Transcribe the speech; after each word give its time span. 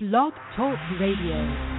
Blog 0.00 0.32
Talk 0.54 0.78
Radio. 1.00 1.77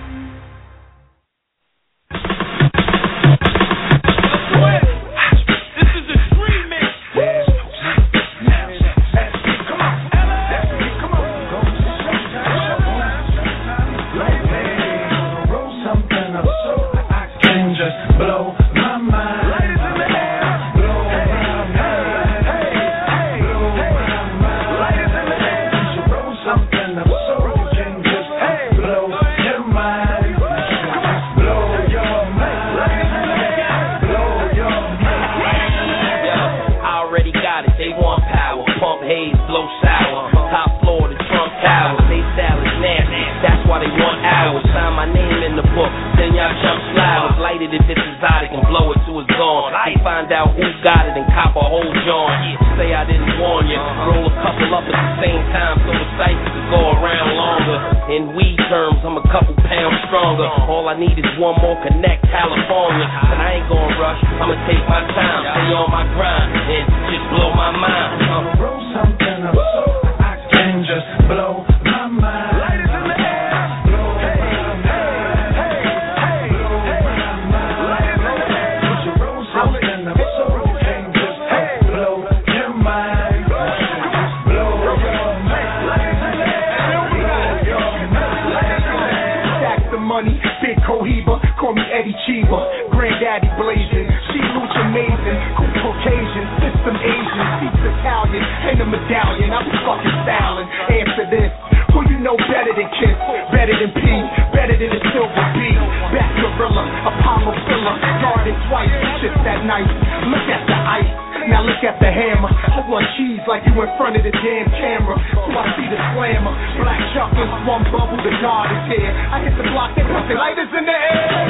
Black 116.20 117.00
chocolates, 117.16 117.64
one 117.64 117.84
bubble, 117.96 118.20
the 118.20 118.36
God 118.44 118.68
is 118.68 118.92
here. 118.92 119.08
I 119.08 119.40
hit 119.40 119.56
the 119.56 119.64
block, 119.72 119.96
they 119.96 120.04
put 120.04 120.28
the 120.28 120.36
lighters 120.36 120.68
in 120.76 120.84
the 120.84 120.92
air. 120.92 121.49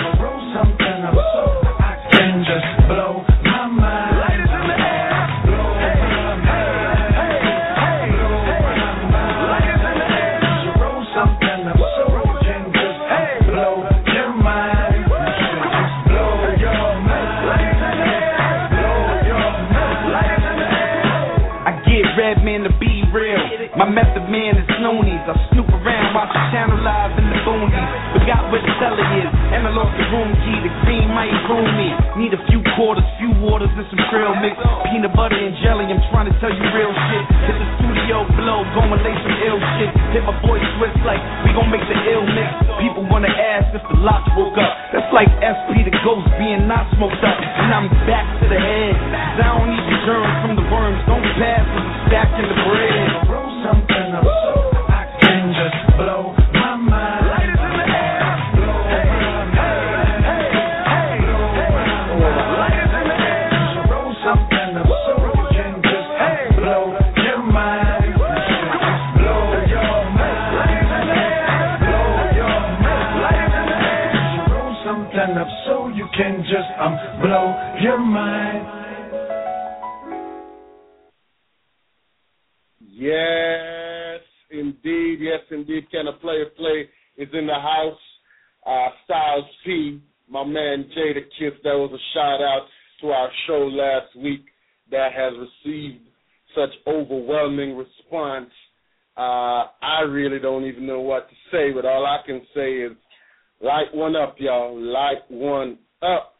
Cellar 28.99 29.15
is, 29.23 29.31
and 29.55 29.63
I 29.63 29.71
lost 29.71 29.95
the 29.95 30.05
room 30.11 30.29
key. 30.43 30.59
The 30.59 30.71
green 30.83 31.07
might 31.15 31.31
room 31.47 31.67
me. 31.79 31.87
Need 32.19 32.35
a 32.35 32.41
few 32.51 32.59
quarters, 32.75 33.07
few 33.15 33.31
waters, 33.39 33.71
and 33.79 33.87
some 33.87 34.01
trail 34.11 34.35
mix. 34.43 34.59
Peanut 34.91 35.15
butter 35.15 35.39
and 35.39 35.55
jelly. 35.63 35.87
I'm 35.87 36.03
trying 36.11 36.27
to 36.27 36.35
tell 36.43 36.51
you 36.51 36.63
real 36.75 36.91
shit. 36.91 37.23
Hit 37.47 37.55
the 37.55 37.67
studio 37.79 38.27
blow, 38.35 38.67
go 38.75 38.83
and 38.83 38.99
lay 38.99 39.15
some 39.23 39.37
ill 39.47 39.59
shit. 39.79 39.91
Hit 40.11 40.23
my 40.27 40.35
voice 40.43 40.63
twist 40.75 40.99
like 41.07 41.21
we 41.47 41.55
gon' 41.55 41.71
make 41.71 41.85
the 41.87 41.95
ill 42.11 42.27
mix. 42.27 42.49
People 42.83 43.07
wanna 43.07 43.31
ask 43.31 43.71
if 43.71 43.83
the 43.87 43.97
locks 44.03 44.27
woke 44.35 44.59
up. 44.59 44.71
That's 44.91 45.07
like 45.15 45.31
SP 45.39 45.87
the 45.87 45.95
ghost 46.03 46.27
being 46.35 46.67
not 46.67 46.91
smoked 46.99 47.23
up. 47.23 47.37
And 47.39 47.71
I'm 47.71 47.87
back 48.03 48.27
to 48.43 48.45
the 48.51 48.59
head. 48.59 48.95
'Cause 48.99 49.39
I 49.39 49.47
don't 49.55 49.69
need 49.71 49.85
the 49.87 49.97
germs 50.03 50.35
from 50.43 50.53
the 50.59 50.65
worms. 50.67 50.99
Don't 51.07 51.23
pass 51.39 51.63
with 51.71 51.85
the 51.87 51.95
stack 52.07 52.29
in 52.35 52.45
the 52.51 52.57
bread. 52.67 53.31
Roll 53.31 53.49
something 53.63 54.07
up 54.19 54.58
um 76.79 76.97
blow 77.21 77.75
your 77.81 77.99
mind. 77.99 78.65
Yes, 82.79 84.21
indeed. 84.51 85.19
Yes, 85.19 85.39
indeed. 85.51 85.89
Can 85.91 86.07
a 86.07 86.13
player 86.13 86.45
play 86.57 86.89
is 87.17 87.29
in 87.33 87.47
the 87.47 87.53
house. 87.53 87.99
Uh, 88.65 88.89
Styles 89.05 89.45
P, 89.65 90.01
my 90.29 90.43
man 90.43 90.89
Jada 90.97 91.21
Kiss. 91.37 91.53
That 91.63 91.75
was 91.75 91.91
a 91.93 92.03
shout 92.13 92.41
out 92.41 92.67
to 93.01 93.07
our 93.07 93.29
show 93.47 93.67
last 93.67 94.15
week 94.17 94.45
that 94.91 95.11
has 95.13 95.33
received 95.33 96.01
such 96.55 96.71
overwhelming 96.87 97.77
response. 97.77 98.49
Uh, 99.17 99.67
I 99.81 100.01
really 100.07 100.39
don't 100.39 100.65
even 100.65 100.87
know 100.87 101.01
what 101.01 101.29
to 101.29 101.35
say, 101.51 101.71
but 101.73 101.85
all 101.85 102.05
I 102.05 102.19
can 102.25 102.41
say 102.55 102.73
is 102.77 102.91
light 103.61 103.93
one 103.93 104.15
up, 104.15 104.35
y'all. 104.39 104.79
Light 104.79 105.29
one 105.29 105.77
up. 106.01 106.38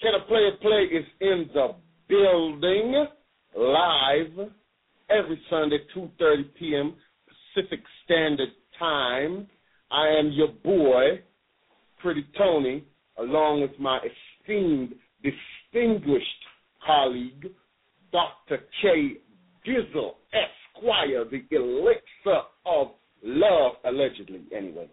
Can 0.00 0.12
a 0.14 0.24
player 0.26 0.52
play 0.60 0.82
is 0.92 1.06
in 1.20 1.48
the 1.54 1.74
building 2.08 3.06
live 3.56 4.50
every 5.08 5.40
Sunday, 5.48 5.78
2.30 5.96 6.54
p.m. 6.58 6.94
Pacific 7.54 7.80
Standard 8.04 8.50
Time. 8.78 9.46
I 9.90 10.08
am 10.08 10.32
your 10.32 10.48
boy, 10.48 11.22
Pretty 12.02 12.26
Tony, 12.36 12.84
along 13.18 13.62
with 13.62 13.78
my 13.80 13.98
esteemed, 13.98 14.94
distinguished 15.22 16.26
colleague, 16.84 17.46
Dr. 18.12 18.64
K. 18.82 19.14
Dizzle, 19.66 20.16
Esquire, 20.32 21.24
the 21.24 21.42
elixir 21.56 22.42
of 22.66 22.88
love, 23.22 23.72
allegedly, 23.84 24.42
anyway. 24.54 24.90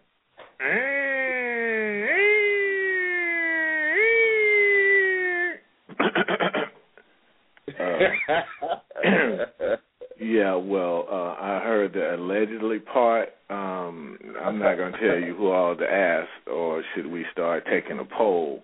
Yeah, 10.20 10.55
well, 10.55 11.08
uh, 11.11 11.35
I 11.41 11.61
heard 11.64 11.94
the 11.94 12.16
allegedly 12.16 12.79
part. 12.79 13.29
Um, 13.50 14.17
I'm 14.41 14.59
not 14.59 14.76
going 14.76 14.94
to 14.94 15.00
tell 15.00 15.20
you 15.20 15.35
who 15.35 15.50
all 15.52 15.76
to 15.76 15.84
ask, 15.84 16.29
or 16.47 16.84
should 16.96 17.08
we 17.08 17.26
start 17.32 17.66
taking 17.70 18.00
a 18.00 18.05
poll? 18.05 18.64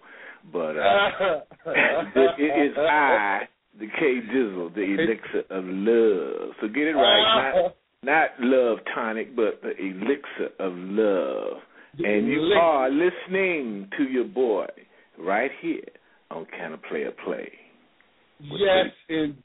But 0.54 0.78
uh, 0.78 1.42
it 1.66 2.72
is 2.72 2.78
I, 2.78 3.42
the 3.78 3.88
K 3.88 4.20
Dizzle, 4.34 4.74
the 4.74 4.82
elixir 4.82 5.44
of 5.50 5.66
love. 5.66 6.56
So 6.62 6.68
get 6.68 6.88
it 6.88 6.94
right, 6.94 7.52
not 7.54 7.76
not 8.02 8.30
love 8.40 8.78
tonic, 8.96 9.36
but 9.36 9.62
the 9.62 9.76
elixir 9.78 10.54
of 10.60 10.74
love. 10.76 11.62
And 11.98 12.28
you 12.28 12.42
are 12.58 12.90
listening 12.90 13.90
to 13.98 14.04
your 14.04 14.24
boy 14.26 14.68
right 15.18 15.52
here 15.62 15.82
on 16.32 16.46
Can 16.58 16.74
a 16.74 16.78
Player 16.78 17.12
Play. 17.26 17.52
A 18.40 18.44
play. 18.44 18.60
Yes, 18.60 18.86
in, 19.10 19.38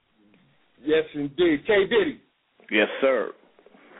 yes, 0.83 1.05
indeed. 1.15 1.67
K. 1.67 1.87
Diddy. 1.89 2.21
Yes, 2.71 2.89
sir. 3.01 3.33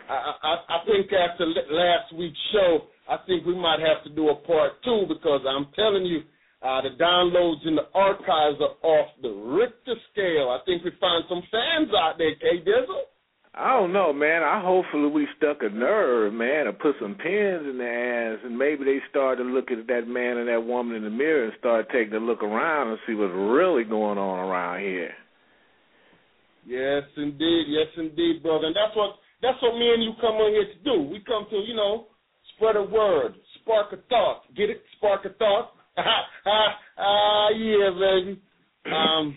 I, 0.09 0.33
I, 0.43 0.55
I 0.69 0.85
think 0.87 1.11
after 1.13 1.47
last 1.47 2.15
week's 2.17 2.39
show, 2.53 2.85
I 3.09 3.19
think 3.27 3.45
we 3.47 3.55
might 3.55 3.81
have 3.81 4.05
to 4.05 4.11
do 4.11 4.29
a 4.29 4.35
part 4.35 4.73
two 4.85 5.05
because 5.09 5.41
I'm 5.49 5.67
telling 5.75 6.05
you, 6.05 6.21
uh, 6.63 6.81
the 6.81 6.91
downloads 7.01 7.67
in 7.67 7.75
the 7.75 7.89
archives 7.95 8.57
are 8.61 8.77
off 8.83 9.09
the 9.21 9.29
Richter 9.29 9.97
scale. 10.13 10.49
I 10.49 10.65
think 10.65 10.85
we 10.85 10.93
found 11.01 11.25
some 11.29 11.43
fans 11.51 11.91
out 11.99 12.15
there, 12.17 12.35
K 12.37 12.65
Dizzle. 12.65 13.05
I 13.57 13.79
don't 13.79 13.93
know, 13.93 14.13
man. 14.13 14.43
I 14.43 14.61
hopefully 14.61 15.09
we 15.09 15.29
stuck 15.37 15.59
a 15.63 15.69
nerve, 15.69 16.33
man, 16.33 16.67
or 16.67 16.73
put 16.73 16.97
some 17.01 17.15
pins 17.15 17.63
in 17.71 17.79
their 17.79 18.35
ass, 18.35 18.41
and 18.45 18.59
maybe 18.59 18.85
they 18.85 18.99
start 19.11 19.39
to 19.39 19.45
look 19.45 19.71
at 19.71 19.87
that 19.87 20.09
man 20.09 20.39
and 20.39 20.49
that 20.49 20.67
woman 20.67 20.97
in 20.97 21.05
the 21.05 21.11
mirror 21.11 21.45
and 21.45 21.53
start 21.61 21.87
taking 21.93 22.15
a 22.15 22.19
look 22.19 22.43
around 22.43 22.89
and 22.89 22.99
see 23.07 23.15
what's 23.15 23.33
really 23.33 23.85
going 23.85 24.19
on 24.19 24.41
around 24.41 24.81
here. 24.81 25.13
Yes, 26.67 27.05
indeed. 27.17 27.67
Yes, 27.69 27.87
indeed, 27.97 28.43
brother. 28.43 28.67
And 28.67 28.77
that's 28.77 28.97
what 28.97 29.17
that's 29.41 29.61
what 29.63 29.79
me 29.79 29.93
and 29.93 30.03
you 30.03 30.13
come 30.21 30.35
on 30.35 30.51
here 30.51 30.67
to 30.67 30.81
do. 30.83 31.03
We 31.09 31.21
come 31.21 31.47
to, 31.51 31.57
you 31.57 31.77
know, 31.77 32.07
spread 32.57 32.75
a 32.77 32.83
word, 32.83 33.35
spark 33.61 33.93
a 33.93 33.99
thought. 34.09 34.43
Get 34.57 34.71
it? 34.71 34.83
Spark 34.97 35.25
a 35.27 35.33
thought. 35.35 35.73
Ah, 36.97 37.49
yeah, 37.51 37.91
baby. 37.91 38.41
Um, 38.87 39.37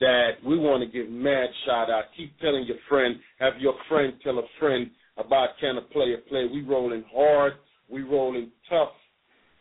that 0.00 0.32
we 0.46 0.58
want 0.58 0.82
to 0.82 0.88
give 0.88 1.10
mad 1.10 1.48
shout 1.66 1.90
out. 1.90 2.04
Keep 2.16 2.38
telling 2.40 2.64
your 2.66 2.76
friend, 2.88 3.16
have 3.38 3.54
your 3.58 3.74
friend 3.88 4.12
tell 4.22 4.38
a 4.38 4.42
friend 4.58 4.90
about 5.16 5.50
Can 5.60 5.76
a 5.76 5.82
Player 5.82 6.18
Play. 6.28 6.48
We 6.52 6.62
rolling 6.62 7.04
hard, 7.12 7.54
we 7.90 8.02
rolling 8.02 8.50
tough. 8.68 8.90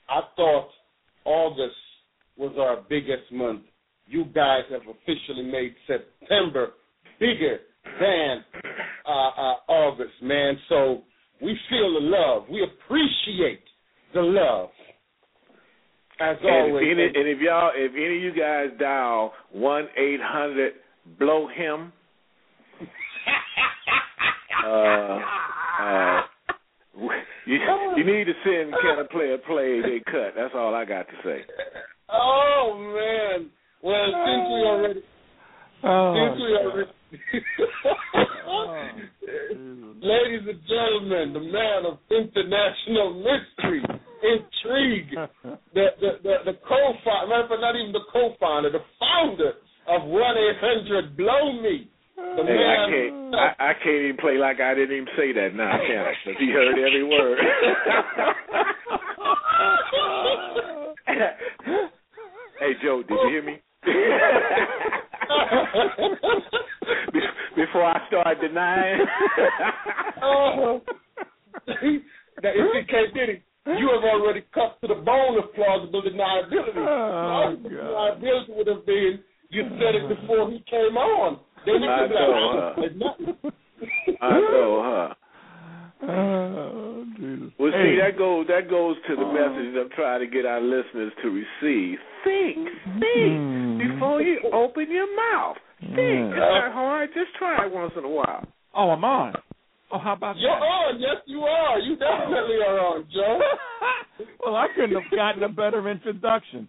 I 0.09 0.21
thought 0.35 0.69
August 1.25 1.75
was 2.37 2.55
our 2.59 2.83
biggest 2.87 3.31
month. 3.31 3.63
You 4.05 4.25
guys 4.25 4.61
have 4.71 4.81
officially 4.81 5.43
made 5.43 5.75
September 5.87 6.69
bigger 7.19 7.59
than 7.99 8.43
uh, 9.05 9.11
uh, 9.11 9.55
August, 9.67 10.13
man. 10.21 10.57
So 10.69 11.01
we 11.41 11.57
feel 11.69 11.93
the 11.93 12.05
love. 12.05 12.43
We 12.49 12.63
appreciate 12.63 13.63
the 14.13 14.21
love. 14.21 14.69
As 16.19 16.37
and, 16.41 16.49
always. 16.49 16.87
if 16.87 16.91
any, 16.97 17.05
and 17.05 17.27
if 17.29 17.39
y'all, 17.39 17.71
if 17.75 17.91
any 17.93 18.17
of 18.17 18.23
you 18.23 18.31
guys 18.33 18.67
dial 18.79 19.33
one 19.51 19.87
eight 19.97 20.19
hundred 20.21 20.73
blow 21.19 21.47
him, 21.47 21.93
uh, 24.65 25.19
uh, 25.81 26.21
you 27.45 27.59
you 27.95 28.03
need 28.03 28.25
to 28.25 28.33
send 28.43 28.73
can 28.81 28.99
a 28.99 29.05
player 29.05 29.37
play 29.37 29.81
they 29.81 30.01
cut. 30.11 30.33
That's 30.35 30.53
all 30.55 30.73
I 30.73 30.85
got 30.85 31.07
to 31.07 31.13
say. 31.23 31.41
oh 32.11 32.73
man. 32.77 33.49
Well, 33.83 34.05
since 34.25 34.47
we 34.49 34.65
already 34.65 35.01
since 35.81 36.41
we 36.41 36.57
already 36.57 36.91
Ladies 40.01 40.41
and 40.47 40.59
gentlemen, 40.67 41.31
the 41.33 41.39
man 41.39 41.85
of 41.85 41.97
international 42.11 43.13
mystery, 43.23 43.83
intrigue, 44.23 45.11
the 45.73 45.87
the 46.01 46.11
the, 46.23 46.35
the 46.51 46.57
co-founder, 46.67 47.27
matter 47.27 47.43
of 47.43 47.49
fact, 47.49 47.61
not 47.61 47.75
even 47.75 47.91
the 47.93 48.03
co-founder, 48.11 48.69
the 48.71 48.83
founder 48.99 49.53
of 49.87 50.03
one 50.07 50.37
eight 50.37 50.57
hundred 50.59 51.15
Blow 51.17 51.51
Me. 51.61 51.89
The 52.17 52.43
Hey, 52.43 52.53
I 52.53 52.89
man, 52.89 52.91
can't. 52.91 53.35
I, 53.35 53.53
I 53.69 53.73
can't 53.83 54.01
even 54.03 54.17
play 54.17 54.37
like 54.37 54.59
I 54.59 54.73
didn't 54.73 54.95
even 54.95 55.07
say 55.15 55.31
that 55.33 55.53
now, 55.55 55.71
I 55.71 55.77
can 55.85 55.99
I? 55.99 56.13
'Cause 56.25 56.35
he 56.39 56.49
heard 56.51 56.77
every 56.77 57.03
word. 57.03 57.39
hey, 62.59 62.73
Joe, 62.83 63.03
did 63.07 63.17
you 63.23 63.29
hear 63.29 63.43
me? 63.43 63.59
Be- 67.99 68.05
Before 68.09 68.27
I 68.27 68.33
start 68.33 68.41
denying. 68.41 68.99
Oh. 70.21 70.81
now, 71.67 72.51
if 72.53 72.73
he 72.73 72.83
can't 72.91 73.13
get 73.13 73.29
it, 73.29 73.41
you 73.65 73.89
have 73.93 74.03
already 74.03 74.43
cut 74.53 74.79
to 74.81 74.87
the 74.87 74.95
bone 74.95 75.37
of 75.37 75.53
plausible 75.55 76.01
deniability. 76.01 76.77
Oh, 76.77 77.55
plausible 77.57 77.69
God. 77.69 78.21
deniability 78.21 78.55
would 78.57 78.67
have 78.67 78.85
been 78.85 79.19
you 79.49 79.63
said 79.79 79.95
it 79.95 80.07
before 80.09 80.49
he 80.51 80.59
came 80.69 80.97
on. 80.97 81.39
Then 81.65 81.81
you 81.81 81.89
I 81.89 81.99
could 81.99 82.09
be 82.09 82.15
know, 82.15 82.73
huh? 82.75 82.81
Nothing." 82.95 84.17
I 84.21 84.39
know, 84.39 84.81
huh? 84.83 85.13
Oh, 86.09 87.05
Jesus. 87.17 87.51
Well, 87.59 87.71
Hey. 87.71 87.95
see, 87.95 87.99
that 88.01 88.17
goes 88.17 88.45
that 88.47 88.69
goes 88.69 88.95
to 89.07 89.15
the 89.15 89.25
message 89.25 89.75
I'm 89.79 89.89
trying 89.95 90.19
to 90.21 90.27
get 90.27 90.45
our 90.45 90.61
listeners 90.61 91.11
to 91.23 91.29
receive. 91.29 91.97
Think, 92.23 92.67
think 92.99 93.33
Mm. 93.33 93.77
before 93.93 94.21
you 94.21 94.39
open 94.53 94.91
your 94.91 95.07
mouth. 95.15 95.57
Think. 95.97 96.29
Yeah. 96.31 96.37
It's 96.37 96.61
not 96.61 96.71
hard. 96.73 97.09
Just 97.13 97.33
try 97.37 97.65
it 97.65 97.71
once 97.73 97.93
in 97.97 98.05
a 98.05 98.09
while. 98.09 98.45
Oh, 98.75 98.89
I'm 98.93 99.03
on. 99.03 99.33
Oh, 99.91 99.97
how 99.99 100.13
about 100.13 100.37
You're 100.37 100.51
that? 100.51 100.61
on. 100.61 100.99
Yes, 100.99 101.17
you 101.25 101.41
are. 101.41 101.79
You 101.79 101.95
definitely 101.95 102.57
are 102.61 102.79
on, 102.79 103.05
Joe. 103.13 103.39
well, 104.45 104.55
I 104.55 104.67
couldn't 104.75 105.01
have 105.01 105.11
gotten 105.15 105.43
a 105.43 105.49
better 105.49 105.89
introduction. 105.89 106.67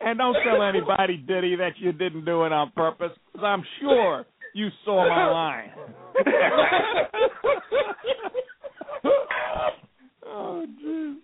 And 0.00 0.18
don't 0.18 0.36
tell 0.44 0.62
anybody, 0.62 1.18
Diddy, 1.18 1.54
that 1.56 1.72
you 1.78 1.92
didn't 1.92 2.24
do 2.24 2.44
it 2.44 2.52
on 2.52 2.72
purpose, 2.74 3.12
because 3.32 3.44
I'm 3.44 3.62
sure 3.80 4.24
you 4.54 4.68
saw 4.84 5.08
my 5.08 5.26
line. 5.30 5.70
oh, 10.26 10.66
jeez. 10.84 11.14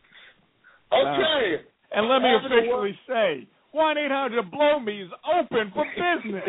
Okay. 0.92 1.54
Uh, 1.54 1.58
and 1.92 2.08
let 2.08 2.20
me 2.20 2.28
officially 2.36 2.96
say, 3.08 3.48
1 3.72 3.98
800 3.98 4.50
Blow 4.50 4.80
Me 4.80 5.02
is 5.02 5.10
open 5.38 5.72
for 5.72 5.84
business. 5.94 6.42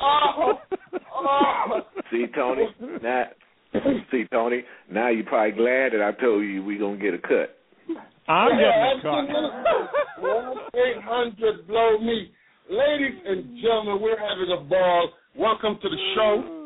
oh, 0.00 0.58
oh. 1.14 1.80
See, 2.10 2.26
Tony. 2.34 2.66
Now, 3.02 3.24
see, 4.10 4.24
Tony. 4.32 4.64
Now 4.90 5.08
you're 5.08 5.24
probably 5.24 5.52
glad 5.52 5.92
that 5.92 6.02
I 6.02 6.12
told 6.20 6.44
you 6.44 6.64
we're 6.64 6.80
gonna 6.80 6.96
get 6.96 7.14
a 7.14 7.18
cut. 7.18 7.56
I'm 8.28 8.50
getting 8.50 8.64
a 8.64 9.02
cut. 9.02 10.22
One 10.22 10.56
eight 10.74 11.02
hundred 11.02 11.66
blow 11.68 11.98
me. 11.98 12.32
Ladies 12.68 13.20
and 13.24 13.56
gentlemen, 13.62 14.02
we're 14.02 14.18
having 14.18 14.50
a 14.52 14.68
ball. 14.68 15.10
Welcome 15.36 15.78
to 15.80 15.88
the 15.88 15.96
show. 16.16 16.65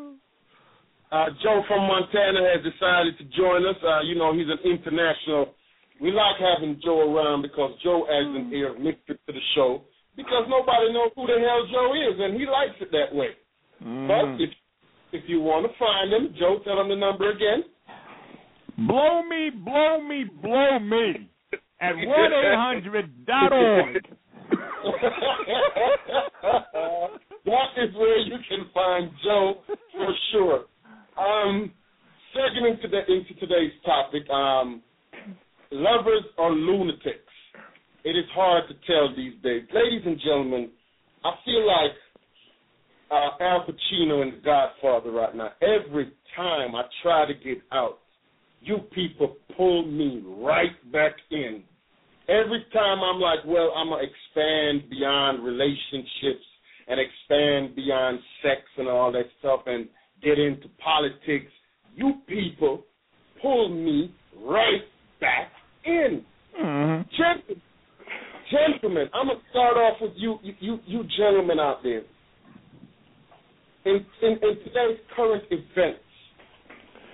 Uh, 1.11 1.27
Joe 1.43 1.61
from 1.67 1.87
Montana 1.87 2.39
has 2.55 2.63
decided 2.63 3.17
to 3.19 3.25
join 3.35 3.67
us. 3.67 3.75
Uh, 3.83 4.01
you 4.07 4.15
know, 4.15 4.31
he's 4.33 4.47
an 4.47 4.63
international. 4.63 5.53
We 5.99 6.11
like 6.11 6.39
having 6.39 6.79
Joe 6.83 7.13
around 7.13 7.41
because 7.43 7.71
Joe 7.83 8.07
adds 8.07 8.31
an 8.31 8.51
air 8.55 8.71
of 8.73 8.79
mystery 8.79 9.19
to 9.27 9.31
the 9.33 9.45
show 9.53 9.83
because 10.15 10.45
nobody 10.47 10.93
knows 10.93 11.11
who 11.15 11.27
the 11.27 11.37
hell 11.37 11.67
Joe 11.71 11.93
is, 11.93 12.15
and 12.19 12.39
he 12.39 12.47
likes 12.47 12.79
it 12.79 12.91
that 12.91 13.13
way. 13.13 13.35
Mm. 13.83 14.07
But 14.07 14.41
if 14.41 14.49
if 15.11 15.27
you 15.27 15.41
want 15.41 15.67
to 15.67 15.77
find 15.77 16.13
him, 16.13 16.33
Joe, 16.39 16.59
tell 16.63 16.79
him 16.79 16.87
the 16.87 16.95
number 16.95 17.29
again. 17.29 17.63
Blow 18.87 19.21
me, 19.23 19.49
blow 19.51 20.01
me, 20.01 20.23
blow 20.41 20.79
me 20.79 21.29
at 21.81 21.95
1 21.95 22.07
800 22.07 23.25
dot 23.25 23.51
org. 23.51 23.93
that 27.45 27.71
is 27.77 27.95
where 27.95 28.19
you 28.19 28.37
can 28.47 28.65
find 28.73 29.11
Joe 29.23 29.61
for 29.67 30.13
sure. 30.31 30.65
Um, 31.21 31.71
segueing 32.35 32.71
into, 32.71 32.87
the, 32.87 32.99
into 33.11 33.33
today's 33.39 33.73
topic, 33.85 34.27
um, 34.29 34.81
lovers 35.69 36.23
are 36.39 36.51
lunatics. 36.51 37.19
It 38.03 38.11
is 38.11 38.25
hard 38.33 38.63
to 38.69 38.75
tell 38.87 39.15
these 39.15 39.35
days. 39.43 39.63
Ladies 39.71 40.01
and 40.05 40.19
gentlemen, 40.19 40.71
I 41.23 41.33
feel 41.45 41.67
like 41.67 41.91
uh, 43.11 43.43
Al 43.43 43.65
Pacino 43.67 44.23
in 44.23 44.31
The 44.31 44.41
Godfather 44.43 45.11
right 45.11 45.35
now. 45.35 45.51
Every 45.61 46.11
time 46.35 46.73
I 46.73 46.83
try 47.03 47.27
to 47.27 47.33
get 47.33 47.61
out, 47.71 47.99
you 48.61 48.79
people 48.93 49.35
pull 49.55 49.85
me 49.85 50.23
right 50.25 50.91
back 50.91 51.13
in. 51.29 51.61
Every 52.29 52.65
time 52.73 52.99
I'm 53.03 53.19
like, 53.19 53.39
well, 53.45 53.73
I'm 53.75 53.89
gonna 53.89 54.03
expand 54.03 54.89
beyond 54.89 55.43
relationships 55.43 56.45
and 56.87 56.99
expand 56.99 57.75
beyond 57.75 58.19
sex 58.41 58.61
and 58.77 58.87
all 58.87 59.11
that 59.11 59.25
stuff 59.39 59.61
and 59.67 59.87
get 60.23 60.39
into 60.39 60.67
politics. 60.83 61.51
You 61.95 62.15
people 62.27 62.85
pull 63.41 63.69
me 63.69 64.13
right 64.43 64.81
back 65.19 65.51
in. 65.85 66.23
Mhm. 66.59 67.09
Gentlemen, 67.11 67.61
gentlemen, 68.49 69.09
I'm 69.13 69.27
gonna 69.27 69.39
start 69.49 69.77
off 69.77 70.01
with 70.01 70.11
you, 70.15 70.39
you, 70.43 70.53
you, 70.59 70.79
you 70.85 71.03
gentlemen 71.17 71.59
out 71.59 71.83
there. 71.83 72.03
In, 73.85 74.05
in, 74.21 74.31
in 74.33 74.57
today's 74.63 74.99
current 75.15 75.43
events, 75.49 76.03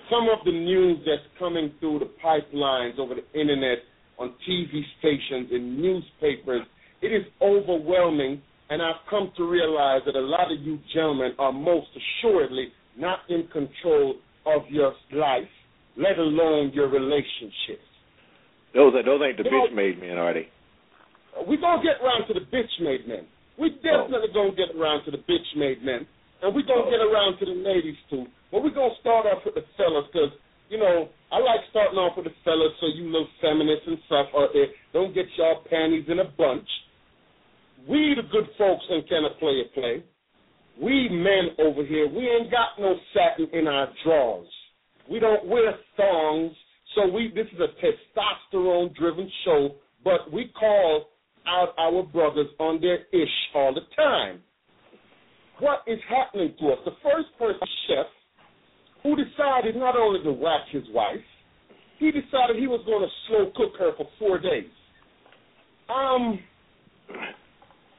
some 0.09 0.27
of 0.29 0.43
the 0.45 0.51
news 0.51 0.99
that's 1.05 1.23
coming 1.39 1.71
through 1.79 1.99
the 1.99 2.09
pipelines 2.23 2.99
over 2.99 3.15
the 3.15 3.39
internet, 3.39 3.79
on 4.19 4.33
TV 4.49 4.81
stations, 4.99 5.49
in 5.51 5.81
newspapers, 5.81 6.63
it 7.01 7.07
is 7.07 7.23
overwhelming, 7.41 8.41
and 8.69 8.81
I've 8.81 8.95
come 9.09 9.31
to 9.37 9.43
realize 9.47 10.01
that 10.05 10.15
a 10.15 10.19
lot 10.19 10.51
of 10.51 10.59
you 10.59 10.79
gentlemen 10.93 11.33
are 11.37 11.53
most 11.53 11.87
assuredly 11.95 12.69
not 12.97 13.19
in 13.29 13.47
control 13.53 14.15
of 14.45 14.63
your 14.69 14.93
life, 15.13 15.47
let 15.97 16.17
alone 16.17 16.71
your 16.73 16.89
relationships. 16.89 17.85
Those 18.73 18.93
are 18.95 19.03
those 19.03 19.21
ain't 19.21 19.37
the 19.37 19.43
You 19.43 19.51
know- 19.51 19.67
bitch 19.67 19.73
made 19.73 19.99
men, 19.99 20.17
are 20.17 20.33
they? 20.33 20.49
we 21.45 21.57
gonna 21.57 21.83
get 21.83 22.01
around 22.01 22.25
to 22.27 22.33
the 22.33 22.41
bitch 22.41 22.79
made 22.81 23.07
men. 23.07 23.27
We 23.57 23.69
oh. 23.69 23.81
definitely 23.83 24.29
gonna 24.33 24.51
get 24.57 24.73
around 24.75 25.05
to 25.05 25.11
the 25.11 25.17
bitch 25.19 25.55
made 25.55 25.83
men, 25.83 26.07
and 26.41 26.53
we 26.53 26.63
gonna 26.63 26.85
Oh. 26.85 26.89
get 26.89 26.99
around 27.01 27.37
to 27.39 27.45
the 27.45 27.53
ladies 27.53 27.97
too. 28.09 28.25
But 28.51 28.63
we 28.63 28.71
gonna 28.71 28.95
start 29.01 29.25
off 29.25 29.45
with 29.45 29.55
the 29.55 29.61
fellas, 29.77 30.07
cause 30.11 30.31
you 30.69 30.77
know 30.77 31.09
I 31.31 31.39
like 31.39 31.61
starting 31.69 31.97
off 31.99 32.15
with 32.15 32.25
the 32.25 32.33
fellas, 32.43 32.73
so 32.79 32.87
you 32.87 33.05
little 33.11 33.27
feminists 33.41 33.85
and 33.87 33.99
stuff 34.05 34.27
out 34.35 34.53
there 34.53 34.67
don't 34.93 35.13
get 35.13 35.27
y'all 35.37 35.61
panties 35.69 36.07
in 36.09 36.19
a 36.19 36.25
bunch. 36.25 36.67
We 37.87 38.15
the 38.15 38.23
good 38.23 38.49
folks 38.57 38.85
in 38.89 39.03
Can 39.03 39.25
I 39.25 39.29
Play 39.39 39.61
a 39.61 39.65
Play. 39.73 40.03
We 40.81 41.09
men 41.09 41.49
over 41.59 41.83
here, 41.83 42.07
we 42.07 42.27
ain't 42.27 42.51
got 42.51 42.79
no 42.79 42.95
satin 43.13 43.47
in 43.53 43.67
our 43.67 43.87
drawers. 44.03 44.47
We 45.09 45.19
don't 45.19 45.47
wear 45.47 45.73
thongs, 45.95 46.53
so 46.95 47.07
we 47.07 47.31
this 47.33 47.47
is 47.53 47.59
a 47.59 47.69
testosterone 47.83 48.95
driven 48.95 49.31
show, 49.45 49.75
but 50.03 50.31
we 50.31 50.51
call 50.59 51.07
out 51.47 51.69
our 51.77 52.03
brothers 52.03 52.47
on 52.59 52.81
their 52.81 52.99
ish 53.11 53.29
all 53.55 53.73
the 53.73 53.81
time. 53.95 54.41
What 55.59 55.79
is 55.87 55.99
happening 56.07 56.53
to 56.59 56.67
us? 56.67 56.79
The 56.85 56.91
first 57.01 57.27
person 57.39 57.67
chef 57.87 58.05
who 59.01 59.15
decided 59.15 59.75
not 59.75 59.95
only 59.95 60.21
to 60.23 60.31
whack 60.33 60.67
his 60.71 60.83
wife, 60.93 61.23
he 61.97 62.11
decided 62.11 62.57
he 62.57 62.67
was 62.67 62.81
going 62.85 63.01
to 63.01 63.09
slow 63.27 63.51
cook 63.55 63.73
her 63.79 63.93
for 63.97 64.07
four 64.19 64.37
days. 64.37 64.69
Um, 65.89 66.39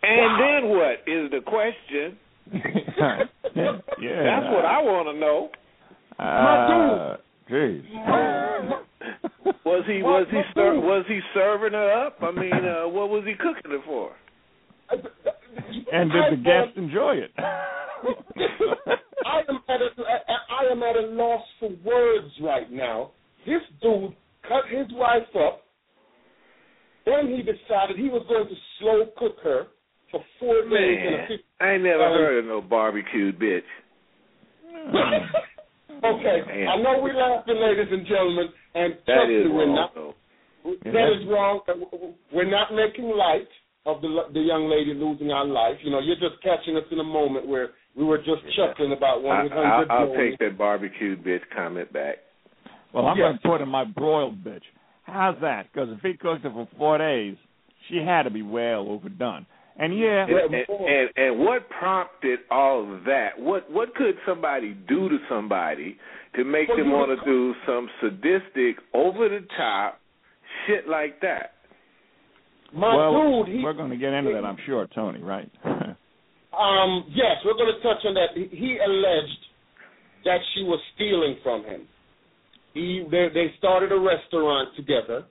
And 0.02 0.20
Wow. 0.20 0.38
then 0.38 0.68
what 0.70 1.02
is 1.08 1.30
the 1.32 1.40
question? 1.40 2.16
yeah. 3.54 3.54
That's 3.54 4.48
what 4.52 4.64
I 4.64 4.82
want 4.82 5.08
to 5.08 5.14
know. 5.18 5.50
Uh, 6.18 7.16
jeez. 7.50 7.82
Was 9.64 9.84
he 9.86 10.02
was 10.02 10.26
he 10.30 10.40
ser- 10.54 10.80
was 10.80 11.04
he 11.08 11.20
serving 11.34 11.72
her 11.72 12.06
up? 12.06 12.16
I 12.22 12.30
mean, 12.30 12.52
uh, 12.52 12.86
what 12.88 13.10
was 13.10 13.24
he 13.26 13.34
cooking 13.34 13.72
it 13.72 13.82
for? 13.84 14.12
and 14.90 16.10
did 16.10 16.32
the 16.32 16.36
guests 16.42 16.72
enjoy 16.76 17.16
it? 17.16 17.30
I 17.38 19.42
am 19.48 19.60
at 19.68 19.82
a 19.82 19.90
I 20.50 20.64
am 20.72 20.82
at 20.82 20.96
a 20.96 21.06
loss 21.08 21.44
for 21.60 21.68
words 21.84 22.32
right 22.42 22.70
now. 22.70 23.10
This 23.46 23.60
dude 23.82 24.14
cut 24.48 24.64
his 24.70 24.86
wife 24.92 25.28
up. 25.38 25.64
Then 27.04 27.28
he 27.28 27.42
decided 27.42 27.96
he 27.96 28.08
was 28.08 28.24
going 28.28 28.48
to 28.48 28.54
slow 28.78 29.06
cook 29.16 29.36
her 29.42 29.66
for 30.10 30.22
four 30.40 30.62
days 30.68 30.98
in 31.06 31.14
a 31.14 31.16
Man, 31.16 31.26
fifty. 31.28 31.44
I 31.60 31.70
ain't 31.72 31.82
never 31.82 32.04
Um, 32.04 32.12
heard 32.14 32.38
of 32.40 32.44
no 32.46 32.60
barbecued 32.60 33.38
bitch. 33.38 33.62
okay, 34.92 36.38
Man. 36.46 36.68
I 36.68 36.76
know 36.82 37.00
we're 37.02 37.14
laughing, 37.14 37.56
ladies 37.56 37.92
and 37.92 38.06
gentlemen, 38.06 38.48
and 38.74 38.94
That 39.06 39.14
trust 39.14 39.28
me, 39.28 39.48
we're 39.50 39.66
wrong, 39.66 39.74
not. 39.74 39.94
though. 39.94 40.14
That 40.84 41.08
is 41.12 41.26
wrong. 41.28 41.60
We're 42.32 42.50
not 42.50 42.74
making 42.74 43.04
light 43.08 43.48
of 43.86 44.02
the 44.02 44.08
the 44.34 44.40
young 44.40 44.68
lady 44.68 44.92
losing 44.94 45.30
our 45.32 45.46
life. 45.46 45.76
You 45.82 45.90
know, 45.90 46.00
you're 46.00 46.16
just 46.20 46.42
catching 46.42 46.76
us 46.76 46.84
in 46.90 46.98
a 47.00 47.04
moment 47.04 47.46
where 47.46 47.70
we 47.96 48.04
were 48.04 48.18
just 48.18 48.42
chuckling 48.56 48.92
about 48.92 49.22
one 49.22 49.36
I, 49.36 49.44
eight 49.46 49.52
I'll, 49.52 49.86
hundred. 49.86 49.90
I'll 49.90 50.14
take 50.14 50.38
that 50.40 50.58
barbecued 50.58 51.24
bitch 51.24 51.40
comment 51.56 51.92
back. 51.92 52.16
Well, 52.92 53.06
I'm 53.06 53.16
Yes. 53.16 53.24
going 53.24 53.38
to 53.38 53.48
put 53.48 53.60
in 53.62 53.68
my 53.68 53.84
broiled 53.84 54.44
bitch. 54.44 54.62
How's 55.04 55.40
that? 55.40 55.66
Because 55.72 55.88
if 55.90 56.00
he 56.02 56.14
cooked 56.14 56.44
it 56.44 56.52
for 56.52 56.68
four 56.76 56.98
days, 56.98 57.36
she 57.88 57.96
had 57.98 58.24
to 58.24 58.30
be 58.30 58.42
well 58.42 58.88
overdone. 58.88 59.46
And 59.80 59.96
yeah, 59.96 60.26
And, 60.26 60.54
and, 60.54 60.66
and 60.68 61.10
and 61.16 61.38
what 61.38 61.68
prompted 61.70 62.40
all 62.50 62.82
of 62.82 63.04
that? 63.04 63.38
What 63.38 63.70
what 63.70 63.94
could 63.94 64.16
somebody 64.26 64.74
do 64.88 65.08
to 65.08 65.18
somebody 65.28 65.96
to 66.34 66.44
make 66.44 66.66
For 66.66 66.76
them 66.76 66.90
want 66.90 67.16
to 67.16 67.24
do 67.24 67.54
some 67.64 67.88
sadistic, 68.00 68.82
over 68.92 69.28
the 69.28 69.46
top 69.56 70.00
shit 70.66 70.88
like 70.88 71.20
that? 71.20 71.52
My 72.74 72.94
well, 72.94 73.44
dude, 73.44 73.54
he 73.54 73.62
we're 73.62 73.72
going 73.72 73.90
to 73.90 73.96
get 73.96 74.12
into 74.12 74.32
that, 74.32 74.44
I'm 74.44 74.58
sure, 74.66 74.88
Tony. 74.94 75.22
Right? 75.22 75.50
Um, 76.58 77.04
yes, 77.10 77.38
we're 77.44 77.54
going 77.54 77.70
to 77.70 77.82
touch 77.86 78.02
on 78.04 78.14
that. 78.14 78.34
He, 78.34 78.48
he 78.50 78.78
alleged 78.84 79.42
that 80.24 80.38
she 80.54 80.62
was 80.64 80.80
stealing 80.94 81.36
from 81.42 81.62
him. 81.62 81.86
He 82.74 83.06
they, 83.10 83.28
they 83.32 83.54
started 83.58 83.92
a 83.92 83.98
restaurant 83.98 84.74
together, 84.74 85.24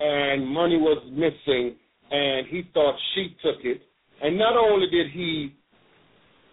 and 0.00 0.46
money 0.48 0.76
was 0.76 0.98
missing, 1.12 1.76
and 2.14 2.46
he 2.46 2.62
thought 2.72 2.94
she 3.14 3.36
took 3.42 3.64
it. 3.64 3.82
And 4.22 4.38
not 4.38 4.56
only 4.56 4.86
did 4.88 5.10
he 5.10 5.54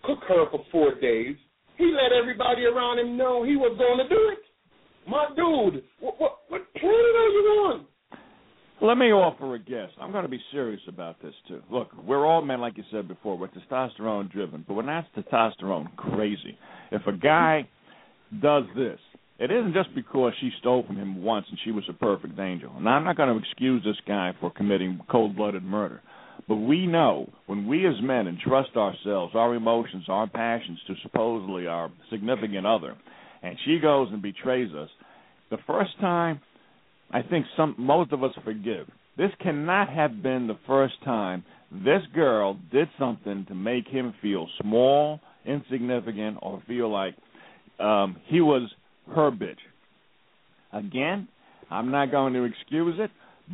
cook 0.03 0.19
her 0.27 0.49
for 0.49 0.65
four 0.71 0.95
days, 0.99 1.35
he 1.77 1.85
let 1.85 2.11
everybody 2.11 2.65
around 2.65 2.99
him 2.99 3.15
know 3.15 3.43
he 3.43 3.55
was 3.55 3.77
going 3.77 3.97
to 3.99 4.09
do 4.09 4.29
it. 4.31 4.39
My 5.07 5.27
dude, 5.35 5.83
what 5.99 6.19
what, 6.19 6.37
what 6.49 6.73
planet 6.73 7.15
are 7.21 7.29
you 7.29 7.45
on? 7.69 7.85
Let 8.81 8.97
me 8.97 9.11
offer 9.11 9.53
a 9.53 9.59
guess. 9.59 9.89
I'm 9.99 10.11
going 10.11 10.23
to 10.23 10.29
be 10.29 10.41
serious 10.51 10.81
about 10.87 11.21
this 11.21 11.35
too. 11.47 11.61
Look, 11.69 11.89
we're 12.03 12.25
all 12.25 12.41
men, 12.41 12.59
like 12.59 12.77
you 12.77 12.83
said 12.91 13.07
before. 13.07 13.37
We're 13.37 13.49
testosterone 13.49 14.31
driven, 14.31 14.65
but 14.67 14.73
we're 14.73 14.81
not 14.81 15.05
testosterone 15.15 15.95
crazy. 15.95 16.57
If 16.91 17.05
a 17.05 17.11
guy 17.11 17.69
does 18.41 18.63
this, 18.75 18.99
it 19.41 19.49
isn't 19.49 19.73
just 19.73 19.93
because 19.95 20.33
she 20.39 20.51
stole 20.59 20.83
from 20.85 20.97
him 20.97 21.23
once 21.23 21.47
and 21.49 21.57
she 21.65 21.71
was 21.71 21.83
a 21.89 21.93
perfect 21.93 22.37
angel. 22.39 22.79
Now, 22.79 22.91
I'm 22.91 23.03
not 23.03 23.17
going 23.17 23.29
to 23.29 23.43
excuse 23.43 23.83
this 23.83 23.99
guy 24.07 24.33
for 24.39 24.51
committing 24.51 24.99
cold-blooded 25.09 25.63
murder, 25.63 25.99
but 26.47 26.57
we 26.57 26.85
know 26.85 27.27
when 27.47 27.67
we 27.67 27.87
as 27.87 27.95
men 28.03 28.27
entrust 28.27 28.77
ourselves, 28.77 29.33
our 29.33 29.55
emotions, 29.55 30.05
our 30.09 30.27
passions 30.27 30.77
to 30.85 30.93
supposedly 31.01 31.65
our 31.65 31.89
significant 32.11 32.67
other, 32.67 32.95
and 33.41 33.57
she 33.65 33.79
goes 33.79 34.09
and 34.11 34.21
betrays 34.21 34.71
us, 34.75 34.89
the 35.49 35.57
first 35.65 35.99
time 35.99 36.39
I 37.09 37.23
think 37.23 37.47
some 37.57 37.73
most 37.79 38.13
of 38.13 38.23
us 38.23 38.31
forgive. 38.43 38.87
This 39.17 39.31
cannot 39.41 39.89
have 39.89 40.21
been 40.21 40.45
the 40.45 40.59
first 40.67 40.93
time 41.03 41.43
this 41.71 42.01
girl 42.13 42.59
did 42.71 42.87
something 42.99 43.45
to 43.47 43.55
make 43.55 43.87
him 43.87 44.13
feel 44.21 44.47
small, 44.61 45.19
insignificant, 45.45 46.37
or 46.43 46.61
feel 46.67 46.91
like 46.91 47.15
um, 47.79 48.17
he 48.27 48.39
was 48.39 48.69
her 49.15 49.31
bitch. 49.31 49.57
Again, 50.73 51.27
I'm 51.69 51.91
not 51.91 52.11
going 52.11 52.33
to 52.33 52.43
excuse 52.43 52.95
it, 52.99 53.11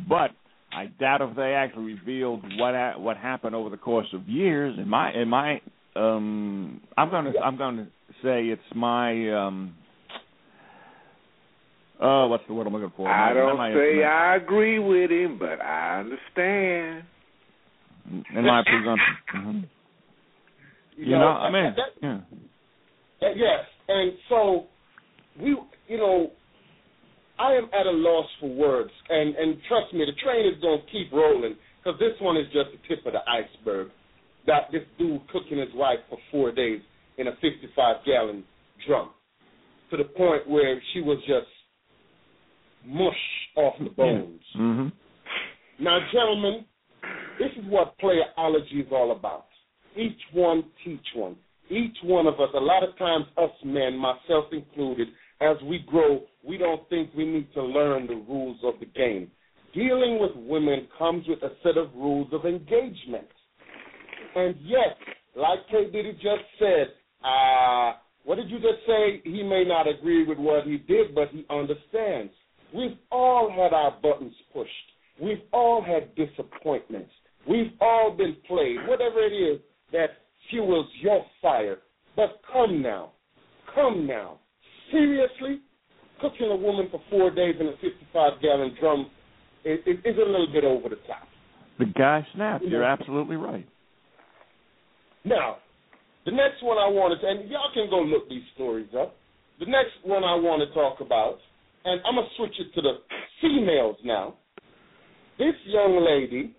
but 0.08 0.30
I 0.72 0.86
doubt 1.00 1.20
if 1.22 1.36
they 1.36 1.54
actually 1.54 1.94
revealed 1.94 2.42
what 2.58 2.74
ha- 2.74 2.98
what 2.98 3.16
happened 3.16 3.54
over 3.54 3.70
the 3.70 3.76
course 3.76 4.06
of 4.12 4.28
years. 4.28 4.76
In 4.78 4.88
my 4.88 5.12
in 5.12 5.28
my 5.28 5.60
um, 5.96 6.80
I'm 6.96 7.10
going 7.10 7.32
to 7.32 7.38
I'm 7.40 7.56
going 7.56 7.76
to 7.76 7.84
say 8.22 8.44
it's 8.46 8.62
my 8.74 9.30
um, 9.32 9.74
Oh, 12.00 12.28
what's 12.28 12.44
the 12.46 12.54
word 12.54 12.66
I'm 12.68 12.72
looking 12.72 12.92
for? 12.96 13.08
I 13.08 13.28
My- 13.28 13.34
don't 13.34 13.56
my- 13.56 13.72
say 13.72 14.04
I 14.04 14.36
agree 14.36 14.78
with 14.78 15.10
him, 15.10 15.36
but 15.38 15.60
I 15.60 15.98
understand. 16.00 17.04
in 18.08 18.44
my 18.44 18.62
presumption. 18.64 19.16
hmm 19.32 19.60
You 20.96 21.18
know, 21.18 21.26
I 21.28 21.50
mean, 21.50 21.74
that- 21.76 22.02
yeah. 22.02 22.18
Uh, 23.20 23.32
yes, 23.34 23.64
and 23.88 24.12
so 24.28 24.66
we, 25.40 25.56
you 25.88 25.98
know, 25.98 26.30
I 27.38 27.52
am 27.54 27.64
at 27.78 27.86
a 27.86 27.90
loss 27.90 28.26
for 28.40 28.48
words, 28.48 28.90
and 29.08 29.34
and 29.36 29.56
trust 29.68 29.92
me, 29.94 30.04
the 30.04 30.20
train 30.22 30.46
is 30.46 30.60
going 30.60 30.80
to 30.80 30.92
keep 30.92 31.12
rolling 31.12 31.56
because 31.82 31.98
this 32.00 32.12
one 32.20 32.36
is 32.36 32.46
just 32.46 32.70
the 32.72 32.88
tip 32.88 33.06
of 33.06 33.12
the 33.12 33.20
iceberg. 33.30 33.88
That 34.46 34.62
this 34.72 34.82
dude 34.98 35.20
cooking 35.28 35.58
his 35.58 35.68
wife 35.74 35.98
for 36.08 36.18
four 36.30 36.52
days 36.52 36.80
in 37.18 37.26
a 37.28 37.32
55 37.40 37.96
gallon 38.06 38.44
drum, 38.86 39.10
to 39.90 39.96
the 39.96 40.04
point 40.04 40.48
where 40.48 40.80
she 40.92 41.00
was 41.00 41.18
just 41.26 41.46
mush 42.86 43.12
off 43.56 43.74
the 43.82 43.90
bones. 43.90 44.40
hmm 44.54 44.88
Now, 45.80 45.98
gentlemen, 46.12 46.64
this 47.38 47.50
is 47.58 47.70
what 47.70 47.94
playerology 47.98 48.80
is 48.80 48.86
all 48.90 49.12
about. 49.12 49.46
Each 49.96 50.20
one 50.32 50.64
teach 50.84 51.06
one. 51.14 51.36
each 51.70 51.96
one 52.02 52.26
of 52.26 52.34
us, 52.40 52.48
a 52.54 52.60
lot 52.60 52.82
of 52.82 52.96
times 52.96 53.26
us 53.36 53.50
men, 53.64 53.96
myself 53.96 54.46
included, 54.52 55.08
as 55.40 55.56
we 55.64 55.84
grow, 55.86 56.22
we 56.46 56.58
don't 56.58 56.88
think 56.88 57.10
we 57.16 57.24
need 57.24 57.52
to 57.54 57.62
learn 57.62 58.06
the 58.06 58.24
rules 58.28 58.58
of 58.64 58.74
the 58.80 58.86
game. 58.86 59.30
Dealing 59.74 60.18
with 60.20 60.32
women 60.34 60.88
comes 60.98 61.26
with 61.28 61.42
a 61.42 61.50
set 61.62 61.76
of 61.76 61.94
rules 61.94 62.28
of 62.32 62.44
engagement. 62.44 63.28
And 64.34 64.56
yes, 64.62 64.88
like 65.36 65.60
K. 65.70 65.90
Diddy 65.92 66.12
just 66.14 66.42
said, 66.58 66.88
uh, 67.24 67.92
what 68.24 68.36
did 68.36 68.50
you 68.50 68.58
just 68.58 68.86
say? 68.86 69.20
He 69.24 69.42
may 69.42 69.64
not 69.64 69.86
agree 69.86 70.26
with 70.26 70.38
what 70.38 70.64
he 70.64 70.78
did, 70.78 71.14
but 71.14 71.28
he 71.30 71.46
understands. 71.50 72.32
We've 72.74 72.96
all 73.10 73.50
had 73.50 73.72
our 73.72 73.96
buttons 74.02 74.34
pushed. 74.52 74.70
We've 75.20 75.42
all 75.52 75.82
had 75.82 76.14
disappointments. 76.14 77.10
We've 77.48 77.72
all 77.80 78.14
been 78.16 78.36
played, 78.46 78.76
whatever 78.86 79.20
it 79.20 79.32
is 79.32 79.60
that 79.92 80.10
fuels 80.50 80.86
your 81.00 81.24
fire. 81.40 81.78
But 82.16 82.40
come 82.52 82.82
now. 82.82 83.12
Come 83.74 84.06
now. 84.06 84.40
Seriously? 84.90 85.60
Cooking 86.20 86.48
a 86.50 86.56
woman 86.56 86.88
for 86.90 87.00
four 87.10 87.30
days 87.30 87.54
in 87.60 87.66
a 87.68 87.72
55 87.72 88.42
gallon 88.42 88.76
drum 88.80 89.10
is, 89.64 89.78
is, 89.86 89.98
is 90.04 90.16
a 90.16 90.28
little 90.28 90.48
bit 90.52 90.64
over 90.64 90.88
the 90.88 90.96
top. 91.06 91.28
The 91.78 91.86
guy 91.86 92.26
snapped. 92.34 92.64
You're 92.64 92.82
absolutely 92.82 93.36
right. 93.36 93.66
Now, 95.24 95.58
the 96.24 96.32
next 96.32 96.62
one 96.62 96.78
I 96.78 96.88
wanted 96.88 97.20
to, 97.20 97.26
and 97.28 97.50
y'all 97.50 97.70
can 97.72 97.88
go 97.88 98.00
look 98.00 98.28
these 98.28 98.42
stories 98.54 98.88
up. 98.98 99.14
The 99.60 99.66
next 99.66 99.92
one 100.02 100.24
I 100.24 100.34
want 100.34 100.66
to 100.66 100.74
talk 100.74 101.00
about, 101.00 101.38
and 101.84 102.00
I'm 102.06 102.14
going 102.14 102.26
to 102.26 102.36
switch 102.36 102.54
it 102.58 102.74
to 102.74 102.82
the 102.82 102.94
females 103.40 103.96
now. 104.04 104.34
This 105.38 105.54
young 105.66 106.04
lady, 106.04 106.56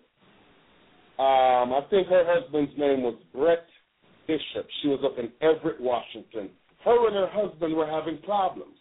um, 1.20 1.74
I 1.74 1.82
think 1.90 2.08
her 2.08 2.24
husband's 2.26 2.72
name 2.78 3.04
was 3.04 3.16
Brett 3.34 3.66
Bishop. 4.28 4.68
She 4.82 4.88
was 4.88 5.02
up 5.04 5.18
in 5.20 5.30
Everett, 5.42 5.82
Washington. 5.82 6.50
Her 6.84 7.08
and 7.08 7.16
her 7.16 7.30
husband 7.32 7.76
were 7.76 7.88
having 7.88 8.20
problems. 8.20 8.76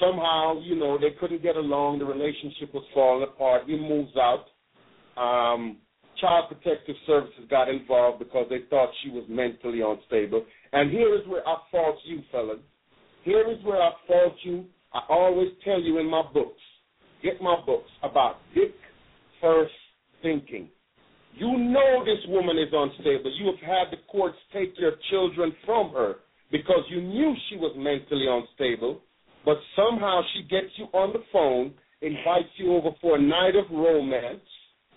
Somehow, 0.00 0.60
you 0.62 0.76
know, 0.76 0.98
they 0.98 1.10
couldn't 1.20 1.42
get 1.42 1.56
along. 1.56 1.98
The 1.98 2.04
relationship 2.04 2.74
was 2.74 2.84
falling 2.92 3.22
apart. 3.22 3.62
He 3.66 3.76
moves 3.76 4.12
out. 4.16 4.46
Um, 5.16 5.78
Child 6.20 6.48
Protective 6.48 6.96
Services 7.06 7.44
got 7.50 7.68
involved 7.68 8.18
because 8.18 8.46
they 8.50 8.60
thought 8.70 8.90
she 9.02 9.10
was 9.10 9.24
mentally 9.28 9.80
unstable. 9.82 10.44
And 10.72 10.90
here 10.90 11.14
is 11.14 11.26
where 11.26 11.46
I 11.46 11.56
fault 11.70 11.96
you, 12.04 12.22
fellas. 12.30 12.58
Here 13.24 13.50
is 13.50 13.62
where 13.64 13.80
I 13.80 13.90
fault 14.06 14.34
you. 14.42 14.64
I 14.92 15.00
always 15.08 15.48
tell 15.64 15.80
you 15.80 15.98
in 15.98 16.06
my 16.06 16.22
books, 16.32 16.60
get 17.22 17.40
my 17.40 17.56
books 17.66 17.90
about 18.02 18.36
dick 18.54 18.74
first 19.40 19.72
thinking. 20.22 20.68
You 21.36 21.58
know 21.58 22.04
this 22.04 22.24
woman 22.28 22.58
is 22.58 22.72
unstable. 22.72 23.32
You 23.36 23.46
have 23.46 23.60
had 23.60 23.84
the 23.90 24.02
courts 24.10 24.36
take 24.52 24.78
your 24.78 24.92
children 25.10 25.52
from 25.66 25.92
her 25.92 26.16
because 26.54 26.86
you 26.88 27.02
knew 27.02 27.34
she 27.50 27.56
was 27.56 27.74
mentally 27.76 28.26
unstable, 28.30 29.02
but 29.44 29.56
somehow 29.74 30.22
she 30.32 30.44
gets 30.44 30.70
you 30.76 30.84
on 30.94 31.12
the 31.12 31.18
phone, 31.32 31.74
invites 32.00 32.54
you 32.58 32.72
over 32.74 32.90
for 33.00 33.16
a 33.16 33.20
night 33.20 33.56
of 33.56 33.64
romance. 33.72 34.46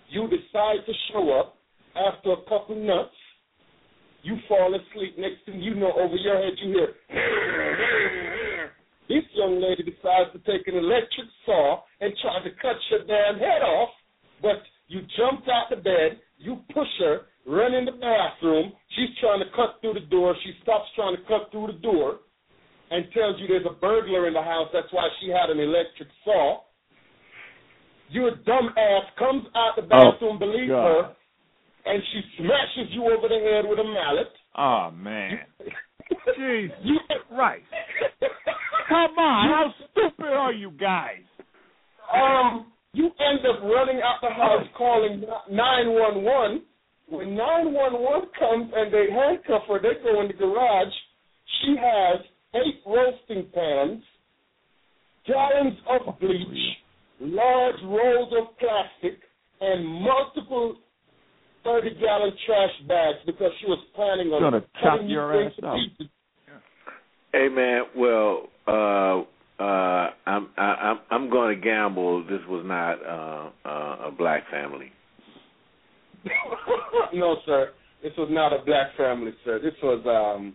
You 0.08 0.28
decide 0.28 0.86
to 0.86 0.92
show 1.10 1.36
up 1.36 1.56
after 1.96 2.30
a 2.30 2.42
couple 2.48 2.76
nuts. 2.76 3.10
You 4.22 4.36
fall 4.46 4.72
asleep. 4.72 5.18
Next 5.18 5.44
thing 5.46 5.60
you 5.60 5.74
know, 5.74 5.90
over 5.98 6.14
your 6.14 6.36
head, 6.38 6.52
you 6.62 6.74
hear. 6.78 6.94
This 9.08 9.24
young 9.34 9.60
lady 9.60 9.82
decides 9.82 10.30
to 10.34 10.38
take 10.46 10.68
an 10.68 10.76
electric 10.76 11.26
saw 11.44 11.82
and 12.00 12.14
try 12.22 12.38
to 12.38 12.50
cut 12.62 12.76
your 12.88 13.00
damn 13.04 13.40
head 13.40 13.62
off, 13.62 13.90
but 14.40 14.62
you 14.86 15.00
jumped 15.18 15.48
out 15.48 15.70
the 15.70 15.76
bed, 15.82 16.20
you 16.38 16.60
push 16.72 16.86
her, 17.00 17.22
run 17.46 17.74
in 17.74 17.84
the 17.84 17.92
bathroom. 17.92 18.72
She's 18.96 19.10
trying 19.20 19.40
to 19.40 19.50
cut 19.56 19.80
through 19.80 19.94
the 19.94 20.06
door. 20.10 20.34
She 20.44 20.52
stops 20.62 20.86
trying 20.96 21.16
to 21.16 21.22
cut 21.28 21.50
through 21.50 21.68
the 21.68 21.78
door 21.80 22.20
and 22.90 23.04
tells 23.12 23.38
you 23.40 23.46
there's 23.48 23.66
a 23.68 23.78
burglar 23.80 24.26
in 24.28 24.34
the 24.34 24.42
house. 24.42 24.68
That's 24.72 24.88
why 24.92 25.08
she 25.20 25.28
had 25.28 25.50
an 25.50 25.60
electric 25.60 26.08
saw. 26.24 26.60
Your 28.10 28.30
dumb 28.46 28.72
ass 28.76 29.04
comes 29.18 29.44
out 29.54 29.76
the 29.76 29.82
bathroom, 29.82 30.36
Oh, 30.36 30.38
believe 30.38 30.68
God. 30.68 30.84
her, 30.84 31.12
and 31.86 32.02
she 32.12 32.20
smashes 32.38 32.92
you 32.94 33.04
over 33.04 33.28
the 33.28 33.38
head 33.38 33.64
with 33.68 33.78
a 33.78 33.84
mallet. 33.84 34.32
Oh 34.56 34.90
man. 34.90 35.38
Jeez 36.38 36.68
You, 36.84 36.98
Christ. 37.34 37.64
Come 38.88 39.18
on. 39.18 39.48
How 39.50 39.74
stupid 39.92 40.26
are 40.32 40.52
you 40.52 40.70
guys? 40.72 41.20
um, 42.14 42.72
you 42.94 43.04
end 43.20 43.40
up 43.46 43.62
running 43.62 44.00
out 44.02 44.16
the 44.22 44.30
house 44.30 44.64
calling 44.76 45.20
911. 45.50 46.62
When 47.08 47.34
911 47.34 48.28
comes 48.38 48.72
and 48.74 48.92
they 48.92 49.06
handcuff 49.10 49.62
her, 49.68 49.80
they 49.80 50.02
go 50.04 50.20
in 50.20 50.28
the 50.28 50.34
garage. 50.34 50.92
She 51.62 51.74
has 51.80 52.20
eight 52.54 52.80
roasting 52.86 53.48
pans, 53.54 54.02
gallons 55.26 55.78
of 55.88 56.18
bleach, 56.20 56.76
large 57.20 57.80
rolls 57.84 58.32
of 58.38 58.58
plastic, 58.58 59.20
and 59.60 59.86
multiple 59.86 60.76
30 61.64 61.94
gallon 62.00 62.32
trash 62.46 62.88
bags 62.88 63.18
because 63.26 63.50
she 63.60 63.66
was 63.66 63.78
planning 63.94 64.28
on 64.32 64.42
Gonna 64.42 64.64
chop 64.82 65.00
your 65.04 65.46
ass 65.46 65.52
up. 65.62 65.74
pieces. 65.74 66.12
Hey 67.32 67.48
man, 67.48 67.82
well, 67.96 68.48
uh, 68.66 69.22
uh, 69.62 70.10
I'm 70.26 70.48
I, 70.56 70.62
I'm 70.62 70.98
I'm 71.10 71.30
going 71.30 71.54
to 71.54 71.60
gamble. 71.60 72.22
This 72.24 72.40
was 72.48 72.64
not 72.64 72.94
uh, 73.04 73.50
uh, 73.68 74.08
a 74.08 74.10
black 74.10 74.44
family. 74.50 74.92
No, 77.14 77.36
sir. 77.46 77.70
This 78.02 78.12
was 78.16 78.28
not 78.30 78.52
a 78.52 78.64
black 78.64 78.96
family, 78.96 79.32
sir. 79.44 79.58
This 79.62 79.74
was 79.82 80.04
um 80.06 80.54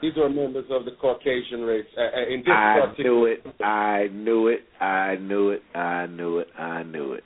these 0.00 0.12
were 0.16 0.28
members 0.28 0.66
of 0.70 0.84
the 0.84 0.92
Caucasian 1.00 1.62
race. 1.62 1.86
Uh, 1.96 2.02
uh, 2.02 2.32
in 2.32 2.40
this 2.40 2.48
I 2.54 2.78
particular 2.80 3.10
knew 3.10 3.26
it. 3.26 3.62
I 3.62 4.06
knew 4.12 4.48
it. 4.48 4.60
I 4.80 5.16
knew 5.16 5.50
it. 5.50 5.62
I 5.74 6.06
knew 6.06 6.38
it. 6.38 6.48
I 6.56 6.82
knew 6.84 7.12
it. 7.14 7.24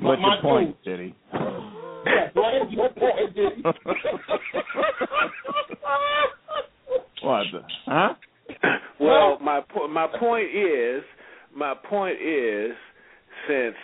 What's 0.00 0.22
my 0.22 0.34
your 0.34 0.42
point, 0.42 0.76
Diddy? 0.84 1.14
Yeah, 1.32 2.30
what 2.34 2.54
is 2.54 2.72
your 2.72 2.88
point, 2.90 3.34
Diddy? 3.34 3.62
What? 7.24 7.44
The, 7.52 7.60
huh? 7.86 8.14
well, 9.00 9.38
my 9.40 9.62
po- 9.72 9.88
my 9.88 10.06
point 10.06 10.48
is 10.54 11.02
my 11.56 11.74
point 11.88 12.18
is 12.20 12.72
since 13.48 13.74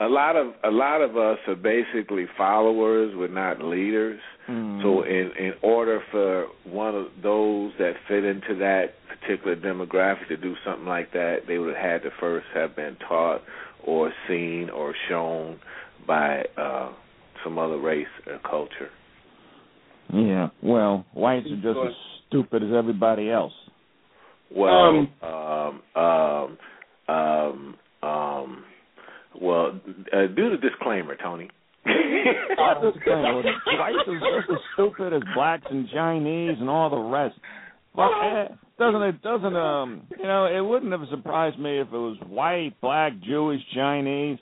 a 0.00 0.06
lot 0.06 0.36
of 0.36 0.48
a 0.62 0.70
lot 0.70 1.00
of 1.00 1.16
us 1.16 1.38
are 1.46 1.54
basically 1.54 2.26
followers, 2.36 3.14
we're 3.16 3.28
not 3.28 3.62
leaders. 3.62 4.20
Mm. 4.48 4.82
So 4.82 5.02
in 5.02 5.30
in 5.38 5.52
order 5.62 6.00
for 6.10 6.46
one 6.64 6.94
of 6.94 7.06
those 7.22 7.72
that 7.78 7.94
fit 8.08 8.24
into 8.24 8.54
that 8.56 8.94
particular 9.08 9.56
demographic 9.56 10.28
to 10.28 10.36
do 10.36 10.54
something 10.64 10.86
like 10.86 11.12
that, 11.12 11.40
they 11.48 11.58
would 11.58 11.74
have 11.74 11.84
had 11.84 12.02
to 12.02 12.10
first 12.20 12.46
have 12.54 12.76
been 12.76 12.96
taught 13.08 13.40
or 13.84 14.12
seen 14.28 14.68
or 14.70 14.94
shown 15.08 15.58
by 16.06 16.44
uh 16.56 16.92
some 17.42 17.58
other 17.58 17.78
race 17.78 18.06
or 18.26 18.38
culture. 18.48 18.90
Yeah. 20.12 20.48
Well, 20.62 21.06
whites 21.14 21.46
are 21.46 21.56
just 21.56 21.78
as 21.86 21.94
stupid 22.28 22.62
as 22.62 22.70
everybody 22.76 23.30
else. 23.30 23.52
Well, 24.54 25.08
um, 25.22 25.82
um, 25.94 26.58
um, 27.08 27.74
um, 28.02 28.64
well, 29.40 29.80
uh, 30.12 30.26
do 30.34 30.50
the 30.50 30.56
disclaimer, 30.60 31.16
Tony. 31.16 31.50
I'm 31.86 32.82
just 32.82 33.04
saying, 33.04 33.44
whites 33.78 34.08
are 34.08 34.40
just 34.40 34.50
as 34.50 34.58
stupid 34.74 35.12
as 35.12 35.22
blacks 35.34 35.66
and 35.70 35.88
Chinese 35.94 36.56
and 36.58 36.68
all 36.68 36.90
the 36.90 36.96
rest. 36.96 37.36
Well, 37.94 38.10
eh, 38.12 38.54
doesn't 38.78 39.02
it? 39.02 39.22
Doesn't 39.22 39.56
um? 39.56 40.02
You 40.18 40.24
know, 40.24 40.46
it 40.46 40.60
wouldn't 40.60 40.92
have 40.92 41.08
surprised 41.10 41.58
me 41.58 41.78
if 41.80 41.88
it 41.88 41.92
was 41.92 42.18
white, 42.28 42.72
black, 42.80 43.12
Jewish, 43.22 43.60
Chinese. 43.74 44.38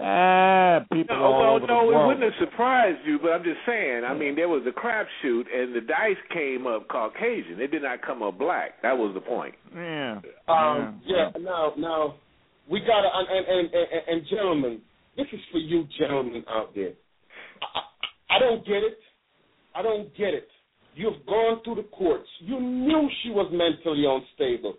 Ah, 0.00 0.84
people 0.92 1.16
No, 1.16 1.24
all 1.24 1.40
well, 1.40 1.56
over 1.56 1.66
no, 1.66 1.90
the 1.90 1.98
it 1.98 2.06
wouldn't 2.06 2.22
have 2.22 2.48
surprised 2.48 2.98
you, 3.04 3.18
but 3.20 3.32
I'm 3.32 3.42
just 3.42 3.58
saying. 3.66 4.04
I 4.06 4.14
mean, 4.14 4.36
there 4.36 4.48
was 4.48 4.62
a 4.66 4.70
crapshoot, 4.70 5.44
and 5.52 5.74
the 5.74 5.80
dice 5.80 6.16
came 6.32 6.68
up 6.68 6.86
Caucasian. 6.88 7.60
It 7.60 7.72
did 7.72 7.82
not 7.82 8.00
come 8.02 8.22
up 8.22 8.38
black. 8.38 8.80
That 8.82 8.96
was 8.96 9.12
the 9.14 9.20
point. 9.20 9.56
Yeah. 9.74 10.20
Um, 10.46 11.00
yeah. 11.04 11.30
yeah, 11.34 11.40
No. 11.40 11.72
now, 11.76 12.14
we 12.70 12.80
gotta, 12.80 13.08
and, 13.12 13.28
and, 13.28 13.46
and, 13.48 13.68
and, 13.74 14.02
and 14.08 14.26
gentlemen, 14.28 14.80
this 15.16 15.26
is 15.32 15.40
for 15.50 15.58
you 15.58 15.86
gentlemen 15.98 16.44
out 16.48 16.74
there. 16.74 16.92
I, 17.62 18.36
I, 18.36 18.38
don't 18.38 18.64
get 18.64 18.84
it. 18.84 18.98
I 19.74 19.82
don't 19.82 20.14
get 20.16 20.34
it. 20.34 20.48
You've 20.94 21.24
gone 21.26 21.60
through 21.64 21.76
the 21.76 21.88
courts. 21.94 22.28
You 22.40 22.60
knew 22.60 23.08
she 23.22 23.30
was 23.30 23.50
mentally 23.52 24.04
unstable. 24.04 24.76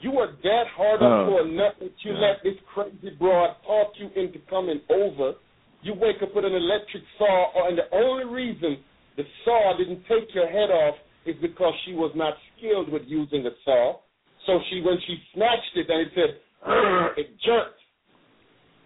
You 0.00 0.12
were 0.12 0.32
that 0.42 0.64
hard 0.76 1.02
up 1.02 1.28
Oh. 1.28 1.42
for 1.42 1.48
nut 1.48 1.76
that 1.80 1.92
you 2.04 2.12
let 2.12 2.42
this 2.42 2.54
crazy 2.72 3.16
broad 3.18 3.56
talk 3.66 3.92
you 3.96 4.10
into 4.14 4.38
coming 4.50 4.80
over. 4.90 5.34
You 5.82 5.94
wake 5.94 6.22
up 6.22 6.34
with 6.34 6.44
an 6.44 6.54
electric 6.54 7.02
saw, 7.18 7.52
uh, 7.56 7.68
and 7.68 7.78
the 7.78 7.88
only 7.92 8.24
reason 8.24 8.78
the 9.16 9.24
saw 9.44 9.76
didn't 9.76 10.02
take 10.08 10.34
your 10.34 10.48
head 10.48 10.70
off 10.70 10.96
is 11.24 11.34
because 11.40 11.72
she 11.84 11.94
was 11.94 12.12
not 12.14 12.34
skilled 12.56 12.90
with 12.90 13.02
using 13.06 13.46
a 13.46 13.50
saw. 13.64 13.98
So 14.46 14.60
she, 14.70 14.80
when 14.80 14.98
she 15.06 15.16
snatched 15.34 15.74
it, 15.74 15.90
and 15.90 16.06
it 16.06 16.12
said, 16.14 16.40
it 17.16 17.28
jerked, 17.44 17.80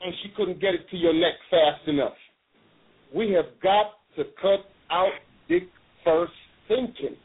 and 0.03 0.15
she 0.23 0.31
couldn't 0.37 0.61
get 0.61 0.75
it 0.75 0.89
to 0.91 0.97
your 0.97 1.13
neck 1.15 1.35
fast 1.51 1.87
enough. 1.89 2.15
We 3.15 3.33
have 3.33 3.47
got 3.63 3.93
to 4.17 4.25
cut 4.41 4.67
out 4.91 5.13
dick 5.49 5.69
first 6.05 6.33
thinking. 6.69 7.17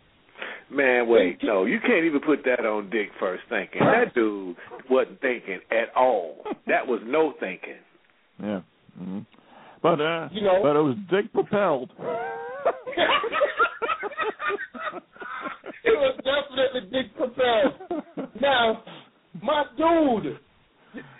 Man, 0.69 1.07
wait, 1.07 1.37
no, 1.43 1.65
you 1.65 1.79
can't 1.79 2.05
even 2.05 2.19
put 2.21 2.43
that 2.45 2.65
on 2.65 2.89
Dick 2.89 3.09
first 3.19 3.43
thinking. 3.49 3.81
That 3.81 4.13
dude 4.15 4.55
wasn't 4.89 5.21
thinking 5.21 5.59
at 5.71 5.95
all. 5.95 6.37
That 6.67 6.85
was 6.87 7.01
no 7.05 7.33
thinking. 7.39 7.77
Yeah. 8.41 8.61
hmm 8.97 9.19
But 9.83 10.01
uh, 10.01 10.29
You 10.31 10.41
know- 10.41 10.61
but 10.63 10.75
it 10.75 10.81
was 10.81 10.97
dick 11.09 11.31
propelled. 11.31 11.91
it 15.83 15.95
was 15.95 16.17
definitely 16.17 16.89
dick 16.91 17.15
propelled. 17.15 18.03
Now, 18.41 18.83
my 19.41 19.63
dude, 19.77 20.37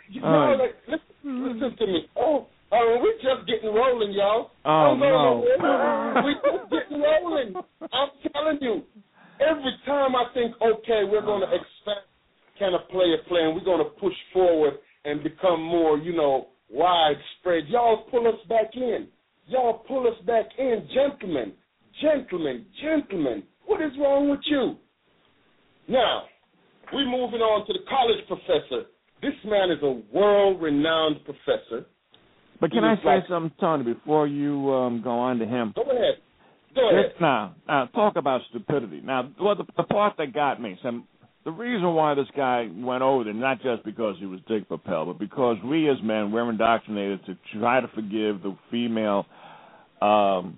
you, 0.10 0.22
know, 0.22 0.28
Alright. 0.28 0.60
like, 0.60 0.76
listen, 0.88 1.54
listen 1.54 1.78
to 1.78 1.88
me. 1.88 2.06
Oh, 2.16 2.48
oh, 2.72 2.98
we're 3.02 3.16
just 3.16 3.48
getting 3.48 3.74
rolling, 3.74 4.14
y'all. 4.14 4.52
Oh, 4.66 4.96
oh 4.96 5.00
Don't 5.00 5.60
no. 5.60 6.22
we 6.26 6.34
just 6.36 6.72
getting 6.72 7.02
rolling. 7.02 7.54
I'm 7.82 8.10
telling 8.32 8.58
you, 8.62 8.84
every 9.42 9.74
time 9.86 10.16
I 10.16 10.26
think, 10.34 10.56
okay, 10.62 11.04
we're 11.10 11.26
going 11.26 11.42
to 11.42 11.48
uh-huh. 11.48 11.56
expand 11.56 12.06
kind 12.60 12.76
of 12.76 12.88
player 12.90 13.18
play, 13.28 13.42
and 13.42 13.54
we're 13.54 13.66
going 13.66 13.84
to 13.84 13.92
push 14.00 14.14
forward 14.32 14.76
and 15.04 15.22
become 15.24 15.62
more, 15.62 15.98
you 15.98 16.16
know, 16.16 16.48
widespread. 16.70 17.66
Y'all 17.68 18.06
pull 18.10 18.28
us 18.28 18.40
back 18.48 18.72
in. 18.76 19.08
Y'all 19.48 19.84
pull 19.88 20.08
us 20.08 20.18
back 20.26 20.46
in, 20.58 20.88
gentlemen, 20.94 21.54
gentlemen, 22.02 22.66
gentlemen. 22.82 23.44
What 23.68 23.82
is 23.82 23.92
wrong 24.00 24.30
with 24.30 24.40
you? 24.46 24.76
Now, 25.88 26.24
we're 26.94 27.06
moving 27.10 27.42
on 27.42 27.66
to 27.68 27.74
the 27.74 27.80
college 27.90 28.26
professor. 28.28 28.88
This 29.22 29.34
man 29.46 29.72
is 29.72 29.80
a 29.82 30.02
world-renowned 30.16 31.18
professor. 31.26 31.86
But 32.62 32.72
can 32.72 32.84
He 32.84 32.90
I 32.90 32.96
say 32.98 33.02
like- 33.06 33.28
something, 33.28 33.52
Tony, 33.60 33.84
before 33.94 34.28
you 34.28 34.72
um, 34.74 35.02
go 35.02 35.12
on 35.12 35.40
to 35.40 35.46
him? 35.46 35.74
Go 35.76 35.84
ahead. 35.84 36.16
Go 36.76 36.90
ahead. 36.90 37.14
Now, 37.22 37.56
now 37.68 37.86
talk 37.88 38.16
about 38.18 38.42
stupidity. 38.50 39.02
Now, 39.02 39.30
well, 39.42 39.56
the, 39.56 39.64
the 39.78 39.84
part 39.84 40.16
that 40.18 40.34
got 40.34 40.62
me, 40.62 40.78
some, 40.84 41.08
the 41.46 41.52
reason 41.52 41.94
why 41.94 42.14
this 42.16 42.28
guy 42.36 42.70
went 42.76 43.02
over 43.02 43.24
there, 43.24 43.34
not 43.34 43.62
just 43.62 43.84
because 43.86 44.16
he 44.20 44.26
was 44.26 44.40
dick 44.48 44.68
Papel, 44.68 45.06
but 45.08 45.18
because 45.20 45.58
we 45.66 45.90
as 45.90 45.98
men, 46.04 46.32
we're 46.32 46.50
indoctrinated 46.50 47.26
to 47.28 47.38
try 47.60 47.80
to 47.80 47.88
forgive 47.90 48.42
the 48.42 48.58
female 48.72 49.26
um, 50.02 50.56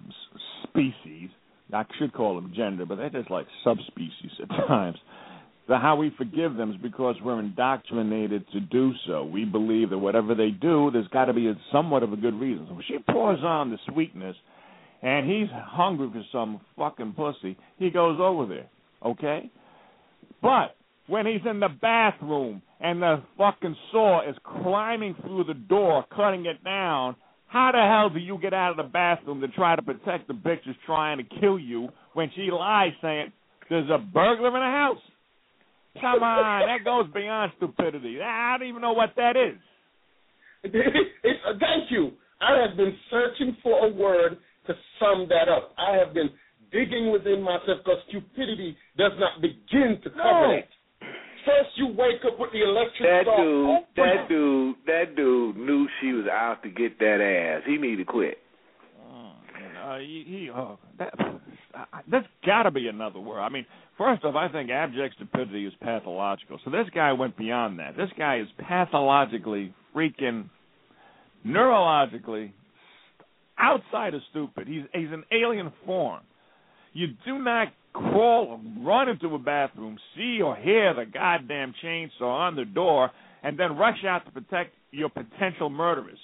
species. 0.63 1.29
I 1.73 1.83
should 1.99 2.13
call 2.13 2.35
them 2.35 2.53
gender, 2.55 2.85
but 2.85 2.95
they're 2.95 3.09
just 3.09 3.29
like 3.29 3.45
subspecies 3.63 4.31
at 4.41 4.49
times. 4.67 4.97
The 5.67 5.77
how 5.77 5.97
we 5.97 6.13
forgive 6.17 6.55
them 6.55 6.71
is 6.71 6.77
because 6.81 7.15
we're 7.21 7.39
indoctrinated 7.39 8.45
to 8.53 8.61
do 8.61 8.93
so. 9.05 9.25
We 9.25 9.43
believe 9.43 9.89
that 9.89 9.97
whatever 9.97 10.33
they 10.33 10.49
do, 10.49 10.89
there's 10.91 11.07
got 11.09 11.25
to 11.25 11.33
be 11.33 11.47
a, 11.47 11.55
somewhat 11.73 12.03
of 12.03 12.13
a 12.13 12.17
good 12.17 12.39
reason. 12.39 12.67
So 12.69 12.79
she 12.87 12.99
pours 13.11 13.39
on 13.43 13.69
the 13.69 13.77
sweetness, 13.91 14.35
and 15.01 15.29
he's 15.29 15.49
hungry 15.51 16.09
for 16.11 16.23
some 16.31 16.61
fucking 16.77 17.13
pussy, 17.17 17.57
he 17.77 17.89
goes 17.89 18.17
over 18.21 18.45
there, 18.45 18.69
okay? 19.05 19.51
But 20.41 20.77
when 21.07 21.25
he's 21.25 21.41
in 21.49 21.59
the 21.59 21.69
bathroom 21.81 22.61
and 22.79 23.01
the 23.01 23.21
fucking 23.37 23.75
saw 23.91 24.27
is 24.27 24.35
climbing 24.61 25.15
through 25.21 25.45
the 25.45 25.53
door, 25.53 26.05
cutting 26.15 26.45
it 26.45 26.63
down, 26.63 27.15
how 27.47 27.71
the 27.71 27.81
hell 27.81 28.09
do 28.09 28.19
you 28.19 28.37
get 28.41 28.53
out 28.53 28.71
of 28.71 28.77
the 28.77 28.91
bathroom 28.91 29.41
to 29.41 29.47
try 29.49 29.75
to 29.75 29.81
protect 29.81 30.27
the 30.27 30.33
bitch 30.33 30.63
who's 30.65 30.75
trying 30.85 31.17
to 31.17 31.39
kill 31.39 31.57
you 31.59 31.89
when 32.13 32.29
she 32.35 32.49
lies 32.51 32.91
saying 33.01 33.31
there's 33.69 33.89
a 33.89 33.97
burglar 33.97 34.47
in 34.47 34.53
the 34.53 34.59
house? 34.59 34.97
Come 36.01 36.23
on, 36.23 36.67
that 36.67 36.83
goes 36.83 37.05
beyond 37.13 37.51
stupidity. 37.57 38.19
I 38.21 38.57
don't 38.57 38.67
even 38.67 38.81
know 38.81 38.93
what 38.93 39.13
that 39.17 39.35
is. 39.35 39.57
It's- 40.63 40.83
uh, 41.47 41.53
thank 41.59 41.91
you. 41.91 42.11
I 42.41 42.61
have 42.67 42.77
been 42.77 42.93
searching 43.09 43.57
for 43.63 43.87
a 43.87 43.89
word 43.91 44.37
to 44.67 44.73
sum 44.99 45.27
that 45.29 45.49
up. 45.49 45.73
I 45.77 45.95
have 45.97 46.13
been 46.13 46.29
digging 46.71 47.11
within 47.11 47.41
myself 47.41 47.79
because 47.83 47.99
stupidity 48.09 48.75
does 48.97 49.13
not 49.19 49.41
begin 49.41 49.99
to 50.03 50.09
cover 50.11 50.47
No. 50.47 50.51
it. 50.51 50.67
First, 51.45 51.69
you 51.77 51.87
wake 51.87 52.19
up 52.27 52.37
with 52.37 52.51
the 52.51 52.61
electric 52.61 53.07
That 53.09 53.23
saw. 53.25 53.37
dude, 53.37 53.67
Oh, 53.69 53.85
that 53.95 54.27
dude, 54.27 54.75
that 54.85 55.15
dude 55.15 55.55
knew 55.57 55.87
she 56.01 56.11
was 56.11 56.25
out 56.27 56.61
to 56.63 56.69
get 56.69 56.99
that 56.99 57.21
ass. 57.21 57.63
He 57.65 57.77
need 57.77 57.95
to 57.97 58.03
quit. 58.05 58.37
Uh, 59.09 59.99
he, 59.99 60.23
he 60.27 60.49
oh, 60.53 60.77
that, 60.99 61.13
I- 61.17 61.35
there's 62.09 62.25
got 62.45 62.63
to 62.63 62.71
be 62.71 62.87
another 62.87 63.19
word. 63.19 63.39
I 63.39 63.49
mean, 63.49 63.65
first 63.97 64.23
off, 64.23 64.35
I 64.35 64.51
think 64.51 64.69
abject 64.69 65.15
stupidity 65.15 65.65
is 65.65 65.73
pathological. 65.81 66.59
So 66.63 66.71
this 66.71 66.87
guy 66.93 67.13
went 67.13 67.37
beyond 67.37 67.79
that. 67.79 67.97
This 67.97 68.09
guy 68.17 68.39
is 68.39 68.47
pathologically 68.57 69.73
freaking 69.95 70.49
neurologically 71.45 72.51
outside 73.57 74.13
of 74.13 74.21
stupid. 74.31 74.67
He's 74.67 74.83
he's 74.93 75.11
an 75.11 75.23
alien 75.31 75.71
form. 75.85 76.21
You 76.93 77.07
do 77.25 77.39
not 77.39 77.67
crawl 77.93 78.45
or 78.47 78.85
run 78.85 79.09
into 79.09 79.33
a 79.33 79.39
bathroom, 79.39 79.97
see 80.15 80.41
or 80.41 80.55
hear 80.55 80.93
the 80.93 81.05
goddamn 81.05 81.73
chainsaw 81.83 82.21
on 82.21 82.55
the 82.55 82.65
door, 82.65 83.11
and 83.43 83.57
then 83.57 83.77
rush 83.77 84.03
out 84.07 84.25
to 84.25 84.31
protect 84.31 84.73
your 84.91 85.09
potential 85.09 85.69
murderers 85.69 86.19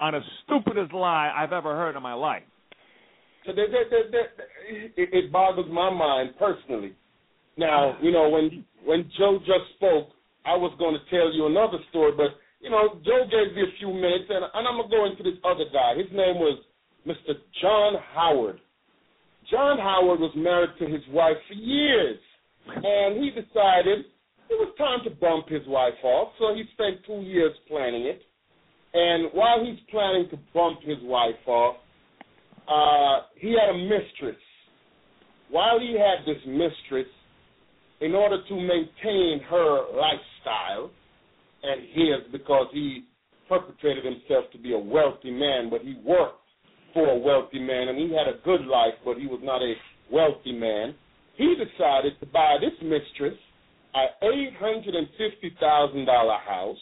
on 0.00 0.12
the 0.12 0.20
stupidest 0.44 0.92
lie 0.92 1.32
I've 1.34 1.52
ever 1.52 1.74
heard 1.76 1.96
in 1.96 2.02
my 2.02 2.14
life. 2.14 2.42
So 3.44 3.52
that, 3.52 3.66
that, 3.72 3.90
that, 3.90 4.12
that, 4.12 4.28
it, 4.96 5.08
it 5.12 5.32
boggles 5.32 5.66
my 5.70 5.90
mind 5.90 6.34
personally. 6.38 6.94
Now, 7.56 7.98
you 8.00 8.12
know, 8.12 8.28
when 8.28 8.64
when 8.84 9.10
Joe 9.18 9.38
just 9.38 9.76
spoke, 9.76 10.08
I 10.46 10.56
was 10.56 10.72
going 10.78 10.94
to 10.94 11.04
tell 11.10 11.32
you 11.32 11.46
another 11.46 11.78
story, 11.90 12.12
but 12.16 12.38
you 12.60 12.70
know, 12.70 12.96
Joe 13.04 13.26
gave 13.26 13.54
me 13.54 13.62
a 13.62 13.78
few 13.78 13.92
minutes, 13.92 14.30
and, 14.30 14.44
and 14.54 14.64
I'm 14.66 14.78
gonna 14.78 14.88
go 14.88 15.04
into 15.04 15.22
this 15.22 15.38
other 15.44 15.66
guy. 15.72 15.98
His 15.98 16.10
name 16.12 16.38
was 16.38 16.62
Mr. 17.06 17.34
John 17.60 17.94
Howard. 18.14 18.60
John 19.50 19.78
Howard 19.78 20.20
was 20.20 20.32
married 20.36 20.70
to 20.78 20.86
his 20.86 21.02
wife 21.10 21.36
for 21.48 21.54
years, 21.54 22.18
and 22.66 23.22
he 23.22 23.30
decided 23.30 24.06
it 24.48 24.56
was 24.60 24.72
time 24.78 25.02
to 25.04 25.10
bump 25.10 25.48
his 25.48 25.66
wife 25.66 25.98
off. 26.04 26.32
So 26.38 26.54
he 26.54 26.64
spent 26.72 27.04
two 27.04 27.20
years 27.26 27.52
planning 27.68 28.06
it. 28.06 28.22
And 28.94 29.32
while 29.32 29.64
he's 29.64 29.80
planning 29.90 30.28
to 30.30 30.38
bump 30.54 30.80
his 30.82 30.98
wife 31.02 31.40
off, 31.46 31.76
uh, 32.68 33.26
he 33.36 33.54
had 33.58 33.74
a 33.74 33.78
mistress. 33.78 34.40
While 35.50 35.80
he 35.80 35.96
had 35.98 36.24
this 36.26 36.40
mistress, 36.46 37.06
in 38.00 38.14
order 38.14 38.38
to 38.48 38.54
maintain 38.54 39.40
her 39.48 39.84
lifestyle 39.94 40.90
and 41.62 41.82
his, 41.92 42.32
because 42.32 42.66
he 42.72 43.04
perpetrated 43.48 44.04
himself 44.04 44.50
to 44.52 44.58
be 44.58 44.72
a 44.74 44.78
wealthy 44.78 45.30
man, 45.30 45.68
but 45.70 45.82
he 45.82 45.94
worked 46.04 46.38
for 46.94 47.08
a 47.08 47.16
wealthy 47.18 47.58
man, 47.58 47.88
and 47.88 47.98
he 47.98 48.14
had 48.14 48.26
a 48.28 48.38
good 48.44 48.66
life, 48.66 48.94
but 49.04 49.18
he 49.18 49.26
was 49.26 49.40
not 49.42 49.62
a 49.62 49.74
wealthy 50.10 50.52
man. 50.52 50.94
He 51.36 51.54
decided 51.54 52.18
to 52.20 52.26
buy 52.26 52.56
this 52.60 52.72
mistress 52.82 53.38
a 53.94 54.26
eight 54.26 54.54
hundred 54.58 54.94
and 54.94 55.06
fifty 55.18 55.54
thousand 55.60 56.06
dollar 56.06 56.38
house. 56.46 56.76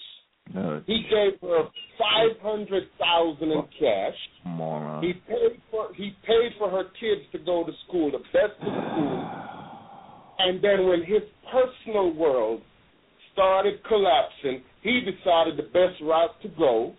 No, 0.54 0.82
He 0.86 1.04
gave 1.10 1.40
her 1.42 1.64
five 1.98 2.40
hundred 2.42 2.84
thousand 2.98 3.50
in 3.52 3.62
cash. 3.78 4.14
moron. 4.44 5.02
He 5.02 5.12
paid 5.28 5.59
for 5.88 5.94
he 5.94 6.12
paid 6.26 6.52
for 6.58 6.70
her 6.70 6.84
kids 6.98 7.22
to 7.32 7.38
go 7.38 7.64
to 7.64 7.72
school, 7.86 8.10
the 8.10 8.18
best 8.18 8.56
of 8.60 8.68
school. 8.68 9.30
And 10.38 10.62
then 10.62 10.86
when 10.86 11.00
his 11.00 11.22
personal 11.52 12.14
world 12.14 12.62
started 13.32 13.82
collapsing, 13.86 14.62
he 14.82 15.00
decided 15.00 15.56
the 15.56 15.68
best 15.72 16.00
route 16.02 16.40
to 16.42 16.48
go. 16.58 16.94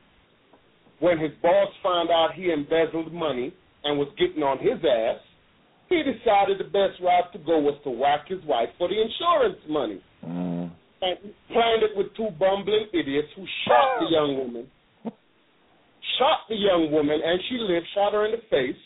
When 0.99 1.17
his 1.17 1.31
boss 1.41 1.69
found 1.81 2.09
out 2.09 2.29
he 2.35 2.51
embezzled 2.51 3.11
money 3.11 3.53
and 3.83 3.97
was 3.97 4.09
getting 4.19 4.43
on 4.43 4.59
his 4.59 4.77
ass, 4.85 5.19
he 5.89 6.03
decided 6.03 6.59
the 6.59 6.69
best 6.69 7.01
route 7.01 7.33
to 7.33 7.39
go 7.39 7.59
was 7.59 7.75
to 7.83 7.89
whack 7.89 8.27
his 8.27 8.39
wife 8.45 8.69
for 8.77 8.87
the 8.87 8.95
insurance 8.95 9.59
money 9.67 10.01
Mm. 10.23 10.69
and 11.01 11.17
planned 11.49 11.81
it 11.81 11.97
with 11.97 12.13
two 12.15 12.29
bumbling 12.37 12.85
idiots 12.93 13.27
who 13.35 13.43
shot 13.65 13.99
the 14.01 14.05
young 14.11 14.37
woman. 14.37 14.69
Shot 16.17 16.39
the 16.49 16.55
young 16.55 16.91
woman, 16.91 17.19
and 17.23 17.39
she 17.49 17.57
lived, 17.57 17.85
shot 17.93 18.13
her 18.13 18.25
in 18.25 18.31
the 18.31 18.41
face, 18.49 18.81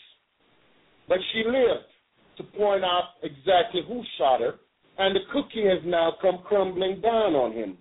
but 1.08 1.18
she 1.32 1.44
lived 1.44 1.88
to 2.36 2.44
point 2.58 2.84
out 2.84 3.16
exactly 3.22 3.82
who 3.86 4.02
shot 4.18 4.40
her, 4.40 4.54
and 4.98 5.14
the 5.14 5.20
cookie 5.32 5.64
has 5.64 5.82
now 5.84 6.12
come 6.20 6.38
crumbling 6.44 7.00
down 7.00 7.34
on 7.34 7.52
him. 7.52 7.78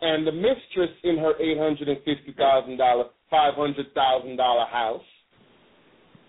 And 0.00 0.26
the 0.26 0.32
mistress 0.32 0.90
in 1.02 1.18
her 1.18 1.34
$850,000, 1.40 3.04
$500,000 3.32 4.68
house 4.70 5.02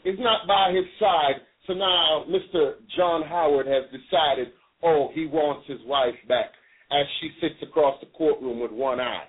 is 0.06 0.16
not 0.20 0.48
by 0.48 0.72
his 0.74 0.86
side. 1.00 1.42
So 1.68 1.74
now 1.74 2.26
Mr. 2.30 2.76
John 2.96 3.24
Howard 3.24 3.68
has 3.68 3.84
decided, 3.86 4.54
oh, 4.84 5.10
he 5.14 5.26
wants 5.26 5.68
his 5.68 5.80
wife 5.86 6.16
back 6.28 6.52
as 6.92 7.06
she 7.20 7.30
sits 7.42 7.62
across 7.64 8.00
the 8.00 8.08
courtroom 8.08 8.60
with 8.60 8.72
one 8.72 9.00
eye. 9.00 9.26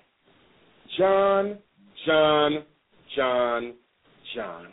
John, 0.97 1.57
John, 2.05 2.63
John, 3.15 3.73
John. 4.35 4.67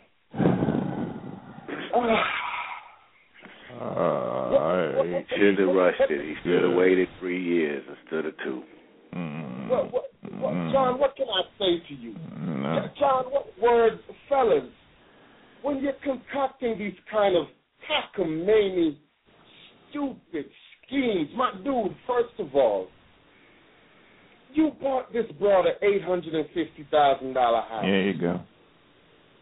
Uh, 3.79 5.03
He 5.03 5.37
should 5.37 5.59
have 5.59 5.75
rushed 5.75 6.01
it. 6.09 6.21
He 6.21 6.35
should 6.43 6.63
have 6.63 6.73
waited 6.73 7.07
three 7.19 7.43
years 7.43 7.83
instead 7.89 8.25
of 8.25 8.33
two. 8.43 8.63
Mm. 9.13 9.69
What, 9.69 9.91
what, 9.91 10.03
what, 10.39 10.53
John, 10.71 10.99
what 10.99 11.15
can 11.15 11.27
I 11.27 11.43
say 11.59 11.87
to 11.87 11.93
you? 12.01 12.15
No. 12.37 12.87
John, 12.99 13.25
what 13.31 13.47
words, 13.61 14.01
fellas, 14.29 14.63
when 15.61 15.81
you're 15.81 15.93
concocting 16.03 16.77
these 16.77 16.93
kind 17.11 17.35
of 17.35 17.45
cockamamie 17.89 18.97
stupid 19.89 20.45
schemes. 20.85 21.29
My 21.35 21.51
dude, 21.63 21.95
first 22.07 22.33
of 22.39 22.53
all, 22.53 22.87
you 24.55 24.71
bought 24.81 25.11
this 25.13 25.25
broad 25.39 25.65
an 25.67 25.73
eight 25.81 26.03
hundred 26.03 26.33
and 26.35 26.45
fifty 26.47 26.87
thousand 26.91 27.33
dollar 27.33 27.61
house. 27.61 27.83
There 27.83 28.01
you 28.01 28.19
go. 28.19 28.39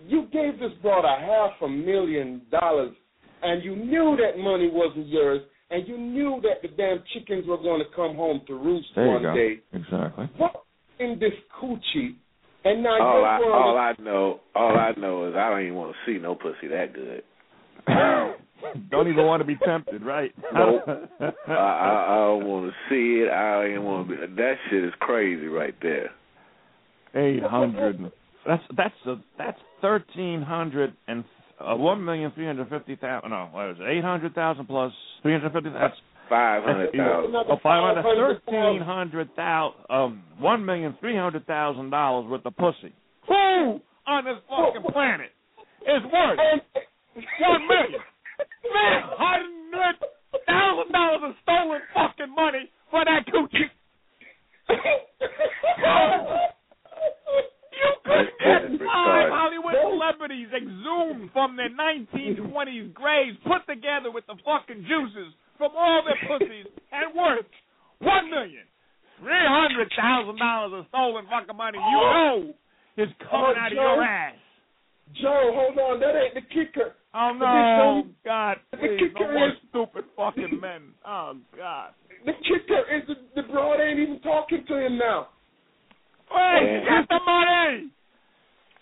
You 0.05 0.23
gave 0.33 0.59
this 0.59 0.71
broad 0.81 1.05
a 1.05 1.19
half 1.19 1.51
a 1.61 1.67
million 1.67 2.41
dollars, 2.51 2.93
and 3.41 3.63
you 3.63 3.75
knew 3.75 4.17
that 4.17 4.37
money 4.41 4.69
wasn't 4.71 5.07
yours, 5.07 5.41
and 5.69 5.87
you 5.87 5.97
knew 5.97 6.41
that 6.43 6.61
the 6.61 6.67
damn 6.75 7.01
chickens 7.13 7.47
were 7.47 7.57
going 7.57 7.79
to 7.79 7.95
come 7.95 8.15
home 8.15 8.41
to 8.47 8.55
roost 8.55 8.87
There 8.95 9.05
you 9.05 9.11
one 9.13 9.21
go. 9.23 9.33
day. 9.33 9.59
Exactly. 9.73 10.29
What 10.37 10.63
in 10.99 11.17
this 11.19 11.31
coochie? 11.61 12.15
And 12.65 12.81
now 12.83 12.91
All 13.01 13.17
your 13.19 13.27
I 13.27 13.39
world 13.39 13.53
all 13.53 13.75
is- 13.91 13.95
I 13.99 14.01
know 14.01 14.39
all 14.55 14.77
I 14.77 14.91
know 14.97 15.27
is 15.29 15.35
I 15.35 15.49
don't 15.49 15.61
even 15.63 15.75
want 15.75 15.93
to 15.95 16.11
see 16.13 16.17
no 16.21 16.35
pussy 16.35 16.67
that 16.69 16.93
good. 16.93 17.23
Don't 18.89 19.07
even 19.07 19.25
want 19.25 19.41
to 19.41 19.45
be 19.45 19.57
tempted, 19.65 20.03
right? 20.03 20.33
Nope. 20.53 20.83
I, 21.47 21.51
I 21.51 22.05
I 22.07 22.15
don't 22.17 22.45
want 22.45 22.71
to 22.71 22.73
see 22.89 23.23
it. 23.23 23.29
I 23.29 23.73
don't 23.73 23.83
want 23.83 24.09
to 24.09 24.15
be. 24.15 24.35
That 24.35 24.55
shit 24.69 24.83
is 24.83 24.93
crazy 24.99 25.47
right 25.47 25.75
there. 25.81 26.09
Eight 27.15 27.43
hundred. 27.43 28.11
That's 28.47 28.63
that's 28.75 28.95
a 29.05 29.15
that's 29.37 29.59
thirteen 29.81 30.41
hundred 30.41 30.93
and 31.07 31.23
uh, 31.59 31.75
one 31.75 32.03
million 32.03 32.31
three 32.33 32.45
hundred 32.45 32.69
fifty 32.69 32.95
thousand. 32.95 33.29
No, 33.29 33.49
what 33.51 33.71
is 33.71 33.77
it? 33.79 33.87
Eight 33.87 34.03
hundred 34.03 34.33
thousand 34.33 34.67
plus 34.67 34.91
three 35.21 35.33
hundred 35.33 35.53
fifty. 35.53 35.69
That's 35.69 35.95
Five 36.29 36.63
hundred 36.63 36.91
thousand. 36.93 37.35
Oh, 37.35 37.57
five 37.61 37.83
hundred 37.83 38.41
thirteen 38.47 38.81
hundred 38.81 39.35
thousand. 39.35 39.81
Um, 39.89 40.23
one 40.39 40.65
million 40.65 40.95
three 40.99 41.15
hundred 41.15 41.45
thousand 41.45 41.89
dollars 41.89 42.29
with 42.29 42.43
the 42.43 42.51
pussy. 42.51 42.93
Who 43.27 43.79
on 44.07 44.25
this 44.25 44.35
fucking 44.49 44.91
planet 44.91 45.31
is 45.81 46.01
worth 46.11 46.39
one 47.39 47.67
million 47.67 48.01
three 48.63 48.99
hundred 49.19 49.95
thousand 50.47 50.91
dollars 50.91 51.21
of 51.23 51.33
stolen 51.43 51.81
fucking 51.93 52.33
money 52.33 52.71
for 52.89 53.03
that 53.05 53.27
coochie? 53.27 53.69
You 57.73 57.89
could 58.05 58.29
get 58.39 58.61
five 58.85 59.27
Hollywood 59.33 59.75
celebrities 59.81 60.47
exhumed 60.55 61.31
from 61.33 61.57
their 61.57 61.73
1920s 61.73 62.93
graves, 62.93 63.35
put 63.43 63.65
together 63.67 64.11
with 64.11 64.25
the 64.27 64.37
fucking 64.45 64.85
juices 64.87 65.33
from 65.57 65.71
all 65.75 66.03
their 66.05 66.19
pussies, 66.29 66.67
and 66.91 67.15
worth 67.15 67.49
one 67.99 68.29
million 68.29 68.63
three 69.19 69.47
hundred 69.47 69.89
thousand 69.97 70.37
dollars 70.37 70.73
of 70.79 70.85
stolen 70.89 71.25
fucking 71.27 71.57
money. 71.57 71.77
You 71.77 71.99
oh. 71.99 72.07
know 72.13 72.53
is 73.03 73.09
coming 73.29 73.57
Oh, 73.57 73.59
out 73.59 73.71
of 73.71 73.73
your 73.73 74.03
ass. 74.03 74.35
Joe, 75.19 75.51
hold 75.53 75.77
on, 75.77 75.99
that 75.99 76.13
ain't 76.15 76.35
the 76.35 76.45
kicker. 76.53 76.93
Oh 77.15 77.31
no, 77.37 78.03
big 78.05 78.15
God, 78.25 78.57
the 78.71 78.77
please, 78.77 78.99
kicker 79.13 79.47
is- 79.47 79.53
stupid 79.69 80.05
fucking 80.15 80.59
men. 80.61 80.81
Oh 81.05 81.33
God. 81.55 81.91
The 82.25 82.31
kicker 82.33 82.83
is 82.95 83.03
the, 83.07 83.15
the 83.41 83.47
broad 83.51 83.81
ain't 83.81 83.99
even 83.99 84.19
talking 84.21 84.63
to 84.67 84.75
him 84.85 84.97
now. 84.97 85.27
She 86.29 86.35
Yeah. 86.65 87.01
the 87.09 87.19
money. 87.25 87.89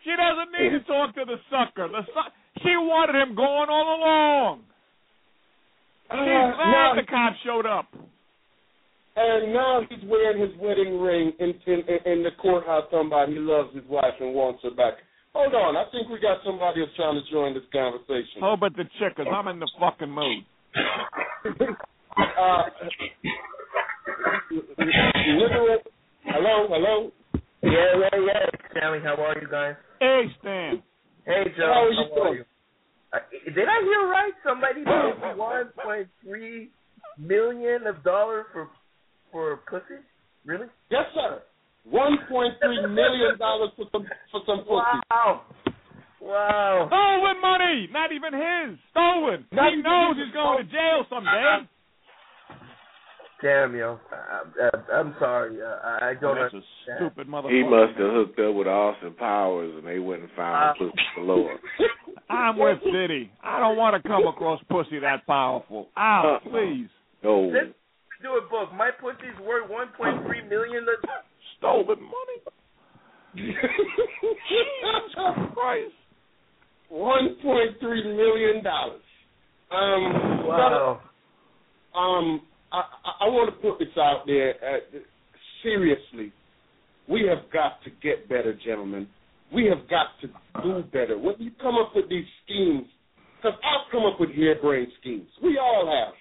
She 0.03 0.11
doesn't 0.11 0.51
need 0.53 0.69
to 0.77 0.83
talk 0.85 1.15
to 1.15 1.25
the 1.25 1.37
sucker. 1.49 1.87
The 1.89 2.05
su- 2.05 2.31
she 2.63 2.69
wanted 2.77 3.15
him 3.19 3.35
going 3.35 3.69
all 3.69 3.97
along. 3.97 4.59
She's 6.11 6.19
Uh, 6.19 6.25
now, 6.25 6.93
glad 6.93 7.03
the 7.03 7.07
cop 7.09 7.33
showed 7.43 7.65
up. 7.65 7.87
and 9.15 9.53
now 9.53 9.81
he's 9.89 10.03
wearing 10.05 10.39
his 10.39 10.55
wedding 10.59 10.99
ring 11.01 11.33
in, 11.39 11.53
in 11.65 11.79
in 11.89 11.99
in 12.11 12.23
the 12.23 12.31
courthouse 12.41 12.85
Somebody 12.91 13.33
he 13.33 13.39
loves 13.39 13.73
his 13.75 13.83
wife 13.85 14.13
and 14.19 14.33
wants 14.33 14.61
her 14.63 14.71
back. 14.71 14.93
Hold 15.33 15.55
on, 15.55 15.77
I 15.77 15.85
think 15.91 16.09
we 16.09 16.19
got 16.19 16.39
somebody 16.45 16.81
else 16.81 16.89
trying 16.95 17.15
to 17.15 17.31
join 17.31 17.53
this 17.53 17.63
conversation. 17.71 18.41
Oh, 18.43 18.57
but 18.59 18.75
the 18.75 18.83
chick, 18.99 19.15
'cause 19.15 19.27
I'm 19.31 19.47
in 19.47 19.59
the 19.59 19.67
fucking 19.79 20.11
mood. 20.11 20.43
uh, 22.17 22.63
literal, 25.27 25.79
hello, 26.25 26.67
hello. 26.67 27.11
Yeah, 27.63 27.95
yeah, 27.97 28.19
yeah. 28.19 28.49
Stanley, 28.71 28.99
how 29.03 29.15
are 29.15 29.37
you 29.39 29.47
guys? 29.49 29.75
Hey, 29.99 30.23
Stan. 30.39 30.83
Hey, 31.25 31.43
Joe. 31.55 31.71
How 31.73 31.85
are 31.85 31.91
you 31.91 32.09
doing? 32.15 32.33
you? 32.35 32.45
Uh, 33.13 33.19
did 33.45 33.67
I 33.67 33.81
hear 33.83 34.07
right? 34.07 34.33
Somebody 34.43 34.83
paid 34.85 35.37
one 35.37 35.69
point 35.83 36.07
three 36.23 36.71
million 37.17 37.87
of 37.87 38.03
dollars 38.03 38.45
for 38.51 38.69
for 39.31 39.57
pussy? 39.69 40.01
Really? 40.45 40.67
Yes, 40.89 41.05
sir. 41.13 41.41
One 41.85 42.17
point 42.29 42.53
three 42.61 42.81
million 42.87 43.37
dollars 43.37 43.71
for 43.75 43.85
some 43.91 44.05
for 44.31 44.41
some 44.45 44.59
pussy. 44.59 45.01
Wow. 45.09 45.41
Wow. 46.21 46.85
Stolen 46.87 47.41
money, 47.41 47.89
not 47.91 48.11
even 48.11 48.33
his. 48.33 48.77
Stolen. 48.91 49.45
Not 49.51 49.73
he 49.73 49.81
knows 49.81 50.15
he's 50.15 50.33
going 50.33 50.65
to 50.65 50.71
jail 50.71 51.05
someday. 51.09 51.65
Damn, 53.41 53.75
yo. 53.75 53.99
I, 54.11 54.43
I, 54.61 54.93
I'm 54.99 55.15
sorry. 55.17 55.59
Uh, 55.59 55.65
I 55.65 56.09
I 56.09 56.13
don't 56.21 56.37
That's 56.37 56.53
a 56.53 56.61
stupid 56.95 57.27
motherfucker. 57.27 57.57
He 57.57 57.63
must 57.63 57.97
have 57.97 58.11
hooked 58.13 58.39
up 58.39 58.53
with 58.53 58.67
Austin 58.67 59.13
Powers, 59.17 59.73
and 59.77 59.87
they 59.87 59.97
wouldn't 59.97 60.29
find 60.35 60.75
the 60.79 60.85
pussy 60.85 61.03
galore. 61.15 61.57
I'm 62.29 62.57
with 62.59 62.77
Diddy. 62.83 63.31
I 63.43 63.59
don't 63.59 63.77
want 63.77 64.01
to 64.01 64.07
come 64.07 64.27
across 64.27 64.61
pussy 64.69 64.99
that 64.99 65.25
powerful. 65.25 65.89
Ow, 65.97 66.39
Uh-uh. 66.45 66.49
please. 66.51 66.87
No. 67.23 67.49
Let's 67.49 67.73
do 68.21 68.37
a 68.37 68.41
book. 68.47 68.71
My 68.77 68.91
pussy's 68.91 69.33
worth 69.43 69.67
one 69.71 69.87
point 69.97 70.23
three 70.27 70.47
million. 70.47 70.85
Stolen 71.61 71.99
money. 72.01 72.41
Jesus 73.35 73.53
Christ. 75.53 75.93
One 76.89 77.37
point 77.41 77.79
three 77.79 78.03
million 78.03 78.63
dollars. 78.63 79.01
Um, 79.71 80.47
Wow. 80.47 80.99
um, 81.95 82.41
I, 82.73 82.79
I, 82.79 83.25
I 83.25 83.29
want 83.29 83.53
to 83.53 83.61
put 83.61 83.79
this 83.79 83.95
out 83.97 84.23
there. 84.25 84.55
Uh, 84.55 84.99
seriously, 85.63 86.33
we 87.07 87.25
have 87.29 87.49
got 87.53 87.81
to 87.83 87.89
get 88.01 88.27
better, 88.27 88.57
gentlemen. 88.65 89.07
We 89.53 89.65
have 89.67 89.87
got 89.89 90.07
to 90.21 90.27
do 90.63 90.83
better. 90.91 91.17
When 91.17 91.35
you 91.39 91.51
come 91.61 91.75
up 91.75 91.91
with 91.95 92.09
these 92.09 92.25
schemes, 92.43 92.87
because 93.37 93.57
I've 93.63 93.89
come 93.91 94.03
up 94.03 94.19
with 94.19 94.31
harebrained 94.31 94.91
schemes. 94.99 95.27
We 95.43 95.57
all 95.57 95.85
have. 95.87 96.13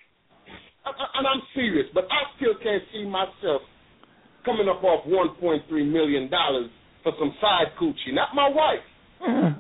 I, 0.85 0.91
I, 0.91 1.19
and 1.19 1.27
I'm 1.27 1.43
serious, 1.55 1.87
but 1.93 2.05
I 2.05 2.37
still 2.37 2.55
can't 2.63 2.83
see 2.93 3.05
myself 3.05 3.63
coming 4.45 4.69
up 4.69 4.83
off 4.83 5.05
$1.3 5.07 5.93
million 5.93 6.29
for 7.03 7.13
some 7.19 7.35
side 7.41 7.73
coochie. 7.81 8.13
Not 8.13 8.35
my 8.35 8.49
wife. 8.49 8.85
Mm-hmm. 9.23 9.59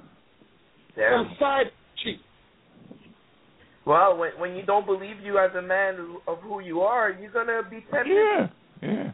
Damn. 0.96 1.24
Some 1.24 1.36
side 1.38 1.66
coochie. 1.66 2.18
Well, 3.86 4.18
when 4.18 4.32
when 4.38 4.56
you 4.56 4.64
don't 4.64 4.84
believe 4.84 5.20
you 5.24 5.38
as 5.38 5.50
a 5.56 5.62
man 5.62 5.96
of 6.28 6.38
who 6.42 6.60
you 6.60 6.80
are, 6.80 7.10
you're 7.10 7.32
gonna 7.32 7.62
be 7.68 7.80
tempted. 7.90 8.12
Yeah, 8.12 8.46
yeah. 8.82 9.10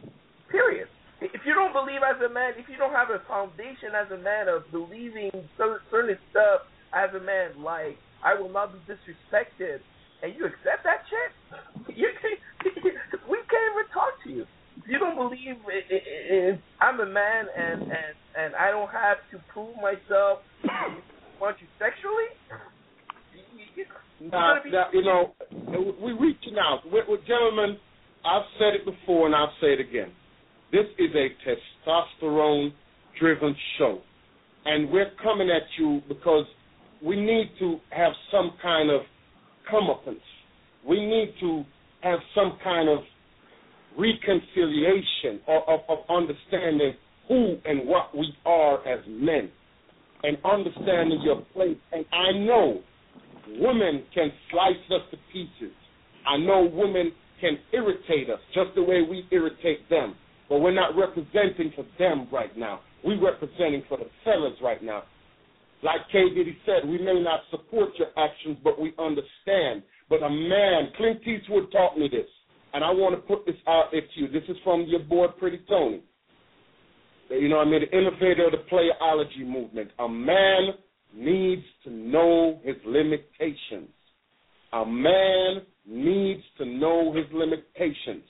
Period. 0.51 0.87
If 1.21 1.41
you 1.45 1.55
don't 1.55 1.73
believe 1.73 2.01
as 2.05 2.21
a 2.21 2.31
man, 2.31 2.53
if 2.57 2.69
you 2.69 2.77
don't 2.77 2.93
have 2.93 3.09
a 3.09 3.25
foundation 3.27 3.95
as 3.95 4.11
a 4.11 4.21
man 4.21 4.47
of 4.47 4.69
believing 4.71 5.31
certain 5.57 6.17
stuff 6.29 6.67
as 6.93 7.09
a 7.15 7.23
man, 7.23 7.63
like 7.63 7.97
I 8.23 8.39
will 8.39 8.51
not 8.51 8.73
be 8.73 8.79
disrespected, 8.85 9.79
and 10.21 10.35
you 10.35 10.45
accept 10.45 10.83
that 10.83 11.01
shit, 11.09 11.31
you 11.97 12.09
can't, 12.21 12.39
we 13.31 13.37
can't 13.49 13.67
even 13.73 13.87
talk 13.93 14.13
to 14.25 14.29
you. 14.29 14.45
You 14.87 14.99
don't 14.99 15.15
believe 15.15 15.55
I'm 16.79 16.99
a 17.01 17.05
man 17.05 17.45
and 17.57 17.81
and 17.81 18.15
and 18.37 18.55
I 18.55 18.71
don't 18.71 18.89
have 18.89 19.17
to 19.31 19.43
prove 19.51 19.75
myself, 19.75 20.39
want 21.41 21.57
you 21.59 21.67
sexually. 21.77 22.29
You, 23.35 23.83
you, 23.83 24.29
Now, 24.31 24.59
now, 24.71 24.85
you 24.93 25.03
know, 25.03 25.33
we 26.01 26.13
reaching 26.13 26.57
out. 26.57 26.81
we 26.85 27.01
we 27.09 27.17
gentlemen, 27.27 27.77
I've 28.25 28.45
said 28.57 28.75
it 28.79 28.85
before 28.85 29.25
and 29.25 29.35
I'll 29.35 29.53
say 29.59 29.73
it 29.73 29.81
again. 29.81 30.11
This 30.71 30.85
is 30.97 31.09
a 31.15 31.29
testosterone-driven 31.89 33.55
show, 33.77 33.99
and 34.65 34.89
we're 34.89 35.11
coming 35.21 35.49
at 35.49 35.63
you 35.77 36.01
because 36.07 36.45
we 37.03 37.15
need 37.15 37.51
to 37.59 37.79
have 37.89 38.13
some 38.31 38.51
kind 38.61 38.89
of 38.89 39.01
comeuppance. 39.71 40.23
We 40.87 41.05
need 41.05 41.33
to 41.41 41.63
have 42.01 42.19
some 42.35 42.57
kind 42.63 42.89
of 42.89 42.99
reconciliation 43.97 45.41
or 45.47 45.69
of, 45.69 45.81
of 45.89 45.97
understanding 46.09 46.93
who 47.27 47.57
and 47.65 47.87
what 47.87 48.15
we 48.15 48.33
are 48.45 48.87
as 48.87 48.99
men, 49.07 49.49
and 50.23 50.37
understanding 50.45 51.21
your 51.23 51.41
place. 51.53 51.77
And 51.91 52.05
I 52.13 52.31
know 52.37 52.81
women 53.59 54.03
can 54.13 54.31
slice 54.51 54.73
us 54.91 55.01
to 55.11 55.17
pieces. 55.31 55.75
I 56.25 56.37
know 56.37 56.69
women 56.71 57.11
can 57.41 57.57
irritate 57.73 58.29
us 58.29 58.39
just 58.53 58.73
the 58.75 58.83
way 58.83 59.01
we 59.01 59.27
irritate 59.31 59.89
them. 59.89 60.15
But 60.49 60.59
we're 60.59 60.73
not 60.73 60.95
representing 60.95 61.73
for 61.75 61.85
them 61.99 62.27
right 62.31 62.57
now. 62.57 62.79
We're 63.03 63.23
representing 63.23 63.83
for 63.89 63.97
the 63.97 64.05
fellas 64.23 64.53
right 64.61 64.81
now. 64.81 65.03
Like 65.83 66.01
K. 66.11 66.29
Diddy 66.33 66.57
said, 66.65 66.87
we 66.87 66.97
may 66.97 67.21
not 67.21 67.41
support 67.51 67.89
your 67.99 68.07
actions, 68.17 68.57
but 68.63 68.79
we 68.79 68.93
understand. 68.97 69.83
But 70.09 70.23
a 70.23 70.29
man, 70.29 70.91
Clint 70.95 71.19
Eastwood 71.27 71.71
taught 71.71 71.97
me 71.97 72.07
this, 72.09 72.27
and 72.77 72.85
I 72.85 72.91
want 72.91 73.15
to 73.15 73.21
put 73.21 73.43
this 73.47 73.55
out 73.67 73.89
to 73.89 73.97
you. 74.13 74.27
This 74.27 74.43
is 74.47 74.55
from 74.63 74.85
your 74.87 74.99
boy, 74.99 75.25
Pretty 75.39 75.59
Tony. 75.67 76.03
You 77.31 77.49
know, 77.49 77.57
I 77.57 77.65
mean, 77.65 77.81
the 77.81 77.97
innovator 77.97 78.45
of 78.45 78.51
the 78.51 78.63
playology 78.71 79.47
movement. 79.47 79.89
A 79.97 80.07
man 80.07 80.75
needs 81.11 81.63
to 81.85 81.89
know 81.89 82.61
his 82.63 82.75
limitations. 82.85 83.89
A 84.73 84.85
man 84.85 85.63
needs 85.87 86.43
to 86.59 86.65
know 86.65 87.15
his 87.15 87.25
limitations. 87.33 88.29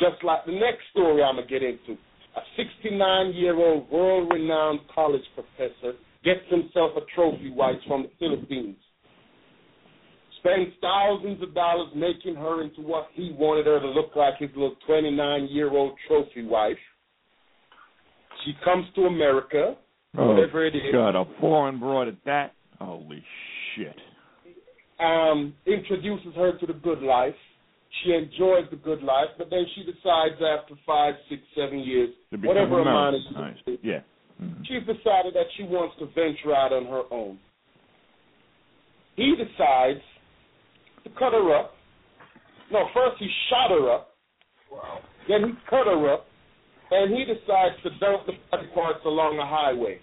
Just 0.00 0.24
like 0.24 0.44
the 0.44 0.52
next 0.52 0.82
story 0.90 1.22
I'm 1.22 1.36
going 1.36 1.46
to 1.46 1.52
get 1.52 1.62
into. 1.62 1.92
A 2.34 2.40
69 2.56 3.32
year 3.34 3.54
old 3.54 3.88
world 3.92 4.32
renowned 4.32 4.80
college 4.92 5.22
professor 5.36 5.96
gets 6.24 6.40
himself 6.50 6.96
a 6.96 7.02
trophy 7.14 7.52
wife 7.52 7.78
from 7.86 8.02
the 8.02 8.10
Philippines. 8.18 8.78
Spends 10.42 10.72
thousands 10.80 11.40
of 11.40 11.54
dollars 11.54 11.88
making 11.94 12.34
her 12.34 12.62
into 12.62 12.80
what 12.82 13.06
he 13.14 13.32
wanted 13.38 13.66
her 13.66 13.78
to 13.78 13.86
look 13.86 14.16
like 14.16 14.34
his 14.38 14.50
little 14.54 14.74
29 14.86 15.46
year 15.50 15.70
old 15.70 15.92
trophy 16.08 16.44
wife. 16.44 16.76
She 18.44 18.52
comes 18.64 18.84
to 18.96 19.02
America, 19.02 19.76
Oh, 20.18 20.34
whatever 20.34 20.66
it 20.66 20.74
is. 20.74 20.92
God, 20.92 21.14
a 21.14 21.24
foreign 21.40 21.78
broad 21.78 22.08
at 22.08 22.16
that? 22.26 22.54
Holy 22.80 23.22
shit. 23.76 23.94
um, 24.98 25.54
introduces 25.66 26.34
her 26.36 26.58
to 26.58 26.66
the 26.66 26.72
good 26.74 27.02
life. 27.02 27.34
She 28.04 28.12
enjoys 28.12 28.68
the 28.70 28.76
good 28.76 29.02
life, 29.02 29.28
but 29.38 29.48
then 29.50 29.64
she 29.74 29.82
decides 29.84 30.34
after 30.42 30.74
five, 30.86 31.14
six, 31.28 31.42
seven 31.56 31.78
years, 31.80 32.10
whatever 32.42 32.80
amount 32.80 33.16
of 33.16 33.20
Nice. 33.34 33.78
Yeah. 33.82 34.00
Mhm. 34.42 34.64
she's 34.66 34.82
decided 34.86 35.34
that 35.34 35.46
she 35.56 35.62
wants 35.64 35.96
to 35.98 36.06
venture 36.06 36.54
out 36.54 36.72
on 36.72 36.86
her 36.86 37.02
own. 37.12 37.38
He 39.16 39.34
decides 39.36 40.00
to 41.04 41.10
cut 41.18 41.32
her 41.32 41.54
up. 41.54 41.72
No, 42.70 42.86
first 42.94 43.16
he 43.18 43.28
shot 43.50 43.70
her 43.70 43.90
up. 43.90 44.08
Wow. 44.70 44.98
Then 45.28 45.44
he 45.48 45.52
cut 45.68 45.86
her 45.86 46.12
up, 46.12 46.26
and 46.90 47.12
he 47.12 47.24
decides 47.24 47.76
to 47.82 47.90
dump 48.00 48.26
the 48.26 48.32
body 48.50 48.68
parts 48.74 49.00
along 49.04 49.36
the 49.36 49.46
highway. 49.46 50.00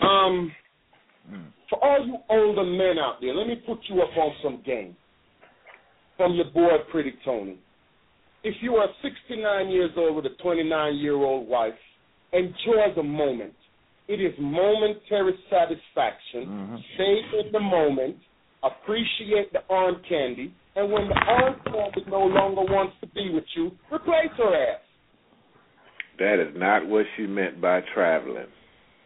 Um, 0.00 0.52
Mm. 1.28 1.46
for 1.68 1.82
all 1.82 2.06
you 2.06 2.18
older 2.28 2.62
men 2.62 2.98
out 3.00 3.20
there, 3.20 3.34
let 3.34 3.48
me 3.48 3.56
put 3.66 3.78
you 3.88 4.00
up 4.00 4.16
on 4.16 4.32
some 4.44 4.62
game 4.64 4.94
from 6.16 6.34
your 6.34 6.44
boy 6.46 6.78
Pretty 6.90 7.14
Tony. 7.24 7.58
If 8.44 8.54
you 8.62 8.76
are 8.76 8.86
69 9.02 9.68
years 9.70 9.90
old 9.96 10.14
with 10.14 10.26
a 10.26 10.36
29 10.40 10.94
year 10.94 11.14
old 11.16 11.48
wife, 11.48 11.74
enjoy 12.32 12.92
the 12.94 13.02
moment. 13.02 13.54
It 14.06 14.20
is 14.20 14.32
momentary 14.38 15.36
satisfaction. 15.50 16.46
Mhm. 16.46 16.84
Stay 16.94 17.38
in 17.40 17.50
the 17.50 17.58
moment. 17.58 18.18
Appreciate 18.62 19.52
the 19.52 19.60
arm 19.70 19.96
candy. 20.08 20.54
And 20.74 20.92
when 20.92 21.08
the 21.08 21.14
arm 21.14 21.56
candy 21.64 22.10
no 22.10 22.20
longer 22.20 22.62
wants 22.62 22.94
to 23.00 23.06
be 23.08 23.30
with 23.32 23.44
you, 23.56 23.72
replace 23.92 24.32
her 24.36 24.54
ass. 24.54 24.80
That 26.18 26.40
is 26.40 26.54
not 26.56 26.86
what 26.86 27.06
she 27.16 27.26
meant 27.26 27.60
by 27.60 27.80
traveling. 27.94 28.46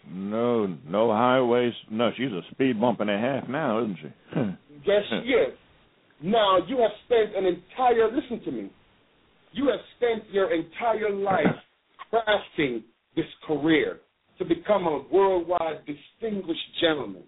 No, 0.08 0.66
no 0.88 1.10
highways. 1.12 1.74
No, 1.90 2.10
she's 2.16 2.32
a 2.32 2.40
speed 2.52 2.80
bump 2.80 3.00
and 3.00 3.10
a 3.10 3.18
half 3.18 3.48
now, 3.48 3.82
isn't 3.84 3.98
she? 4.02 4.40
Yes, 4.86 5.02
she 5.10 5.28
is. 5.28 5.52
Now 6.22 6.56
you 6.66 6.78
have 6.78 6.90
spent 7.04 7.36
an 7.36 7.44
entire 7.44 8.10
listen 8.10 8.42
to 8.46 8.50
me. 8.50 8.70
You 9.52 9.66
have 9.68 9.80
spent 9.96 10.32
your 10.32 10.54
entire 10.54 11.10
life 11.10 11.44
crafting 12.10 12.82
this 13.14 13.26
career 13.46 13.98
to 14.38 14.44
become 14.46 14.86
a 14.86 15.04
worldwide 15.12 15.84
distinguished 15.86 16.80
gentleman. 16.80 17.24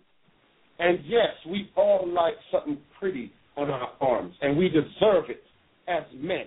And 0.82 0.98
yes, 1.06 1.30
we 1.48 1.70
all 1.76 2.08
like 2.12 2.34
something 2.50 2.76
pretty 2.98 3.32
on 3.56 3.70
our 3.70 3.90
arms, 4.00 4.34
and 4.42 4.56
we 4.58 4.68
deserve 4.68 5.30
it 5.30 5.44
as 5.86 6.02
men. 6.16 6.46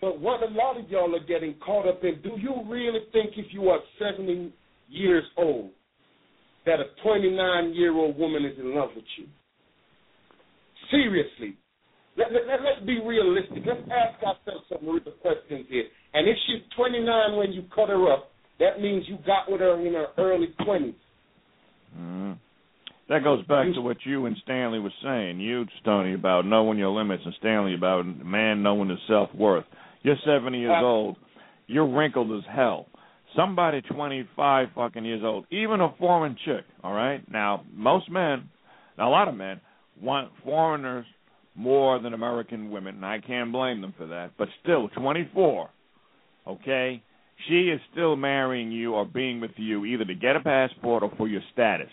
But 0.00 0.20
what 0.20 0.40
a 0.42 0.52
lot 0.54 0.78
of 0.78 0.88
y'all 0.88 1.12
are 1.16 1.26
getting 1.26 1.56
caught 1.64 1.88
up 1.88 2.04
in, 2.04 2.22
do 2.22 2.30
you 2.40 2.62
really 2.68 3.00
think 3.12 3.32
if 3.36 3.46
you 3.52 3.70
are 3.70 3.80
70 3.98 4.52
years 4.88 5.24
old 5.36 5.70
that 6.64 6.78
a 6.78 6.84
29 7.02 7.74
year 7.74 7.92
old 7.92 8.16
woman 8.16 8.44
is 8.44 8.56
in 8.56 8.72
love 8.72 8.90
with 8.94 9.04
you? 9.18 9.26
Seriously. 10.92 11.56
Let, 12.16 12.32
let, 12.32 12.46
let, 12.46 12.60
let's 12.62 12.86
be 12.86 13.00
realistic. 13.04 13.64
Let's 13.66 13.82
ask 13.90 14.22
ourselves 14.22 14.66
some 14.68 14.88
real 14.88 15.00
questions 15.22 15.66
here. 15.68 15.84
And 16.14 16.28
if 16.28 16.36
she's 16.46 16.62
29 16.76 17.36
when 17.36 17.52
you 17.52 17.64
cut 17.74 17.88
her 17.88 18.12
up, 18.12 18.30
that 18.60 18.80
means 18.80 19.04
you 19.08 19.18
got 19.26 19.50
with 19.50 19.60
her 19.60 19.84
in 19.84 19.94
her 19.94 20.08
early 20.18 20.54
20s. 20.60 20.94
Mhm. 21.98 22.36
That 23.10 23.24
goes 23.24 23.44
back 23.46 23.66
to 23.74 23.80
what 23.80 23.96
you 24.04 24.26
and 24.26 24.36
Stanley 24.44 24.78
were 24.78 24.92
saying. 25.02 25.40
You, 25.40 25.66
Stoney, 25.80 26.14
about 26.14 26.46
knowing 26.46 26.78
your 26.78 26.90
limits, 26.90 27.24
and 27.24 27.34
Stanley 27.40 27.74
about 27.74 28.02
a 28.02 28.04
man 28.04 28.62
knowing 28.62 28.88
his 28.88 29.00
self 29.08 29.34
worth. 29.34 29.64
You're 30.02 30.16
70 30.24 30.60
years 30.60 30.76
Uh, 30.80 30.86
old. 30.86 31.16
You're 31.66 31.88
wrinkled 31.88 32.30
as 32.30 32.44
hell. 32.48 32.86
Somebody 33.34 33.80
25 33.82 34.70
fucking 34.76 35.04
years 35.04 35.24
old, 35.24 35.46
even 35.50 35.80
a 35.80 35.88
foreign 35.98 36.36
chick. 36.44 36.64
All 36.84 36.92
right. 36.92 37.20
Now, 37.28 37.64
most 37.74 38.08
men, 38.08 38.48
now 38.96 39.08
a 39.08 39.10
lot 39.10 39.26
of 39.26 39.34
men, 39.34 39.60
want 40.00 40.30
foreigners 40.44 41.04
more 41.56 41.98
than 41.98 42.14
American 42.14 42.70
women, 42.70 42.94
and 42.94 43.04
I 43.04 43.18
can't 43.18 43.50
blame 43.50 43.80
them 43.80 43.92
for 43.98 44.06
that. 44.06 44.36
But 44.38 44.50
still, 44.62 44.88
24. 44.88 45.68
Okay. 46.46 47.02
She 47.48 47.70
is 47.70 47.80
still 47.90 48.14
marrying 48.14 48.70
you 48.70 48.94
or 48.94 49.04
being 49.04 49.40
with 49.40 49.58
you 49.58 49.84
either 49.84 50.04
to 50.04 50.14
get 50.14 50.36
a 50.36 50.40
passport 50.40 51.02
or 51.02 51.10
for 51.16 51.26
your 51.26 51.42
status 51.52 51.90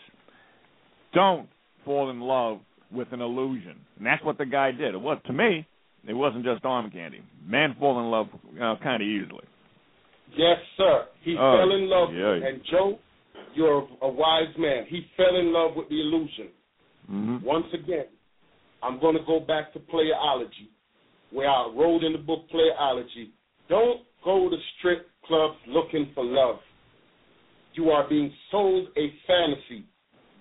don't 1.13 1.47
fall 1.85 2.09
in 2.09 2.19
love 2.19 2.59
with 2.91 3.07
an 3.11 3.21
illusion. 3.21 3.75
And 3.97 4.05
that's 4.05 4.23
what 4.23 4.37
the 4.37 4.45
guy 4.45 4.71
did. 4.71 4.93
It 4.93 5.01
was 5.01 5.19
to 5.27 5.33
me, 5.33 5.65
it 6.07 6.13
wasn't 6.13 6.45
just 6.45 6.63
arm 6.65 6.89
candy. 6.91 7.21
Men 7.45 7.75
fall 7.79 7.99
in 7.99 8.11
love 8.11 8.27
know, 8.53 8.75
kind 8.81 9.01
of 9.01 9.07
easily. 9.07 9.43
Yes, 10.35 10.57
sir. 10.77 11.05
He 11.23 11.35
Oh, 11.37 11.57
fell 11.57 11.71
in 11.75 11.89
love. 11.89 12.13
yeah. 12.13 12.47
And 12.47 12.61
Joe, 12.69 12.99
you're 13.55 13.87
a 14.01 14.09
wise 14.09 14.53
man. 14.57 14.85
He 14.89 15.05
fell 15.15 15.35
in 15.35 15.53
love 15.53 15.71
with 15.75 15.89
the 15.89 15.99
illusion. 15.99 16.47
hmm 17.07 17.37
Once 17.43 17.65
again, 17.73 18.05
I'm 18.83 18.99
going 18.99 19.15
to 19.15 19.23
go 19.25 19.39
back 19.39 19.73
to 19.73 19.79
playology, 19.79 20.67
where 21.31 21.49
I 21.49 21.71
wrote 21.75 22.03
in 22.03 22.11
the 22.13 22.19
book 22.19 22.41
Playology. 22.53 23.29
Don't 23.69 24.01
go 24.23 24.49
to 24.49 24.55
strip 24.77 25.09
clubs 25.25 25.55
looking 25.67 26.11
for 26.13 26.23
love. 26.23 26.57
You 27.73 27.89
are 27.91 28.07
being 28.07 28.31
sold 28.51 28.87
a 28.97 29.13
fantasy. 29.25 29.85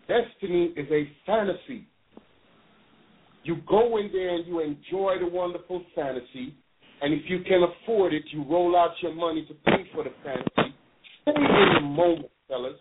Destiny 0.08 0.72
is 0.76 0.86
a 0.90 1.08
fantasy. 1.26 1.88
You 3.42 3.56
go 3.68 3.96
in 3.98 4.10
there 4.12 4.34
and 4.34 4.46
you 4.46 4.60
enjoy 4.60 5.16
the 5.20 5.28
wonderful 5.28 5.84
fantasy, 5.94 6.54
and 7.02 7.12
if 7.12 7.22
you 7.28 7.40
can 7.40 7.62
afford 7.62 8.14
it, 8.14 8.24
you 8.30 8.44
roll 8.44 8.76
out 8.76 8.90
your 9.02 9.14
money 9.14 9.46
to 9.46 9.54
pay 9.70 9.88
for 9.94 10.04
the 10.04 10.10
fantasy. 10.24 10.74
Stay 11.22 11.32
in 11.36 11.74
the 11.74 11.80
moment, 11.80 12.30
fellas. 12.48 12.76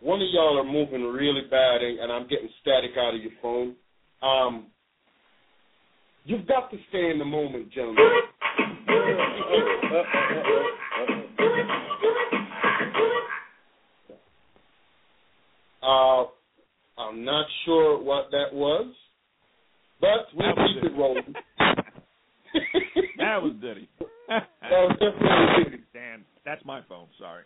One 0.00 0.20
of 0.20 0.28
y'all 0.30 0.58
are 0.58 0.64
moving 0.64 1.02
really 1.04 1.42
bad, 1.50 1.82
and 1.82 2.12
I'm 2.12 2.28
getting 2.28 2.48
static 2.60 2.92
out 2.96 3.14
of 3.14 3.20
your 3.20 3.32
phone. 3.42 3.74
Um, 4.22 4.66
you've 6.24 6.46
got 6.46 6.70
to 6.70 6.76
stay 6.88 7.10
in 7.10 7.18
the 7.18 7.24
moment, 7.24 7.72
gentlemen. 7.72 8.04
Uh, 8.88 8.94
uh, 9.92 10.04
uh, 15.82 16.22
uh 16.22 16.26
I'm 17.08 17.24
not 17.24 17.46
sure 17.64 18.02
what 18.02 18.30
that 18.32 18.52
was, 18.52 18.92
but 20.00 20.26
we'll 20.34 20.54
That 20.54 20.56
was 20.56 20.70
keep 20.74 20.92
it 20.92 20.96
rolling. 20.96 21.22
That 23.18 23.42
was 23.42 23.52
Diddy. 23.60 23.88
That 24.28 24.42
was 24.70 24.96
definitely 25.00 25.64
Diddy. 25.64 25.84
Dan, 25.94 26.24
that's 26.44 26.64
my 26.64 26.80
phone. 26.88 27.06
Sorry. 27.18 27.44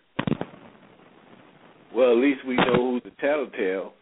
Well, 1.94 2.12
at 2.12 2.18
least 2.18 2.40
we 2.46 2.56
know 2.56 2.74
who's 2.74 3.02
the 3.04 3.10
telltale. 3.20 3.92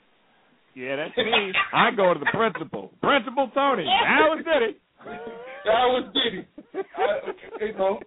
Yeah, 0.74 0.96
that's 0.96 1.16
me. 1.16 1.52
I 1.74 1.90
go 1.90 2.14
to 2.14 2.20
the 2.20 2.30
principal. 2.32 2.90
Principal 3.02 3.50
Tony. 3.54 3.84
That 3.84 4.28
was 4.30 4.44
Diddy. 4.44 4.78
That 5.04 5.86
was 5.86 6.12
Diddy. 6.14 6.46
I, 6.96 7.64
you 7.64 7.72
know, 7.74 8.00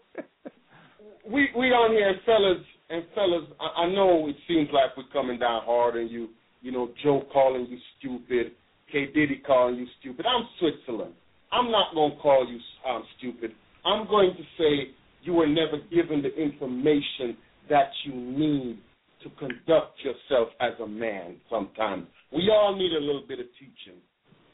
we 1.30 1.50
we 1.58 1.68
on 1.68 1.92
here, 1.92 2.16
fellas 2.26 2.64
and 2.90 3.04
fellas. 3.14 3.46
I, 3.60 3.84
I 3.84 3.94
know 3.94 4.28
it 4.28 4.36
seems 4.48 4.70
like 4.74 4.96
we're 4.98 5.12
coming 5.14 5.40
down 5.40 5.62
hard 5.66 5.96
on 5.96 6.08
you. 6.08 6.30
You 6.64 6.72
know, 6.72 6.90
Joe 7.04 7.24
calling 7.32 7.68
you 7.70 7.78
stupid, 8.00 8.54
K 8.90 9.08
Diddy 9.08 9.44
calling 9.46 9.76
you 9.76 9.86
stupid. 10.00 10.26
I'm 10.26 10.48
Switzerland. 10.60 11.14
I'm 11.52 11.70
not 11.70 11.94
going 11.94 12.12
to 12.12 12.18
call 12.18 12.48
you 12.50 12.58
um, 12.90 13.04
stupid. 13.18 13.52
I'm 13.86 14.08
going 14.08 14.32
to 14.32 14.44
say 14.58 14.92
you 15.24 15.34
were 15.34 15.48
never 15.48 15.78
given 15.94 16.24
the 16.24 16.34
information 16.34 17.36
that 17.70 17.92
you 18.06 18.14
need 18.16 18.80
to 19.24 19.30
conduct 19.38 20.00
yourself 20.04 20.50
as 20.62 20.72
a 20.82 20.88
man. 20.88 21.36
Sometimes 21.50 22.08
we 22.32 22.50
all 22.50 22.76
need 22.76 22.94
a 22.94 23.00
little 23.00 23.26
bit 23.28 23.40
of 23.40 23.46
teaching. 23.60 24.00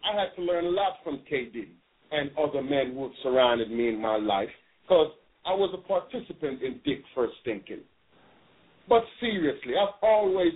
I 0.04 0.20
had 0.20 0.36
to 0.36 0.42
learn 0.42 0.66
a 0.66 0.70
lot 0.70 0.94
from 1.04 1.22
K 1.30 1.46
Diddy 1.46 1.76
and 2.12 2.32
other 2.40 2.64
men 2.64 2.94
who 2.96 3.04
have 3.04 3.12
surrounded 3.22 3.70
me 3.70 3.88
in 3.88 4.02
my 4.02 4.18
life 4.18 4.50
because 4.82 5.12
I 5.46 5.54
was 5.54 5.70
a 5.78 5.88
participant 5.88 6.64
in 6.64 6.80
Dick 6.84 7.04
First 7.14 7.36
Thinking. 7.46 7.82
But 8.88 9.04
seriously, 9.20 9.74
I've 9.80 9.94
always 10.02 10.54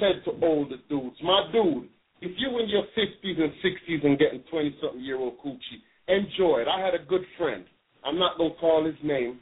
said 0.00 0.24
to 0.24 0.46
older 0.46 0.76
dudes, 0.88 1.16
my 1.22 1.48
dude, 1.52 1.88
if 2.20 2.32
you're 2.38 2.60
in 2.60 2.68
your 2.68 2.84
50s 2.96 3.40
and 3.40 3.52
60s 3.64 4.06
and 4.06 4.18
getting 4.18 4.42
20 4.50 4.76
something 4.80 5.00
year 5.00 5.16
old 5.18 5.38
coochie, 5.38 5.82
enjoy 6.08 6.60
it. 6.60 6.68
I 6.68 6.80
had 6.84 6.94
a 6.94 7.04
good 7.04 7.22
friend. 7.38 7.64
I'm 8.04 8.18
not 8.18 8.38
going 8.38 8.52
to 8.52 8.58
call 8.58 8.84
his 8.84 8.96
name. 9.02 9.40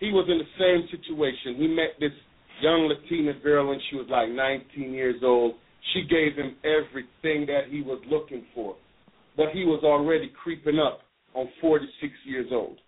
He 0.00 0.10
was 0.10 0.28
in 0.28 0.38
the 0.38 0.50
same 0.58 0.88
situation. 0.90 1.56
He 1.56 1.68
met 1.68 1.98
this 2.00 2.12
young 2.62 2.88
Latina 2.88 3.32
girl 3.42 3.68
when 3.68 3.80
she 3.90 3.96
was 3.96 4.06
like 4.10 4.28
19 4.28 4.92
years 4.92 5.22
old. 5.22 5.54
She 5.92 6.02
gave 6.02 6.36
him 6.36 6.56
everything 6.64 7.46
that 7.46 7.70
he 7.70 7.82
was 7.82 8.00
looking 8.10 8.44
for. 8.54 8.76
but 9.36 9.50
he 9.52 9.64
was 9.64 9.82
already 9.84 10.32
creeping 10.42 10.78
up 10.78 11.00
on 11.34 11.48
46 11.60 12.12
years 12.24 12.46
old. 12.52 12.78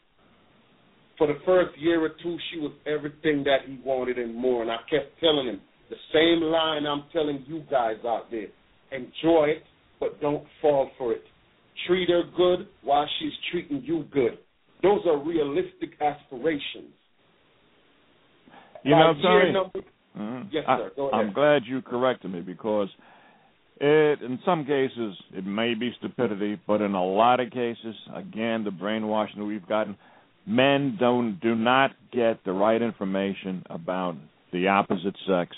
For 1.19 1.27
the 1.27 1.39
first 1.45 1.77
year 1.79 2.05
or 2.05 2.11
two, 2.23 2.37
she 2.51 2.61
was 2.61 2.73
everything 2.87 3.43
that 3.45 3.61
he 3.67 3.79
wanted 3.85 4.19
and 4.19 4.35
more. 4.35 4.63
And 4.63 4.71
I 4.71 4.77
kept 4.91 5.19
telling 5.21 5.47
him 5.47 5.61
the 5.91 5.97
same 6.13 6.43
line 6.43 6.87
I'm 6.87 7.05
telling 7.13 7.45
you 7.47 7.63
guys 7.71 7.97
out 8.07 8.31
there 8.31 8.49
enjoy 8.93 9.47
it, 9.47 9.63
but 10.01 10.21
don't 10.21 10.45
fall 10.61 10.91
for 10.99 11.13
it. 11.13 11.23
Treat 11.87 12.09
her 12.09 12.23
good 12.37 12.67
while 12.83 13.07
she's 13.19 13.33
treating 13.51 13.83
you 13.85 14.05
good. 14.13 14.39
Those 14.83 15.01
are 15.07 15.19
realistic 15.19 16.01
aspirations. 16.01 16.93
You 18.85 18.95
know, 18.95 19.15
Tony. 19.21 19.53
number, 19.53 19.81
Mhm. 20.17 20.47
Yes, 20.51 20.65
I- 20.67 20.79
sir. 20.79 20.93
Go 20.97 21.09
ahead. 21.09 21.27
I'm 21.27 21.33
glad 21.33 21.67
you 21.67 21.83
corrected 21.83 22.33
me 22.33 22.41
because 22.41 22.89
it, 23.81 24.23
in 24.23 24.39
some 24.45 24.65
cases, 24.65 25.21
it 25.35 25.45
may 25.45 25.75
be 25.75 25.93
stupidity, 25.93 26.59
but 26.67 26.81
in 26.81 26.95
a 26.95 27.05
lot 27.05 27.41
of 27.41 27.51
cases, 27.51 27.97
again, 28.15 28.65
the 28.65 28.71
brainwashing 28.71 29.39
that 29.39 29.45
we've 29.45 29.67
gotten, 29.67 29.97
men 30.47 30.97
don't 30.99 31.41
do 31.41 31.55
not 31.55 31.93
get 32.13 32.43
the 32.45 32.53
right 32.53 32.81
information 32.81 33.65
about 33.69 34.17
the 34.53 34.69
opposite 34.69 35.17
sex. 35.27 35.55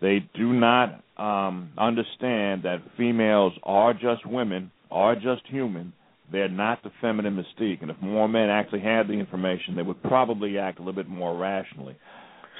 They 0.00 0.28
do 0.34 0.52
not 0.52 1.02
um, 1.16 1.70
understand 1.78 2.62
that 2.64 2.78
females 2.96 3.52
are 3.62 3.94
just 3.94 4.26
women, 4.26 4.70
are 4.90 5.14
just 5.14 5.42
human. 5.48 5.92
They're 6.32 6.48
not 6.48 6.82
the 6.82 6.90
feminine 7.00 7.36
mystique, 7.36 7.82
and 7.82 7.90
if 7.90 7.96
more 8.00 8.28
men 8.28 8.48
actually 8.48 8.80
had 8.80 9.06
the 9.08 9.12
information, 9.12 9.76
they 9.76 9.82
would 9.82 10.02
probably 10.02 10.58
act 10.58 10.78
a 10.78 10.82
little 10.82 10.94
bit 10.94 11.08
more 11.08 11.36
rationally. 11.36 11.96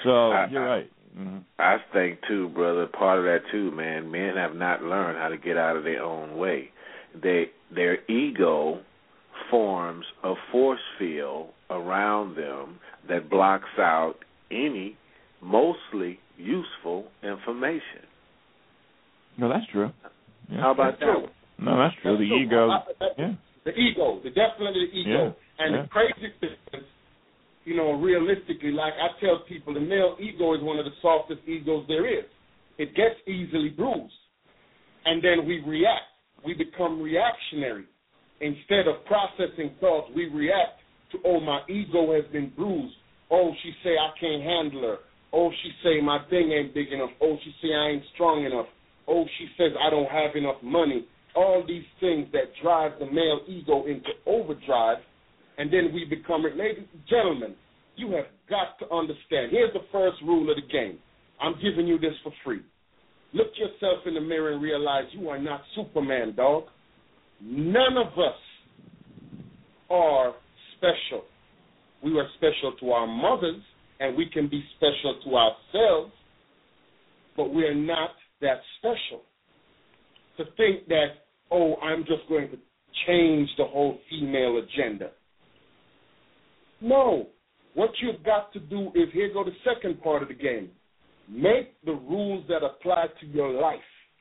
So 0.04 0.32
I- 0.32 0.46
you're 0.46 0.64
right. 0.64 0.90
hmm 1.16 1.38
I 1.58 1.78
think 1.92 2.18
too, 2.28 2.48
brother. 2.50 2.86
Part 2.86 3.18
of 3.18 3.24
that 3.24 3.40
too, 3.50 3.70
man. 3.70 4.10
Men 4.10 4.36
have 4.36 4.54
not 4.54 4.82
learned 4.82 5.18
how 5.18 5.28
to 5.28 5.36
get 5.36 5.56
out 5.56 5.76
of 5.76 5.84
their 5.84 6.02
own 6.02 6.36
way. 6.36 6.70
They 7.14 7.50
their 7.70 7.98
ego 8.10 8.80
forms 9.50 10.04
a 10.22 10.34
force 10.50 10.80
field 10.98 11.48
around 11.70 12.36
them 12.36 12.78
that 13.08 13.30
blocks 13.30 13.78
out 13.78 14.16
any 14.50 14.96
mostly 15.40 16.18
useful 16.36 17.06
information. 17.22 18.04
No, 19.38 19.48
that's 19.48 19.66
true. 19.72 19.90
Yeah. 20.50 20.60
How 20.60 20.70
about 20.72 20.98
that? 21.00 21.06
true. 21.06 21.26
No, 21.58 21.78
that's 21.78 21.94
true. 22.02 22.12
That's 22.12 22.20
The 22.20 22.28
true. 22.28 22.42
ego. 22.42 22.68
I- 22.70 23.04
I- 23.04 23.10
Yeah. 23.18 23.34
The 23.64 23.78
ego, 23.78 24.20
the 24.22 24.30
definitely 24.30 24.86
the 24.86 24.98
ego. 24.98 25.36
And 25.58 25.74
Yeah. 25.74 25.82
the 25.82 25.88
crazy 25.88 26.28
thing 26.40 26.56
is, 26.74 26.84
you 27.64 27.74
know, 27.76 27.92
realistically, 27.92 28.72
like 28.72 28.94
I 28.98 29.08
tell 29.20 29.38
people, 29.40 29.72
the 29.72 29.80
male 29.80 30.16
ego 30.20 30.52
is 30.54 30.60
one 30.60 30.78
of 30.78 30.84
the 30.84 30.92
softest 31.00 31.40
egos 31.48 31.86
there 31.86 32.06
is. 32.06 32.24
It 32.76 32.94
gets 32.94 33.16
easily 33.26 33.70
bruised. 33.70 34.14
And 35.06 35.22
then 35.22 35.46
we 35.46 35.60
react. 35.60 36.04
We 36.44 36.54
become 36.54 37.00
reactionary. 37.00 37.84
Instead 38.40 38.88
of 38.88 39.04
processing 39.06 39.70
thoughts, 39.80 40.10
we 40.14 40.26
react 40.26 40.80
to, 41.12 41.20
oh, 41.24 41.40
my 41.40 41.62
ego 41.68 42.12
has 42.12 42.24
been 42.32 42.48
bruised. 42.50 42.96
Oh, 43.30 43.54
she 43.62 43.72
say 43.82 43.96
I 43.96 44.10
can't 44.18 44.42
handle 44.42 44.82
her. 44.82 44.98
Oh, 45.34 45.50
she 45.62 45.70
say 45.82 46.00
my 46.00 46.20
thing 46.30 46.52
ain't 46.52 46.72
big 46.72 46.92
enough. 46.92 47.10
Oh, 47.20 47.36
she 47.42 47.50
say 47.60 47.74
I 47.74 47.90
ain't 47.90 48.04
strong 48.14 48.44
enough. 48.44 48.66
Oh, 49.08 49.24
she 49.38 49.48
says 49.58 49.72
I 49.84 49.90
don't 49.90 50.08
have 50.08 50.36
enough 50.36 50.62
money. 50.62 51.06
All 51.34 51.64
these 51.66 51.82
things 51.98 52.28
that 52.32 52.54
drive 52.62 52.92
the 53.00 53.06
male 53.06 53.40
ego 53.48 53.84
into 53.86 54.14
overdrive, 54.26 54.98
and 55.58 55.72
then 55.72 55.90
we 55.92 56.04
become, 56.04 56.44
ladies 56.44 56.86
and 56.92 57.02
gentlemen, 57.10 57.56
you 57.96 58.12
have 58.12 58.26
got 58.48 58.78
to 58.78 58.94
understand. 58.94 59.50
Here's 59.50 59.72
the 59.72 59.84
first 59.90 60.18
rule 60.24 60.48
of 60.48 60.56
the 60.56 60.72
game. 60.72 60.98
I'm 61.40 61.54
giving 61.54 61.88
you 61.88 61.98
this 61.98 62.14
for 62.22 62.32
free. 62.44 62.60
Look 63.32 63.48
yourself 63.58 64.06
in 64.06 64.14
the 64.14 64.20
mirror 64.20 64.52
and 64.52 64.62
realize 64.62 65.04
you 65.12 65.28
are 65.28 65.40
not 65.40 65.62
Superman, 65.74 66.34
dog. 66.36 66.64
None 67.42 67.96
of 67.98 68.12
us 68.12 68.38
are 69.90 70.34
special. 70.76 71.24
We 72.04 72.16
are 72.18 72.28
special 72.36 72.76
to 72.78 72.90
our 72.92 73.06
mothers, 73.08 73.62
and 74.00 74.16
we 74.16 74.26
can 74.26 74.48
be 74.48 74.62
special 74.76 75.20
to 75.24 75.36
ourselves, 75.36 76.12
but 77.36 77.52
we 77.52 77.64
are 77.64 77.74
not 77.74 78.10
that 78.40 78.60
special. 78.78 79.22
To 80.36 80.44
think 80.56 80.88
that, 80.88 81.06
oh, 81.50 81.76
I'm 81.76 82.00
just 82.00 82.28
going 82.28 82.50
to 82.50 82.58
change 83.06 83.48
the 83.56 83.64
whole 83.64 83.98
female 84.10 84.58
agenda. 84.58 85.10
No. 86.80 87.28
What 87.74 87.90
you've 88.00 88.22
got 88.24 88.52
to 88.52 88.60
do 88.60 88.90
is 88.94 89.08
here 89.12 89.32
go 89.32 89.44
the 89.44 89.50
second 89.64 90.02
part 90.02 90.22
of 90.22 90.28
the 90.28 90.34
game. 90.34 90.70
Make 91.28 91.82
the 91.84 91.92
rules 91.92 92.44
that 92.48 92.62
apply 92.64 93.06
to 93.20 93.26
your 93.26 93.50
life 93.60 93.80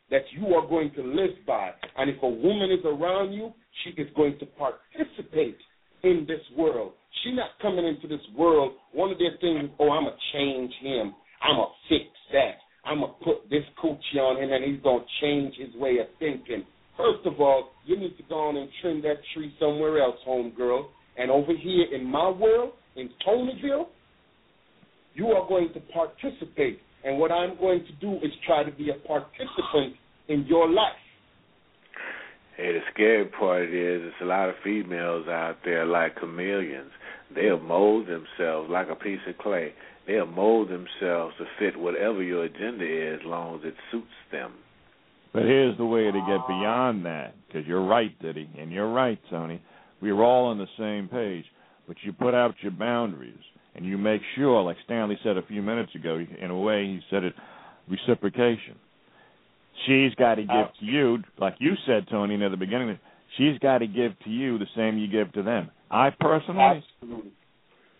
that 0.10 0.24
you 0.32 0.54
are 0.56 0.68
going 0.68 0.92
to 0.96 1.04
live 1.04 1.36
by. 1.46 1.72
And 1.98 2.10
if 2.10 2.22
a 2.22 2.28
woman 2.28 2.72
is 2.72 2.86
around 2.86 3.34
you, 3.34 3.54
she 3.84 4.02
is 4.02 4.08
going 4.16 4.38
to 4.40 4.46
participate 4.46 5.58
in 6.04 6.26
this 6.28 6.42
world. 6.58 6.94
She's 7.24 7.36
not 7.36 7.52
coming 7.62 7.86
into 7.86 8.08
this 8.08 8.26
world. 8.38 8.74
One 8.94 9.12
of 9.12 9.18
their 9.18 9.38
things 9.40 9.70
oh, 9.80 9.90
I'm 9.90 10.04
going 10.04 10.16
to 10.16 10.38
change 10.38 10.74
him. 10.82 11.16
I'm 11.42 11.58
going 11.58 11.70
to 11.70 11.90
fix 11.90 12.10
that. 12.32 12.60
I'm 12.86 13.00
going 13.00 13.14
to 13.18 13.24
put 13.24 13.50
this 13.50 13.64
coochie 13.82 14.20
on 14.20 14.42
him 14.42 14.52
and 14.52 14.64
he's 14.64 14.84
going 14.84 15.04
to 15.04 15.26
change 15.26 15.56
his 15.56 15.74
way 15.80 15.98
of 16.00 16.08
thinking. 16.20 16.66
First 16.98 17.26
of 17.26 17.40
all, 17.40 17.72
you 17.86 17.98
need 17.98 18.18
to 18.18 18.24
go 18.30 18.50
on 18.50 18.58
and 18.58 18.70
trim 18.82 19.02
that 19.02 19.18
tree 19.34 19.54
somewhere 19.60 20.02
else, 20.02 20.18
homegirl. 20.28 20.86
And 21.18 21.32
over 21.32 21.54
here 21.56 21.86
in 21.94 22.06
my 22.06 22.30
world, 22.30 22.74
in 22.96 23.10
Tonyville, 23.26 23.88
you 25.16 25.28
are 25.28 25.48
going 25.48 25.70
to 25.74 25.80
participate. 25.94 26.80
And 27.04 27.20
what 27.20 27.32
I'm 27.32 27.58
going 27.58 27.86
to 27.86 27.94
do 27.94 28.16
is 28.18 28.32
try 28.46 28.64
to 28.64 28.72
be 28.72 28.90
a 28.90 29.08
participant 29.08 29.96
in 30.28 30.46
your 30.48 30.70
life. 30.70 30.94
Hey, 32.56 32.74
the 32.74 32.82
scary 32.94 33.26
part 33.26 33.64
is 33.64 33.72
there's 33.72 34.14
a 34.22 34.26
lot 34.26 34.50
of 34.50 34.56
females 34.64 35.28
out 35.28 35.58
there 35.66 35.86
like 35.86 36.20
chameleons. 36.20 36.92
They'll 37.34 37.60
mold 37.60 38.08
themselves 38.08 38.70
like 38.70 38.90
a 38.90 38.96
piece 38.96 39.20
of 39.28 39.38
clay. 39.40 39.74
They'll 40.06 40.28
mold 40.28 40.70
themselves 40.70 41.34
to 41.40 41.46
fit 41.58 41.80
whatever 41.80 42.22
your 42.22 42.44
agenda 42.44 42.86
is, 42.86 43.22
as 43.22 43.26
long 43.26 43.56
as 43.56 43.62
it 43.66 43.74
suits 43.92 44.06
them. 44.32 44.54
But 45.34 45.44
here's 45.44 45.78
the 45.78 45.86
way 45.86 46.04
to 46.04 46.12
get 46.12 46.48
beyond 46.48 47.06
that, 47.06 47.34
because 47.48 47.66
you're 47.66 47.86
right, 47.86 48.12
Diddy, 48.22 48.48
and 48.60 48.72
you're 48.72 48.92
right, 48.92 49.20
Tony. 49.32 49.60
We're 50.00 50.22
all 50.22 50.46
on 50.46 50.60
the 50.60 50.68
same 50.78 51.08
page, 51.08 51.46
but 51.88 51.98
you 52.04 52.14
put 52.14 52.36
out 52.36 52.54
your 52.62 52.74
boundaries 52.74 53.34
and 53.74 53.84
you 53.84 53.98
make 53.98 54.22
sure, 54.36 54.62
like 54.62 54.78
Stanley 54.86 55.18
said 55.24 55.38
a 55.38 55.42
few 55.44 55.64
minutes 55.64 55.96
ago, 55.96 56.24
in 56.40 56.52
a 56.52 56.60
way 56.60 56.86
he 56.86 57.00
said 57.10 57.24
it, 57.24 57.34
reciprocation. 57.90 58.76
She's 59.86 60.14
got 60.16 60.36
to 60.36 60.46
oh. 60.50 60.64
give 60.64 60.80
to 60.80 60.86
you, 60.86 61.18
like 61.38 61.56
you 61.60 61.74
said, 61.86 62.08
Tony, 62.10 62.38
near 62.38 62.50
the 62.50 62.58
beginning. 62.58 63.00
She's 63.38 63.58
got 63.60 63.80
to 63.80 63.88
give 63.88 64.12
to 64.24 64.30
you 64.30 64.58
the 64.58 64.68
same 64.76 64.98
you 64.98 65.08
give 65.08 65.32
to 65.34 65.44
them. 65.44 65.72
I 65.90 66.10
personally, 66.20 66.84
Absolutely. 67.02 67.32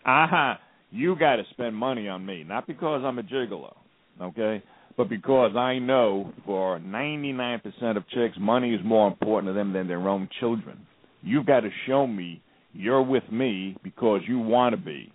aha, 0.04 0.58
you 0.90 1.16
got 1.16 1.36
to 1.36 1.42
spend 1.50 1.76
money 1.76 2.08
on 2.08 2.24
me, 2.24 2.44
not 2.44 2.66
because 2.66 3.02
I'm 3.04 3.18
a 3.18 3.22
gigolo, 3.22 3.74
okay, 4.20 4.62
but 4.96 5.08
because 5.08 5.56
I 5.56 5.78
know 5.78 6.32
for 6.46 6.78
99% 6.78 7.96
of 7.96 8.08
chicks, 8.08 8.36
money 8.38 8.74
is 8.74 8.80
more 8.84 9.08
important 9.08 9.50
to 9.50 9.54
them 9.54 9.72
than 9.72 9.88
their 9.88 10.08
own 10.08 10.28
children. 10.40 10.86
You've 11.22 11.46
got 11.46 11.60
to 11.60 11.70
show 11.86 12.06
me 12.06 12.40
you're 12.72 13.02
with 13.02 13.24
me 13.30 13.76
because 13.82 14.20
you 14.26 14.38
want 14.38 14.74
to 14.74 14.80
be, 14.80 15.12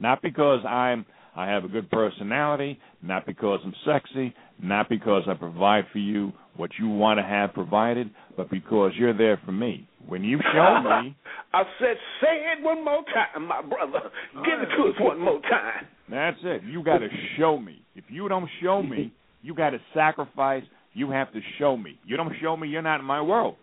not 0.00 0.22
because 0.22 0.64
I'm 0.64 1.06
I 1.36 1.48
have 1.48 1.64
a 1.64 1.68
good 1.68 1.90
personality, 1.90 2.78
not 3.02 3.26
because 3.26 3.60
I'm 3.64 3.74
sexy, 3.84 4.34
not 4.62 4.88
because 4.88 5.24
I 5.28 5.34
provide 5.34 5.84
for 5.92 5.98
you 5.98 6.32
what 6.56 6.70
you 6.80 6.88
want 6.88 7.18
to 7.18 7.22
have 7.22 7.52
provided, 7.52 8.10
but 8.36 8.50
because 8.50 8.92
you're 8.96 9.16
there 9.16 9.38
for 9.44 9.52
me. 9.52 9.86
When 10.08 10.24
you 10.24 10.38
show 10.54 10.80
me, 11.02 11.14
I 11.52 11.62
said, 11.78 11.96
say 12.22 12.42
it 12.56 12.62
one 12.64 12.82
more 12.82 13.04
time, 13.12 13.46
my 13.46 13.60
brother. 13.60 14.08
Give 14.34 14.60
it 14.60 14.76
to 14.76 14.88
us 14.88 14.94
one 14.98 15.20
more 15.20 15.40
time. 15.42 15.86
That's 16.10 16.38
it. 16.42 16.62
You 16.64 16.82
got 16.82 16.98
to 16.98 17.08
show 17.38 17.58
me. 17.58 17.82
If 17.94 18.04
you 18.08 18.28
don't 18.28 18.48
show 18.62 18.82
me, 18.82 19.12
you 19.42 19.54
got 19.54 19.70
to 19.70 19.78
sacrifice. 19.92 20.62
You 20.94 21.10
have 21.10 21.30
to 21.34 21.40
show 21.58 21.76
me. 21.76 21.98
You 22.06 22.16
don't 22.16 22.32
show 22.40 22.56
me, 22.56 22.68
you're 22.68 22.80
not 22.80 23.00
in 23.00 23.06
my 23.06 23.20
world. 23.20 23.56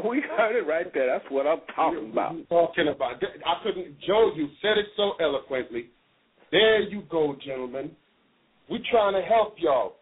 we 0.08 0.22
heard 0.36 0.56
it 0.56 0.66
right 0.66 0.86
there. 0.92 1.06
That's 1.06 1.30
what 1.30 1.46
I'm 1.46 1.60
talking 1.74 2.10
about. 2.10 2.34
Talking 2.48 2.88
about. 2.94 3.22
I 3.22 3.62
couldn't. 3.62 3.96
Joe, 4.06 4.32
you 4.34 4.48
said 4.62 4.78
it 4.78 4.86
so 4.96 5.12
eloquently. 5.20 5.86
There 6.50 6.82
you 6.82 7.02
go, 7.10 7.36
gentlemen. 7.44 7.90
We're 8.70 8.78
trying 8.90 9.14
to 9.14 9.22
help 9.22 9.56
y'all 9.58 9.96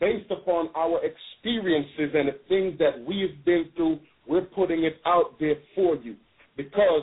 based 0.00 0.30
upon 0.30 0.68
our 0.74 1.00
experiences 1.04 2.14
and 2.14 2.28
the 2.28 2.38
things 2.48 2.78
that 2.78 3.04
we've 3.06 3.44
been 3.44 3.66
through. 3.76 3.98
We're 4.26 4.42
putting 4.42 4.84
it 4.84 4.96
out 5.04 5.38
there 5.40 5.56
for 5.74 5.96
you 5.96 6.16
because 6.56 7.02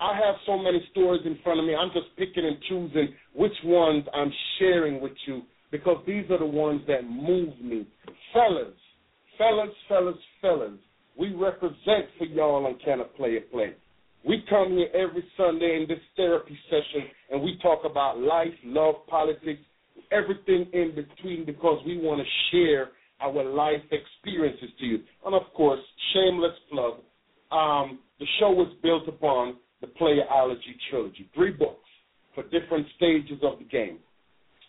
I 0.00 0.14
have 0.14 0.34
so 0.46 0.58
many 0.58 0.86
stories 0.90 1.22
in 1.24 1.38
front 1.42 1.60
of 1.60 1.66
me. 1.66 1.74
I'm 1.74 1.90
just 1.92 2.06
picking 2.16 2.44
and 2.44 2.56
choosing 2.68 3.14
which 3.34 3.52
ones 3.64 4.04
I'm 4.12 4.30
sharing 4.58 5.00
with 5.00 5.12
you 5.26 5.42
because 5.70 6.02
these 6.06 6.24
are 6.30 6.38
the 6.38 6.46
ones 6.46 6.82
that 6.88 7.02
move 7.04 7.58
me. 7.60 7.86
Fellas, 8.32 8.74
fellas, 9.38 9.74
fellas, 9.88 10.16
fellas, 10.40 10.78
we 11.18 11.34
represent 11.34 12.06
for 12.18 12.24
y'all 12.24 12.66
on 12.66 12.78
Can 12.84 13.00
I 13.00 13.04
Play 13.16 13.30
It 13.30 13.50
Play. 13.52 13.74
We 14.26 14.42
come 14.48 14.72
here 14.72 14.88
every 14.94 15.24
Sunday 15.36 15.78
in 15.80 15.86
this 15.88 16.02
therapy 16.16 16.58
session 16.70 17.08
and 17.30 17.42
we 17.42 17.58
talk 17.62 17.80
about 17.84 18.18
life, 18.18 18.54
love, 18.64 19.06
politics, 19.06 19.60
everything 20.10 20.66
in 20.72 20.94
between 20.94 21.44
because 21.44 21.82
we 21.86 21.98
want 21.98 22.20
to 22.20 22.26
share 22.50 22.90
our 23.20 23.44
life 23.44 23.82
experiences 23.90 24.70
to 24.80 24.86
you. 24.86 24.98
And 25.24 25.34
of 25.34 25.42
course, 25.54 25.80
shameless 26.12 26.56
plug, 26.70 26.94
um, 27.52 27.98
the 28.18 28.26
show 28.40 28.50
was 28.50 28.74
built 28.82 29.08
upon 29.08 29.56
the 29.80 29.86
Playerology 29.86 30.74
trilogy, 30.90 31.28
three 31.34 31.52
books 31.52 31.84
for 32.34 32.42
different 32.44 32.86
stages 32.96 33.38
of 33.42 33.58
the 33.58 33.64
game. 33.64 33.98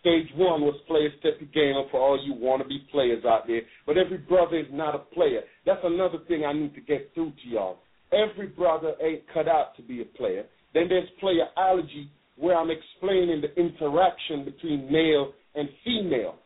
Stage 0.06 0.28
one 0.36 0.60
was 0.60 0.76
play 0.86 1.00
a 1.06 1.10
your 1.20 1.52
game 1.52 1.74
for 1.90 1.98
all 1.98 2.16
you 2.24 2.32
wannabe 2.32 2.88
players 2.92 3.24
out 3.24 3.48
there, 3.48 3.62
but 3.86 3.98
every 3.98 4.18
brother 4.18 4.56
is 4.56 4.66
not 4.70 4.94
a 4.94 4.98
player. 4.98 5.40
That's 5.66 5.80
another 5.82 6.18
thing 6.28 6.44
I 6.44 6.52
need 6.52 6.76
to 6.76 6.80
get 6.80 7.10
through 7.12 7.32
to 7.42 7.48
y'all. 7.48 7.78
Every 8.12 8.46
brother 8.46 8.94
ain't 9.02 9.22
cut 9.34 9.48
out 9.48 9.74
to 9.74 9.82
be 9.82 10.02
a 10.02 10.04
player. 10.04 10.44
Then 10.74 10.84
there's 10.88 11.08
player 11.18 11.46
playerology, 11.58 12.06
where 12.36 12.56
I'm 12.56 12.70
explaining 12.70 13.40
the 13.40 13.52
interaction 13.60 14.44
between 14.44 14.92
male 14.92 15.32
and 15.56 15.68
female. 15.84 16.36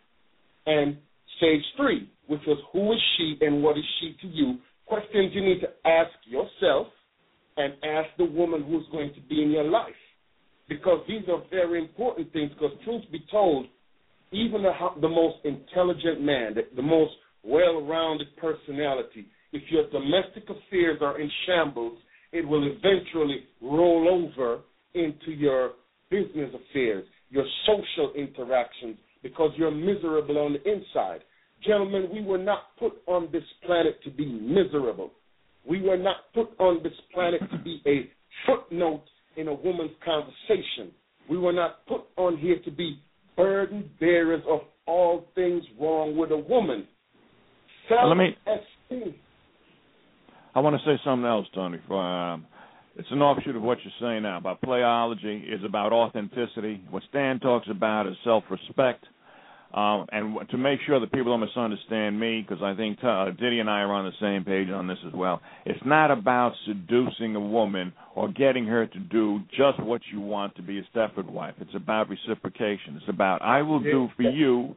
And 0.65 0.97
stage 1.37 1.61
three, 1.77 2.09
which 2.29 2.41
was 2.47 2.57
who 2.73 2.91
is 2.95 3.01
she 3.19 3.45
and 3.45 3.63
what 3.63 3.77
is 3.77 3.85
she 4.01 4.17
to 4.23 4.27
you? 4.27 4.57
Questions 4.87 5.33
you 5.35 5.45
need 5.45 5.61
to 5.61 5.69
ask 5.87 6.13
yourself 6.25 6.87
and 7.59 7.75
ask 7.85 8.09
the 8.17 8.25
woman 8.25 8.63
who's 8.63 8.87
going 8.91 9.13
to 9.13 9.21
be 9.21 9.43
in 9.43 9.51
your 9.51 9.65
life. 9.65 9.93
Because 10.71 11.05
these 11.09 11.23
are 11.29 11.43
very 11.51 11.81
important 11.81 12.33
things, 12.33 12.53
because 12.55 12.71
truth 12.85 13.03
be 13.11 13.25
told, 13.29 13.67
even 14.31 14.63
the, 14.63 14.73
the 15.01 15.09
most 15.09 15.39
intelligent 15.45 16.23
man, 16.23 16.55
the, 16.55 16.63
the 16.77 16.83
most 16.83 17.11
well-rounded 17.43 18.29
personality, 18.37 19.27
if 19.53 19.63
your 19.69 19.91
domestic 19.91 20.45
affairs 20.45 20.99
are 21.03 21.21
in 21.21 21.29
shambles, 21.45 21.99
it 22.33 22.47
will 22.47 22.65
eventually 22.65 23.41
roll 23.61 24.29
over 24.31 24.61
into 24.95 25.33
your 25.33 25.73
business 26.09 26.55
affairs, 26.55 27.05
your 27.31 27.45
social 27.67 28.13
interactions, 28.15 28.97
because 29.25 29.51
you're 29.57 29.73
miserable 29.73 30.39
on 30.39 30.53
the 30.53 30.73
inside. 30.73 31.23
Gentlemen, 31.67 32.11
we 32.13 32.23
were 32.23 32.39
not 32.39 32.77
put 32.79 32.93
on 33.07 33.29
this 33.33 33.43
planet 33.67 33.99
to 34.05 34.11
be 34.11 34.25
miserable. 34.25 35.11
We 35.69 35.83
were 35.83 35.99
not 35.99 36.33
put 36.33 36.51
on 36.61 36.81
this 36.85 36.93
planet 37.13 37.41
to 37.51 37.59
be 37.59 37.83
a 37.87 38.09
footnote 38.47 39.03
in 39.37 39.49
a 39.49 39.55
woman's 39.55 39.93
conversation. 40.05 40.93
We 41.29 41.39
were 41.39 41.53
not 41.53 41.87
put 41.87 42.03
on 42.17 42.37
here 42.39 42.59
to 42.65 42.71
be 42.71 42.99
burden 43.37 43.89
bearers 44.01 44.43
of 44.49 44.61
all 44.87 45.27
things 45.35 45.63
wrong 45.81 46.17
with 46.17 46.31
a 46.31 46.37
woman. 46.37 46.87
Let 47.91 48.17
me-. 48.17 48.37
I 50.55 50.61
want 50.61 50.77
to 50.77 50.83
say 50.85 51.01
something 51.05 51.27
else, 51.27 51.47
Tony. 51.55 51.79
For, 51.87 52.01
um, 52.01 52.47
it's 52.97 53.09
an 53.11 53.23
offshoot 53.23 53.57
of 53.57 53.63
what 53.63 53.79
you're 53.85 53.93
saying 54.01 54.25
now 54.25 54.39
about 54.39 54.61
playology. 54.61 55.43
is 55.43 55.65
about 55.65 55.93
authenticity. 55.93 56.83
What 56.91 57.03
Stan 57.09 57.39
talks 57.41 57.69
about 57.71 58.07
is 58.07 58.15
self-respect. 58.25 59.05
Um, 59.73 60.07
and 60.11 60.37
to 60.51 60.59
make 60.59 60.81
sure 60.85 60.99
that 60.99 61.13
people 61.13 61.31
don't 61.31 61.41
misunderstand 61.41 62.19
me, 62.19 62.45
because 62.47 62.61
I 62.61 62.75
think 62.75 62.99
uh, 63.05 63.27
Diddy 63.31 63.61
and 63.61 63.71
I 63.71 63.83
are 63.83 63.93
on 63.93 64.05
the 64.05 64.13
same 64.21 64.45
page 64.45 64.69
on 64.69 64.89
this 64.89 64.99
as 65.07 65.13
well. 65.13 65.41
It's 65.65 65.81
not 65.87 66.11
about 66.11 66.55
seducing 66.67 67.37
a 67.37 67.41
woman 67.41 67.93
or 68.17 68.33
getting 68.33 68.67
her 68.67 68.87
to 68.87 68.99
do 68.99 69.41
just 69.51 69.81
what 69.81 70.01
you 70.13 70.21
want 70.21 70.57
to 70.57 70.63
be 70.63 70.81
a 70.81 70.83
Stepford 70.93 71.31
wife. 71.31 71.55
It's 71.61 71.75
about 71.77 72.09
reciprocation. 72.09 72.97
It's 72.97 73.09
about 73.09 73.43
I 73.43 73.63
will 73.63 73.81
do 73.81 74.09
for 74.17 74.23
you 74.23 74.75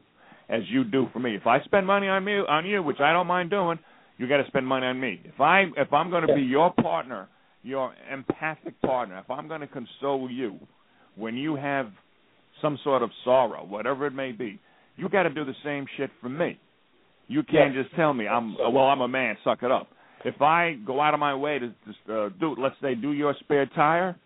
as 0.48 0.62
you 0.68 0.84
do 0.84 1.08
for 1.12 1.18
me. 1.18 1.34
If 1.34 1.46
I 1.46 1.60
spend 1.64 1.86
money 1.86 2.06
on 2.06 2.24
me 2.24 2.34
on 2.34 2.64
you, 2.64 2.80
which 2.80 3.00
I 3.00 3.12
don't 3.12 3.26
mind 3.26 3.50
doing, 3.50 3.80
you 4.18 4.28
got 4.28 4.36
to 4.36 4.46
spend 4.46 4.66
money 4.66 4.86
on 4.86 5.00
me. 5.00 5.20
If 5.24 5.40
I 5.40 5.64
if 5.76 5.92
I'm 5.92 6.10
going 6.10 6.26
to 6.26 6.34
be 6.34 6.42
your 6.42 6.72
partner, 6.72 7.28
your 7.64 7.92
empathic 8.12 8.80
partner, 8.82 9.18
if 9.18 9.28
I'm 9.28 9.48
going 9.48 9.62
to 9.62 9.66
console 9.66 10.30
you 10.30 10.58
when 11.16 11.36
you 11.36 11.56
have 11.56 11.90
some 12.62 12.78
sort 12.84 13.02
of 13.02 13.10
sorrow, 13.24 13.64
whatever 13.64 14.06
it 14.06 14.12
may 14.12 14.30
be, 14.30 14.60
you 14.96 15.08
got 15.08 15.24
to 15.24 15.30
do 15.30 15.44
the 15.44 15.54
same 15.64 15.86
shit 15.96 16.10
for 16.20 16.28
me. 16.28 16.58
You 17.26 17.42
can't 17.42 17.74
just 17.74 17.94
tell 17.96 18.12
me 18.12 18.28
I'm 18.28 18.54
well. 18.54 18.84
I'm 18.84 19.00
a 19.00 19.08
man. 19.08 19.36
Suck 19.44 19.62
it 19.62 19.70
up. 19.70 19.88
If 20.24 20.40
I 20.40 20.76
go 20.86 21.00
out 21.00 21.14
of 21.14 21.20
my 21.20 21.34
way 21.34 21.58
to 21.58 21.68
just 21.86 21.98
uh, 22.10 22.28
do, 22.40 22.54
let's 22.58 22.76
say, 22.80 22.94
do 22.94 23.12
your 23.12 23.34
spare 23.40 23.66
tire, 23.66 24.16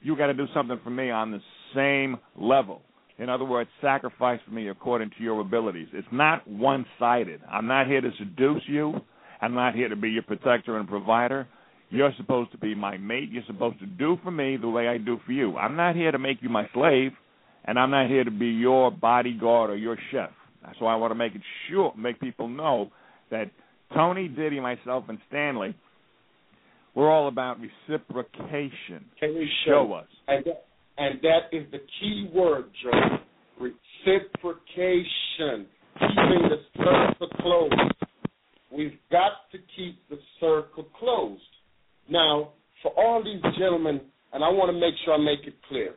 you 0.00 0.16
got 0.16 0.26
to 0.26 0.34
do 0.34 0.46
something 0.54 0.78
for 0.82 0.90
me 0.90 1.10
on 1.10 1.30
the 1.30 1.40
same 1.74 2.16
level. 2.36 2.82
In 3.18 3.28
other 3.28 3.44
words, 3.44 3.68
sacrifice 3.80 4.40
for 4.46 4.52
me 4.52 4.68
according 4.68 5.10
to 5.18 5.22
your 5.22 5.40
abilities. 5.40 5.88
It's 5.92 6.08
not 6.10 6.46
one-sided. 6.48 7.42
I'm 7.50 7.66
not 7.66 7.86
here 7.86 8.00
to 8.00 8.10
seduce 8.18 8.62
you. 8.66 8.94
I'm 9.42 9.54
not 9.54 9.74
here 9.74 9.88
to 9.88 9.96
be 9.96 10.10
your 10.10 10.22
protector 10.22 10.78
and 10.78 10.88
provider. 10.88 11.46
You're 11.90 12.12
supposed 12.16 12.52
to 12.52 12.58
be 12.58 12.74
my 12.74 12.96
mate. 12.96 13.30
You're 13.30 13.42
supposed 13.46 13.78
to 13.80 13.86
do 13.86 14.16
for 14.22 14.30
me 14.30 14.56
the 14.56 14.68
way 14.68 14.88
I 14.88 14.96
do 14.96 15.18
for 15.26 15.32
you. 15.32 15.56
I'm 15.56 15.76
not 15.76 15.96
here 15.96 16.12
to 16.12 16.18
make 16.18 16.38
you 16.40 16.48
my 16.48 16.68
slave, 16.72 17.12
and 17.64 17.78
I'm 17.78 17.90
not 17.90 18.08
here 18.08 18.24
to 18.24 18.30
be 18.30 18.46
your 18.46 18.90
bodyguard 18.90 19.70
or 19.70 19.76
your 19.76 19.96
chef. 20.10 20.30
That's 20.64 20.80
why 20.80 20.92
I 20.92 20.96
want 20.96 21.10
to 21.10 21.14
make 21.14 21.34
it 21.34 21.42
sure, 21.68 21.92
make 21.96 22.20
people 22.20 22.48
know 22.48 22.90
that 23.30 23.50
Tony, 23.94 24.28
Diddy, 24.28 24.60
myself, 24.60 25.04
and 25.08 25.18
Stanley, 25.28 25.74
we're 26.94 27.10
all 27.10 27.28
about 27.28 27.58
reciprocation. 27.60 29.04
Can 29.18 29.34
we 29.34 29.48
Show 29.66 29.92
us. 29.92 30.06
And 30.28 30.44
that, 30.44 30.64
and 30.98 31.20
that 31.22 31.56
is 31.56 31.66
the 31.70 31.80
key 32.00 32.30
word, 32.32 32.64
Joe. 32.82 33.18
Reciprocation. 33.58 35.66
Keeping 35.98 36.48
the 36.48 36.60
circle 36.76 37.28
closed. 37.40 37.74
We've 38.72 38.98
got 39.10 39.32
to 39.52 39.58
keep 39.76 39.96
the 40.08 40.18
circle 40.40 40.86
closed. 40.98 41.42
Now, 42.08 42.50
for 42.82 42.92
all 42.96 43.22
these 43.22 43.42
gentlemen, 43.58 44.00
and 44.32 44.44
I 44.44 44.48
want 44.48 44.68
to 44.68 44.80
make 44.80 44.94
sure 45.04 45.14
I 45.14 45.18
make 45.18 45.46
it 45.46 45.54
clear, 45.68 45.94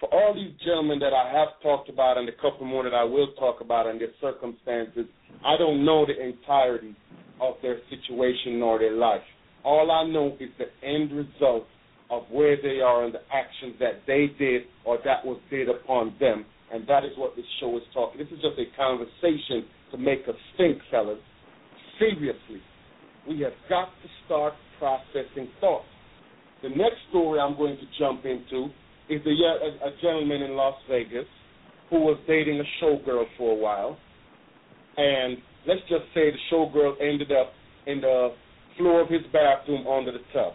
for 0.00 0.08
all 0.14 0.34
these 0.34 0.52
gentlemen 0.64 0.98
that 1.00 1.12
I 1.12 1.30
have 1.30 1.48
talked 1.62 1.90
about 1.90 2.16
and 2.16 2.26
a 2.28 2.32
couple 2.32 2.66
more 2.66 2.82
that 2.84 2.94
I 2.94 3.04
will 3.04 3.32
talk 3.38 3.60
about 3.60 3.86
and 3.86 4.00
their 4.00 4.08
circumstances, 4.20 5.04
I 5.44 5.58
don't 5.58 5.84
know 5.84 6.06
the 6.06 6.18
entirety 6.18 6.96
of 7.40 7.56
their 7.60 7.78
situation 7.90 8.58
nor 8.58 8.78
their 8.78 8.94
life. 8.94 9.20
All 9.62 9.90
I 9.90 10.10
know 10.10 10.36
is 10.40 10.48
the 10.58 10.72
end 10.86 11.12
result 11.12 11.66
of 12.10 12.22
where 12.30 12.56
they 12.60 12.80
are 12.80 13.04
and 13.04 13.14
the 13.14 13.20
actions 13.32 13.76
that 13.78 14.02
they 14.06 14.28
did 14.38 14.62
or 14.86 14.98
that 15.04 15.24
was 15.24 15.38
did 15.50 15.68
upon 15.68 16.14
them. 16.18 16.46
And 16.72 16.86
that 16.88 17.04
is 17.04 17.10
what 17.16 17.36
this 17.36 17.44
show 17.60 17.76
is 17.76 17.82
talking. 17.92 18.18
This 18.18 18.28
is 18.28 18.40
just 18.42 18.58
a 18.58 18.76
conversation 18.76 19.68
to 19.92 19.98
make 19.98 20.20
us 20.28 20.34
think, 20.56 20.78
fellas. 20.90 21.18
Seriously, 21.98 22.62
we 23.28 23.40
have 23.40 23.52
got 23.68 23.88
to 24.02 24.08
start 24.24 24.54
processing 24.78 25.48
thoughts. 25.60 25.84
The 26.62 26.70
next 26.70 26.96
story 27.10 27.38
I'm 27.38 27.56
going 27.56 27.76
to 27.76 27.86
jump 27.98 28.24
into 28.24 28.68
is 29.10 29.20
a, 29.26 29.30
a, 29.30 29.88
a 29.88 29.92
gentleman 30.00 30.42
in 30.42 30.52
Las 30.56 30.76
Vegas 30.88 31.26
who 31.90 32.00
was 32.00 32.18
dating 32.26 32.60
a 32.60 32.84
showgirl 32.84 33.24
for 33.36 33.52
a 33.52 33.54
while. 33.54 33.98
And 34.96 35.38
let's 35.66 35.80
just 35.82 36.04
say 36.14 36.30
the 36.30 36.38
showgirl 36.52 36.94
ended 37.00 37.32
up 37.32 37.52
in 37.86 38.00
the 38.00 38.34
floor 38.78 39.02
of 39.02 39.08
his 39.08 39.22
bathroom 39.32 39.86
under 39.86 40.12
the 40.12 40.20
tub. 40.32 40.52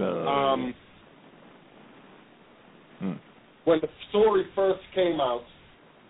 Um, 0.00 0.74
Hmm. 3.00 3.12
when 3.64 3.78
the 3.80 3.88
story 4.08 4.44
first 4.56 4.80
came 4.94 5.20
out, 5.20 5.44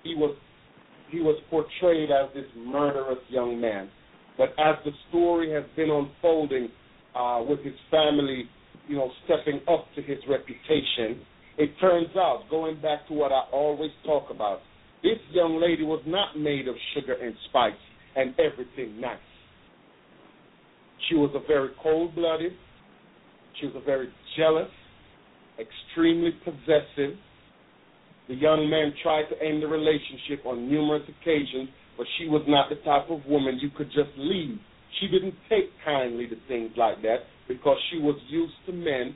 he 0.02 0.14
was 0.14 0.34
he 1.10 1.20
was 1.20 1.38
portrayed 1.50 2.10
as 2.10 2.28
this 2.34 2.46
murderous 2.56 3.18
young 3.28 3.60
man. 3.60 3.90
But 4.36 4.50
as 4.58 4.76
the 4.84 4.92
story 5.08 5.50
has 5.52 5.64
been 5.74 5.90
unfolding 5.90 6.68
uh, 7.14 7.42
with 7.46 7.60
his 7.60 7.74
family, 7.90 8.44
you 8.86 8.96
know, 8.96 9.10
stepping 9.24 9.60
up 9.68 9.86
to 9.96 10.02
his 10.02 10.18
reputation, 10.28 11.20
it 11.58 11.70
turns 11.80 12.08
out, 12.16 12.44
going 12.48 12.80
back 12.80 13.06
to 13.08 13.14
what 13.14 13.32
I 13.32 13.42
always 13.52 13.90
talk 14.04 14.30
about, 14.30 14.60
this 15.02 15.18
young 15.32 15.60
lady 15.60 15.82
was 15.82 16.02
not 16.06 16.38
made 16.38 16.68
of 16.68 16.76
sugar 16.94 17.14
and 17.14 17.34
spice 17.48 17.72
and 18.16 18.34
everything 18.38 19.00
nice. 19.00 19.18
She 21.08 21.16
was 21.16 21.30
a 21.34 21.46
very 21.46 21.70
cold-blooded. 21.82 22.52
She 23.60 23.66
was 23.66 23.74
a 23.76 23.84
very 23.84 24.08
jealous, 24.36 24.70
extremely 25.58 26.30
possessive. 26.44 27.18
The 28.28 28.34
young 28.34 28.68
man 28.70 28.92
tried 29.02 29.24
to 29.30 29.42
end 29.42 29.62
the 29.62 29.66
relationship 29.66 30.46
on 30.46 30.70
numerous 30.70 31.02
occasions, 31.08 31.70
but 31.96 32.06
she 32.18 32.28
was 32.28 32.42
not 32.46 32.68
the 32.68 32.76
type 32.84 33.10
of 33.10 33.26
woman 33.26 33.58
you 33.60 33.70
could 33.76 33.88
just 33.88 34.10
leave. 34.16 34.58
She 35.00 35.08
didn't 35.08 35.34
take 35.48 35.70
kindly 35.84 36.28
to 36.28 36.36
things 36.46 36.70
like 36.76 37.02
that 37.02 37.26
because 37.48 37.76
she 37.90 37.98
was 37.98 38.16
used 38.28 38.54
to 38.66 38.72
men 38.72 39.14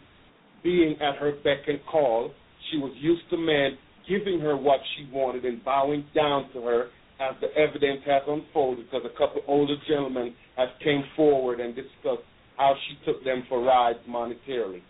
being 0.62 0.96
at 1.00 1.16
her 1.16 1.32
beck 1.44 1.68
and 1.68 1.80
call. 1.90 2.30
She 2.70 2.78
was 2.78 2.92
used 3.00 3.22
to 3.30 3.36
men 3.36 3.78
giving 4.08 4.40
her 4.40 4.56
what 4.56 4.80
she 4.96 5.08
wanted 5.12 5.44
and 5.44 5.64
bowing 5.64 6.04
down 6.14 6.50
to 6.52 6.62
her 6.62 6.88
as 7.20 7.36
the 7.40 7.48
evidence 7.56 8.00
has 8.06 8.22
unfolded 8.26 8.86
because 8.86 9.06
a 9.06 9.18
couple 9.18 9.42
older 9.46 9.76
gentlemen 9.88 10.34
have 10.56 10.68
came 10.82 11.04
forward 11.14 11.60
and 11.60 11.74
discussed 11.74 12.26
how 12.56 12.74
she 12.88 13.04
took 13.06 13.24
them 13.24 13.44
for 13.48 13.62
rides 13.62 13.98
monetarily. 14.08 14.82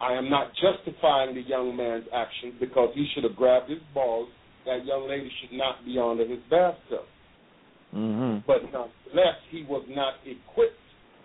I 0.00 0.14
am 0.14 0.28
not 0.28 0.52
justifying 0.54 1.34
the 1.34 1.42
young 1.42 1.76
man's 1.76 2.04
actions 2.12 2.54
because 2.60 2.90
he 2.94 3.06
should 3.14 3.24
have 3.24 3.36
grabbed 3.36 3.70
his 3.70 3.80
balls. 3.92 4.28
That 4.66 4.84
young 4.84 5.08
lady 5.08 5.30
should 5.40 5.56
not 5.56 5.84
be 5.84 5.98
under 5.98 6.26
his 6.26 6.40
bathtub. 6.50 7.04
Mm-hmm. 7.94 8.38
But 8.46 8.64
nonetheless, 8.64 9.38
he 9.50 9.64
was 9.68 9.84
not 9.88 10.14
equipped 10.24 10.80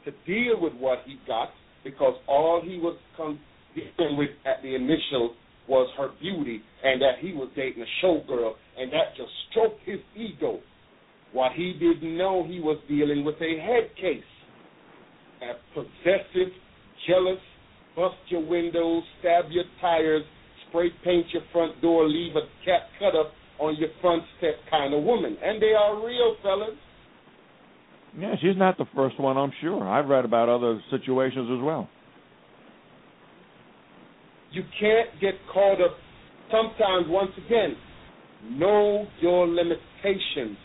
to 0.05 0.12
deal 0.26 0.62
with 0.62 0.74
what 0.74 0.99
he 1.05 1.18
got 1.26 1.49
because 1.84 2.14
all 2.28 2.62
he 2.64 2.78
was 2.78 2.97
con- 3.18 3.39
dealing 3.76 4.17
with 4.17 4.30
at 4.45 4.61
the 4.63 4.76
initial 4.76 5.36
was 5.67 5.88
her 5.97 6.09
beauty 6.20 6.61
and 6.84 7.01
that 7.01 7.20
he 7.20 7.32
was 7.34 7.49
dating 7.55 7.84
a 7.84 8.05
showgirl, 8.05 8.53
and 8.78 8.91
that 8.91 9.15
just 9.15 9.30
stroked 9.49 9.80
his 9.86 9.99
ego. 10.15 10.59
What 11.32 11.51
he 11.53 11.74
didn't 11.74 12.17
know, 12.17 12.43
he 12.47 12.59
was 12.59 12.80
dealing 12.88 13.24
with 13.24 13.36
a 13.36 13.59
head 13.61 13.95
case. 13.95 14.24
A 15.41 15.53
possessive, 15.74 16.51
jealous, 17.07 17.39
bust 17.95 18.15
your 18.30 18.45
windows, 18.45 19.03
stab 19.20 19.45
your 19.51 19.65
tires, 19.80 20.24
spray 20.67 20.89
paint 21.03 21.28
your 21.32 21.43
front 21.53 21.80
door, 21.82 22.07
leave 22.07 22.36
a 22.36 22.41
cat 22.65 22.89
cut 22.97 23.15
up 23.15 23.32
on 23.59 23.76
your 23.78 23.89
front 24.01 24.24
step 24.38 24.55
kind 24.70 24.93
of 24.93 25.03
woman. 25.03 25.38
And 25.43 25.61
they 25.61 25.74
are 25.78 26.03
real, 26.03 26.36
fellas. 26.41 26.76
Yeah, 28.17 28.36
she's 28.41 28.57
not 28.57 28.78
the 28.78 28.86
first 28.95 29.20
one, 29.20 29.38
I'm 29.38 29.51
sure. 29.61 29.88
I've 29.88 30.07
read 30.07 30.26
about 30.26 30.49
other 30.49 30.82
situations 30.89 31.49
as 31.55 31.63
well. 31.63 31.88
You 34.52 34.64
can't 34.80 35.10
get 35.22 35.36
caught 35.54 35.82
up. 35.82 35.95
Sometimes, 36.52 37.06
once 37.08 37.32
again, 37.45 37.76
know 38.50 39.08
your 39.22 39.47
limitations. 39.47 40.58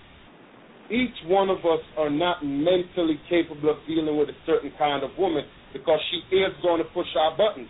Each 0.90 1.14
one 1.26 1.50
of 1.50 1.58
us 1.58 1.80
are 1.96 2.10
not 2.10 2.44
mentally 2.44 3.18
capable 3.28 3.70
of 3.70 3.76
dealing 3.86 4.16
with 4.16 4.28
a 4.28 4.36
certain 4.46 4.72
kind 4.78 5.02
of 5.02 5.10
woman 5.18 5.44
because 5.72 5.98
she 6.10 6.36
is 6.36 6.52
going 6.62 6.78
to 6.78 6.88
push 6.90 7.06
our 7.18 7.36
buttons. 7.36 7.68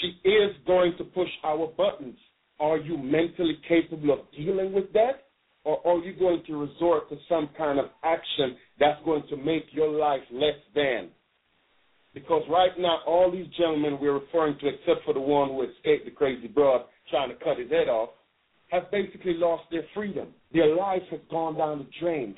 She 0.00 0.28
is 0.28 0.56
going 0.66 0.94
to 0.98 1.04
push 1.04 1.28
our 1.44 1.66
buttons. 1.66 2.16
Are 2.58 2.78
you 2.78 2.96
mentally 2.96 3.58
capable 3.68 4.12
of 4.12 4.20
dealing 4.36 4.72
with 4.72 4.92
that? 4.92 5.26
Or 5.64 5.86
are 5.86 5.98
you 5.98 6.18
going 6.18 6.42
to 6.46 6.56
resort 6.56 7.08
to 7.10 7.16
some 7.28 7.50
kind 7.56 7.78
of 7.78 7.86
action 8.02 8.56
that's 8.78 9.02
going 9.04 9.24
to 9.30 9.36
make 9.36 9.64
your 9.72 9.90
life 9.90 10.22
less 10.32 10.56
than? 10.74 11.10
Because 12.12 12.42
right 12.50 12.72
now, 12.78 12.98
all 13.06 13.30
these 13.30 13.46
gentlemen 13.56 13.98
we're 14.00 14.18
referring 14.18 14.58
to, 14.60 14.68
except 14.68 15.04
for 15.04 15.14
the 15.14 15.20
one 15.20 15.50
who 15.50 15.62
escaped 15.62 16.04
the 16.04 16.10
crazy 16.10 16.48
broad 16.48 16.82
trying 17.08 17.28
to 17.28 17.36
cut 17.36 17.58
his 17.58 17.70
head 17.70 17.88
off, 17.88 18.10
have 18.70 18.90
basically 18.90 19.34
lost 19.34 19.64
their 19.70 19.84
freedom. 19.94 20.28
Their 20.52 20.74
lives 20.74 21.04
have 21.10 21.28
gone 21.28 21.56
down 21.56 21.78
the 21.78 21.86
drain. 22.00 22.34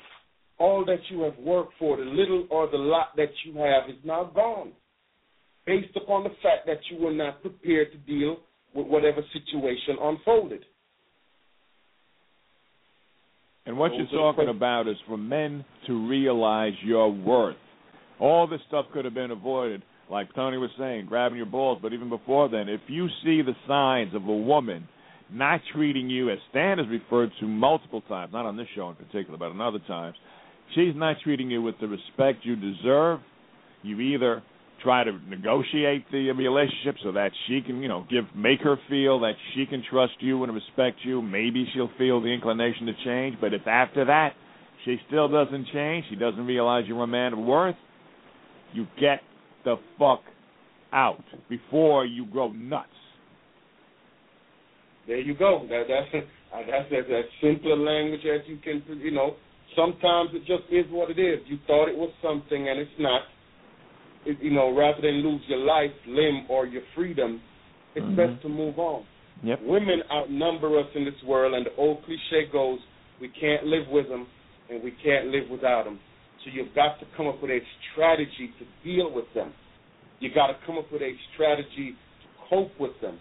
All 0.59 0.85
that 0.85 0.99
you 1.09 1.21
have 1.21 1.37
worked 1.39 1.73
for, 1.79 1.97
the 1.97 2.03
little 2.03 2.47
or 2.51 2.69
the 2.69 2.77
lot 2.77 3.15
that 3.17 3.29
you 3.45 3.57
have, 3.57 3.89
is 3.89 3.97
now 4.03 4.25
gone. 4.35 4.71
Based 5.65 5.95
upon 5.95 6.23
the 6.23 6.29
fact 6.43 6.67
that 6.67 6.77
you 6.91 7.03
were 7.03 7.13
not 7.13 7.41
prepared 7.41 7.91
to 7.91 7.97
deal 7.99 8.37
with 8.75 8.87
whatever 8.87 9.21
situation 9.31 9.97
unfolded. 10.01 10.65
And 13.65 13.77
what 13.77 13.91
Those 13.91 14.07
you're 14.11 14.19
talking 14.19 14.49
about 14.49 14.87
is 14.87 14.97
for 15.07 15.17
men 15.17 15.63
to 15.87 16.07
realize 16.07 16.73
your 16.83 17.11
worth. 17.11 17.55
All 18.19 18.47
this 18.47 18.61
stuff 18.67 18.85
could 18.93 19.05
have 19.05 19.13
been 19.13 19.31
avoided, 19.31 19.83
like 20.09 20.33
Tony 20.35 20.57
was 20.57 20.69
saying, 20.77 21.07
grabbing 21.07 21.37
your 21.37 21.45
balls. 21.45 21.79
But 21.81 21.93
even 21.93 22.09
before 22.09 22.49
then, 22.49 22.69
if 22.69 22.81
you 22.87 23.07
see 23.23 23.41
the 23.41 23.55
signs 23.67 24.13
of 24.13 24.23
a 24.27 24.35
woman 24.35 24.87
not 25.31 25.61
treating 25.73 26.09
you, 26.09 26.29
as 26.29 26.37
Stan 26.49 26.77
has 26.77 26.87
referred 26.87 27.31
to 27.39 27.47
multiple 27.47 28.01
times, 28.01 28.31
not 28.33 28.45
on 28.45 28.57
this 28.57 28.67
show 28.75 28.89
in 28.89 28.95
particular, 28.95 29.37
but 29.37 29.49
on 29.49 29.59
other 29.61 29.79
times, 29.87 30.15
she's 30.75 30.95
not 30.95 31.17
treating 31.23 31.49
you 31.49 31.61
with 31.61 31.75
the 31.81 31.87
respect 31.87 32.45
you 32.45 32.55
deserve. 32.55 33.19
You 33.81 33.99
either 33.99 34.43
try 34.83 35.03
to 35.03 35.11
negotiate 35.27 36.05
the 36.11 36.29
uh, 36.29 36.33
relationship 36.33 36.95
so 37.03 37.13
that 37.13 37.31
she 37.47 37.61
can, 37.61 37.81
you 37.81 37.87
know, 37.87 38.05
give 38.09 38.25
make 38.35 38.59
her 38.61 38.77
feel 38.89 39.19
that 39.21 39.33
she 39.55 39.65
can 39.65 39.83
trust 39.89 40.13
you 40.19 40.43
and 40.43 40.53
respect 40.53 40.97
you. 41.03 41.21
Maybe 41.21 41.65
she'll 41.73 41.91
feel 41.97 42.21
the 42.21 42.27
inclination 42.27 42.85
to 42.87 42.93
change. 43.05 43.37
But 43.39 43.53
if 43.53 43.65
after 43.65 44.05
that 44.05 44.33
she 44.85 44.97
still 45.07 45.29
doesn't 45.29 45.67
change, 45.73 46.05
she 46.09 46.15
doesn't 46.15 46.45
realize 46.45 46.83
you're 46.87 47.01
a 47.03 47.07
man 47.07 47.33
of 47.33 47.39
worth, 47.39 47.75
you 48.73 48.87
get 48.99 49.21
the 49.63 49.75
fuck 49.97 50.21
out 50.91 51.23
before 51.49 52.05
you 52.05 52.25
grow 52.25 52.51
nuts. 52.51 52.89
There 55.07 55.19
you 55.19 55.35
go. 55.35 55.65
That, 55.69 55.83
that's 55.87 56.25
that's 56.69 56.89
that's 56.91 57.07
as 57.09 57.25
simple 57.41 57.73
a 57.73 57.75
language 57.75 58.21
as 58.25 58.41
you 58.47 58.57
can. 58.63 58.83
You 58.99 59.11
know, 59.11 59.35
sometimes 59.75 60.29
it 60.33 60.39
just 60.39 60.63
is 60.71 60.85
what 60.91 61.09
it 61.09 61.19
is. 61.19 61.39
You 61.47 61.57
thought 61.67 61.89
it 61.89 61.97
was 61.97 62.11
something, 62.21 62.69
and 62.69 62.79
it's 62.79 62.91
not. 62.99 63.21
It, 64.25 64.37
you 64.41 64.51
know, 64.51 64.73
rather 64.73 65.01
than 65.01 65.15
lose 65.15 65.41
your 65.47 65.59
life, 65.59 65.91
limb, 66.07 66.45
or 66.49 66.65
your 66.65 66.83
freedom, 66.95 67.41
it's 67.93 68.05
Mhm. 68.05 68.15
best 68.15 68.41
to 68.43 68.49
move 68.49 68.79
on. 68.79 69.03
Yep. 69.43 69.61
Women 69.63 70.01
outnumber 70.09 70.79
us 70.79 70.87
in 70.95 71.03
this 71.03 71.21
world, 71.23 71.53
and 71.53 71.65
the 71.65 71.75
old 71.75 72.03
cliche 72.05 72.45
goes, 72.45 72.79
"We 73.19 73.27
can't 73.27 73.65
live 73.65 73.89
with 73.89 74.07
them, 74.07 74.27
and 74.69 74.81
we 74.81 74.91
can't 74.91 75.27
live 75.27 75.49
without 75.49 75.83
them." 75.83 75.99
So 76.43 76.51
you've 76.51 76.75
got 76.75 76.99
to 76.99 77.05
come 77.15 77.27
up 77.27 77.41
with 77.41 77.51
a 77.51 77.59
strategy 77.91 78.51
to 78.59 78.65
deal 78.83 79.11
with 79.11 79.25
them. 79.33 79.53
You've 80.19 80.35
got 80.35 80.47
to 80.47 80.55
come 80.65 80.77
up 80.77 80.91
with 80.91 81.01
a 81.01 81.13
strategy 81.33 81.95
to 82.21 82.27
cope 82.49 82.71
with 82.79 82.99
them. 83.01 83.19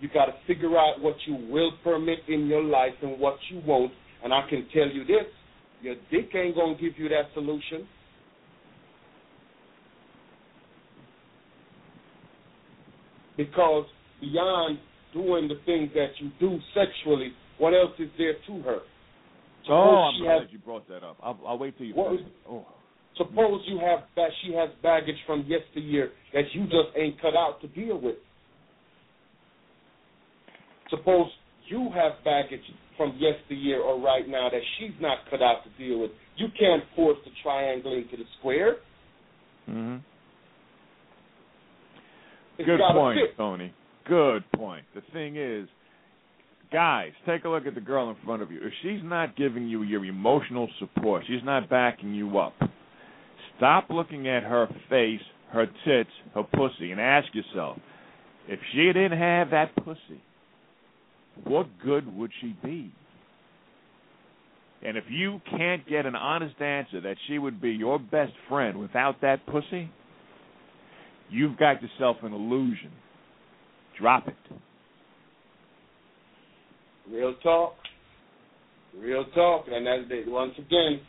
You've 0.00 0.12
got 0.12 0.26
to 0.26 0.34
figure 0.46 0.76
out 0.76 1.00
what 1.00 1.16
you 1.26 1.34
will 1.50 1.72
permit 1.82 2.20
in 2.28 2.46
your 2.46 2.62
life 2.62 2.94
and 3.02 3.18
what 3.18 3.36
you 3.50 3.60
won't. 3.66 3.92
And 4.22 4.32
I 4.32 4.42
can 4.48 4.66
tell 4.74 4.88
you 4.88 5.04
this: 5.04 5.26
your 5.82 5.94
dick 6.10 6.30
ain't 6.34 6.56
gonna 6.56 6.74
give 6.74 6.98
you 6.98 7.08
that 7.08 7.32
solution. 7.34 7.86
Because 13.36 13.86
beyond 14.20 14.78
doing 15.14 15.48
the 15.48 15.60
things 15.64 15.90
that 15.94 16.10
you 16.18 16.30
do 16.40 16.58
sexually, 16.74 17.32
what 17.58 17.72
else 17.72 17.92
is 17.98 18.10
there 18.18 18.34
to 18.46 18.62
her? 18.62 18.78
Oh, 19.68 20.10
I'm 20.14 20.22
glad 20.22 20.42
has- 20.42 20.52
you 20.52 20.58
brought 20.58 20.88
that 20.88 21.02
up. 21.02 21.16
I'll, 21.22 21.38
I'll 21.46 21.58
wait 21.58 21.76
till 21.76 21.86
you. 21.86 21.94
What 21.94 22.18
Oh. 22.48 22.66
Suppose 23.16 23.62
you 23.66 23.78
have 23.80 24.04
that 24.14 24.30
she 24.42 24.52
has 24.54 24.70
baggage 24.80 25.16
from 25.26 25.44
yesteryear 25.48 26.12
that 26.32 26.44
you 26.52 26.64
just 26.64 26.96
ain't 26.96 27.20
cut 27.20 27.34
out 27.34 27.60
to 27.62 27.66
deal 27.68 28.00
with. 28.00 28.14
Suppose 30.88 31.26
you 31.66 31.90
have 31.94 32.12
baggage 32.24 32.62
from 32.96 33.18
yesteryear 33.18 33.80
or 33.80 34.00
right 34.00 34.28
now 34.28 34.48
that 34.48 34.60
she's 34.78 34.94
not 35.00 35.18
cut 35.30 35.42
out 35.42 35.64
to 35.64 35.70
deal 35.84 36.00
with. 36.00 36.12
You 36.36 36.46
can't 36.58 36.84
force 36.94 37.18
the 37.24 37.30
triangle 37.42 37.92
into 37.92 38.16
the 38.16 38.24
square. 38.38 38.76
hmm 39.66 39.96
It's 42.58 42.66
Good 42.66 42.80
point, 42.92 43.18
fit. 43.18 43.36
Tony. 43.36 43.72
Good 44.06 44.44
point. 44.52 44.84
The 44.94 45.02
thing 45.12 45.36
is, 45.36 45.68
guys, 46.72 47.12
take 47.26 47.44
a 47.44 47.48
look 47.48 47.66
at 47.66 47.74
the 47.74 47.80
girl 47.80 48.10
in 48.10 48.16
front 48.24 48.42
of 48.42 48.50
you. 48.50 48.60
If 48.62 48.72
she's 48.82 49.00
not 49.02 49.36
giving 49.36 49.68
you 49.68 49.82
your 49.82 50.04
emotional 50.04 50.68
support, 50.78 51.24
she's 51.26 51.44
not 51.44 51.68
backing 51.68 52.14
you 52.14 52.38
up. 52.38 52.54
Stop 53.56 53.88
looking 53.90 54.28
at 54.28 54.42
her 54.42 54.68
face, 54.88 55.20
her 55.50 55.66
tits, 55.84 56.10
her 56.34 56.42
pussy, 56.42 56.92
and 56.92 57.00
ask 57.00 57.26
yourself, 57.34 57.78
if 58.46 58.60
she 58.72 58.86
didn't 58.86 59.18
have 59.18 59.50
that 59.50 59.74
pussy, 59.76 60.22
what 61.44 61.66
good 61.84 62.14
would 62.16 62.30
she 62.40 62.56
be? 62.64 62.92
And 64.82 64.96
if 64.96 65.04
you 65.08 65.40
can't 65.50 65.86
get 65.88 66.06
an 66.06 66.14
honest 66.14 66.60
answer 66.60 67.00
that 67.00 67.16
she 67.26 67.38
would 67.38 67.60
be 67.60 67.70
your 67.70 67.98
best 67.98 68.32
friend 68.48 68.78
without 68.78 69.20
that 69.22 69.44
pussy, 69.46 69.90
you've 71.30 71.58
got 71.58 71.82
yourself 71.82 72.18
an 72.22 72.32
illusion. 72.32 72.92
Drop 73.98 74.28
it. 74.28 74.36
Real 77.10 77.34
talk. 77.42 77.74
Real 78.98 79.24
talk. 79.34 79.66
And 79.70 79.86
that's 79.86 80.10
it. 80.10 80.30
Once 80.30 80.52
again, 80.58 81.00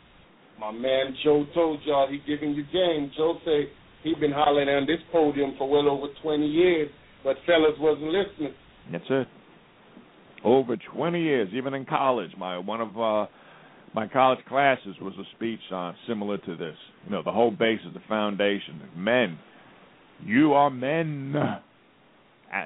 my 0.58 0.70
man 0.70 1.14
Joe 1.24 1.46
told 1.54 1.80
y'all 1.84 2.08
he 2.08 2.18
giving 2.26 2.54
you 2.54 2.64
game. 2.72 3.10
Joe 3.16 3.38
say 3.44 3.70
he 4.02 4.14
been 4.14 4.32
hollering 4.32 4.68
on 4.68 4.86
this 4.86 5.00
podium 5.12 5.54
for 5.58 5.68
well 5.68 5.88
over 5.88 6.06
20 6.22 6.46
years, 6.46 6.90
but 7.24 7.36
fellas 7.46 7.74
wasn't 7.78 8.12
listening. 8.12 8.54
That's 8.92 9.04
it. 9.10 9.28
Over 10.44 10.76
20 10.94 11.20
years, 11.20 11.48
even 11.54 11.74
in 11.74 11.84
college, 11.84 12.30
my 12.38 12.58
one 12.58 12.80
of 12.80 12.98
uh, 12.98 13.26
my 13.94 14.06
college 14.08 14.38
classes 14.48 14.96
was 15.00 15.12
a 15.18 15.24
speech 15.36 15.60
on 15.70 15.94
similar 16.08 16.38
to 16.38 16.56
this. 16.56 16.76
You 17.04 17.10
know, 17.10 17.22
the 17.22 17.32
whole 17.32 17.50
basis, 17.50 17.86
of 17.88 17.94
the 17.94 18.00
foundation. 18.08 18.80
Men, 18.96 19.38
you 20.24 20.54
are 20.54 20.70
men. 20.70 21.34
Uh, 21.36 21.60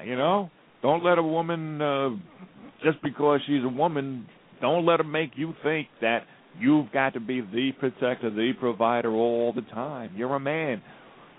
You 0.03 0.15
know, 0.15 0.49
don't 0.81 1.03
let 1.03 1.17
a 1.17 1.23
woman 1.23 1.81
uh, 1.81 2.09
just 2.85 3.01
because 3.01 3.41
she's 3.47 3.63
a 3.63 3.69
woman. 3.69 4.27
Don't 4.61 4.85
let 4.85 4.99
her 4.99 5.03
make 5.03 5.31
you 5.35 5.55
think 5.63 5.87
that 6.01 6.19
you've 6.59 6.91
got 6.91 7.15
to 7.15 7.19
be 7.19 7.41
the 7.41 7.71
protector, 7.79 8.29
the 8.29 8.51
provider 8.59 9.11
all 9.11 9.51
the 9.53 9.63
time. 9.73 10.11
You're 10.15 10.35
a 10.35 10.39
man. 10.39 10.83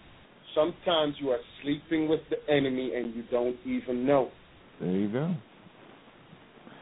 Sometimes 0.56 1.16
you 1.20 1.30
are 1.30 1.40
sleeping 1.62 2.08
with 2.08 2.22
the 2.30 2.38
enemy 2.52 2.94
and 2.96 3.14
you 3.16 3.24
don't 3.30 3.58
even 3.66 4.06
know. 4.06 4.30
There 4.82 4.90
you 4.90 5.12
go. 5.12 5.36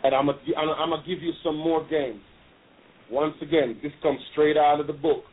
And 0.04 0.14
I'm 0.14 0.28
gonna 0.28 0.38
I'm 0.58 0.68
gonna- 0.68 0.74
I'm 0.74 0.90
gonna 0.92 1.04
give 1.08 1.22
you 1.22 1.32
some 1.44 1.58
more 1.58 1.86
games. 1.90 2.22
Once 3.12 3.36
again, 3.42 3.78
this 3.84 3.92
comes 4.02 4.20
straight 4.32 4.58
out 4.58 4.80
of 4.80 4.88
the 4.88 4.94
book, 4.94 5.24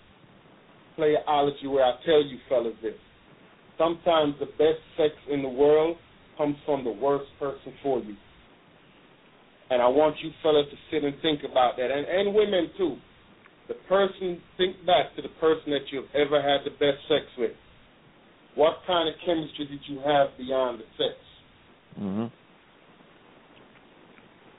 Playology, 0.98 1.70
where 1.70 1.84
I 1.84 1.94
tell 2.04 2.22
you 2.22 2.38
fellas 2.48 2.74
this. 2.82 2.94
Sometimes 3.78 4.34
the 4.38 4.46
best 4.46 4.80
sex 4.96 5.14
in 5.30 5.42
the 5.42 5.48
world 5.48 5.96
comes 6.36 6.56
from 6.66 6.84
the 6.84 6.92
worst 6.92 7.30
person 7.38 7.72
for 7.82 8.00
you. 8.00 8.14
And 9.70 9.80
I 9.80 9.88
want 9.88 10.16
you 10.22 10.30
fellas 10.42 10.66
to 10.70 10.76
sit 10.90 11.02
and 11.04 11.14
think 11.22 11.40
about 11.50 11.76
that, 11.76 11.90
and, 11.90 12.06
and 12.06 12.34
women 12.34 12.70
too. 12.76 12.96
The 13.68 13.74
person, 13.88 14.42
think 14.58 14.84
back 14.84 15.16
to 15.16 15.22
the 15.22 15.32
person 15.40 15.70
that 15.70 15.88
you've 15.90 16.10
ever 16.14 16.42
had 16.42 16.60
the 16.64 16.72
best 16.72 17.00
sex 17.08 17.24
with. 17.38 17.52
What 18.54 18.74
kind 18.86 19.08
of 19.08 19.14
chemistry 19.24 19.66
did 19.66 19.80
you 19.88 19.98
have 20.04 20.36
beyond 20.36 20.80
the 20.80 20.84
sex? 20.98 21.16
Mm-hmm. 21.98 22.26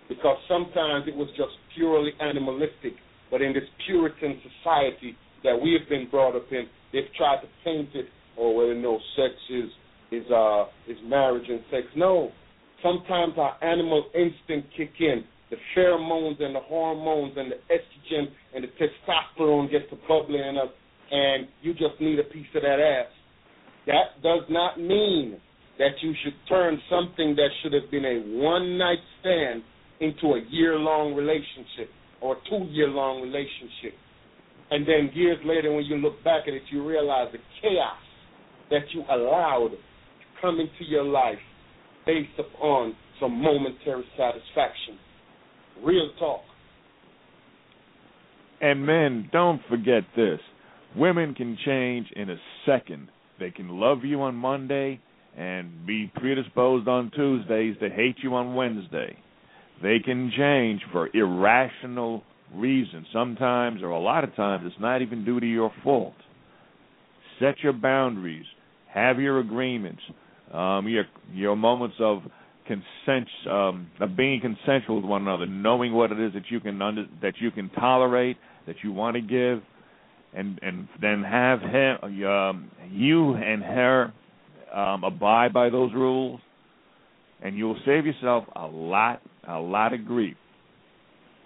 because 0.07 0.38
sometimes 0.47 1.07
it 1.07 1.16
was 1.16 1.28
just 1.30 1.53
purely 1.76 2.11
animalistic. 2.20 2.93
But 3.34 3.42
in 3.42 3.52
this 3.52 3.64
Puritan 3.88 4.40
society 4.46 5.18
that 5.44 5.60
we 5.60 5.74
have 5.74 5.90
been 5.90 6.08
brought 6.08 6.36
up 6.36 6.46
in, 6.52 6.68
they've 6.94 7.12
tried 7.18 7.42
to 7.42 7.48
paint 7.64 7.90
it, 7.96 8.06
oh 8.38 8.52
well, 8.52 8.76
no, 8.76 9.00
sex 9.18 9.34
is 9.50 9.72
is 10.12 10.30
uh 10.30 10.66
is 10.88 10.98
marriage 11.04 11.50
and 11.50 11.62
sex. 11.72 11.88
No, 11.96 12.30
sometimes 12.84 13.34
our 13.38 13.58
animal 13.64 14.06
instinct 14.14 14.68
kick 14.78 14.92
in. 15.00 15.24
The 15.50 15.56
pheromones 15.76 16.44
and 16.44 16.54
the 16.54 16.60
hormones 16.60 17.34
and 17.36 17.52
the 17.52 17.58
estrogen 17.74 18.28
and 18.54 18.64
the 18.64 18.70
testosterone 18.78 19.72
get 19.72 19.90
to 19.90 19.96
bubbling 20.08 20.60
up, 20.62 20.76
and 21.10 21.48
you 21.64 21.74
just 21.74 22.00
need 22.00 22.20
a 22.20 22.24
piece 22.26 22.46
of 22.54 22.62
that 22.62 22.80
ass. 22.80 23.12
That 23.88 24.22
does 24.22 24.44
not 24.48 24.80
mean 24.80 25.40
that 25.80 25.94
you 26.04 26.14
should 26.24 26.36
turn 26.48 26.80
something 26.88 27.36
that 27.38 27.50
should 27.64 27.74
have 27.74 27.90
been 27.90 28.06
a 28.06 28.44
one 28.44 28.78
night 28.78 29.02
stand 29.22 29.64
into 30.02 30.36
a 30.36 30.42
year 30.52 30.78
long 30.78 31.16
relationship 31.16 31.90
or 32.24 32.38
two 32.49 32.65
year 32.71 32.88
long 32.88 33.21
relationship. 33.21 33.99
And 34.71 34.88
then 34.88 35.11
years 35.13 35.38
later, 35.45 35.74
when 35.74 35.84
you 35.84 35.97
look 35.97 36.24
back 36.24 36.43
at 36.47 36.53
it, 36.53 36.63
you 36.71 36.88
realize 36.88 37.28
the 37.34 37.39
chaos 37.61 37.99
that 38.71 38.84
you 38.93 39.03
allowed 39.11 39.71
to 39.71 39.78
come 40.41 40.59
into 40.59 40.89
your 40.89 41.03
life 41.03 41.38
based 42.05 42.39
upon 42.39 42.95
some 43.19 43.41
momentary 43.41 44.05
satisfaction. 44.17 44.97
Real 45.84 46.09
talk. 46.17 46.41
And 48.61 48.86
men, 48.86 49.30
don't 49.34 49.61
forget 49.69 50.03
this. 50.15 50.39
Women 50.95 51.36
can 51.36 51.57
change 51.65 52.07
in 52.15 52.30
a 52.30 52.38
second. 52.65 53.09
They 53.39 53.51
can 53.51 53.67
love 53.67 54.05
you 54.05 54.21
on 54.21 54.36
Monday 54.36 55.01
and 55.38 55.86
be 55.86 56.09
predisposed 56.15 56.88
on 56.88 57.11
Tuesdays 57.11 57.76
to 57.82 57.89
hate 57.89 58.17
you 58.24 58.34
on 58.36 58.55
Wednesday. 58.55 59.17
They 59.82 59.99
can 59.99 60.32
change 60.36 60.82
for 60.91 61.09
irrational 61.13 62.24
reasons. 62.53 63.07
Sometimes, 63.11 63.82
or 63.82 63.89
a 63.89 63.99
lot 63.99 64.24
of 64.24 64.36
times, 64.36 64.63
it's 64.65 64.80
not 64.80 65.01
even 65.01 65.26
due 65.26 65.39
to 65.39 65.45
your 65.45 65.71
fault. 65.84 66.13
Set 67.39 67.55
your 67.63 67.74
boundaries. 67.74 68.45
Have 68.93 69.19
your 69.19 69.39
agreements. 69.39 70.01
Um, 70.53 70.88
your 70.88 71.05
your 71.34 71.55
moments 71.55 71.95
of 71.99 72.21
consent, 72.67 73.28
um, 73.49 73.89
of 73.99 74.15
being 74.15 74.39
consensual 74.39 74.97
with 74.97 75.05
one 75.05 75.24
another, 75.24 75.45
knowing 75.45 75.93
what 75.93 76.11
it 76.11 76.19
is 76.19 76.34
that 76.34 76.43
you 76.49 76.59
can 76.59 76.82
under, 76.82 77.05
that 77.21 77.34
you 77.39 77.51
can 77.51 77.69
tolerate, 77.69 78.38
that 78.67 78.76
you 78.84 78.91
want 78.91 79.15
to 79.15 79.21
give, 79.21 79.61
and 80.34 80.59
and 80.61 80.88
then 81.01 81.24
have 81.24 81.59
him, 81.61 82.26
um, 82.26 82.71
you 82.91 83.34
and 83.34 83.63
her 83.63 84.13
um, 84.74 85.03
abide 85.03 85.53
by 85.53 85.69
those 85.69 85.91
rules, 85.93 86.39
and 87.41 87.57
you'll 87.57 87.80
save 87.86 88.05
yourself 88.05 88.45
a 88.55 88.65
lot 88.65 89.21
a 89.48 89.60
lot 89.60 89.94
of 89.94 90.06
grief. 90.06 90.36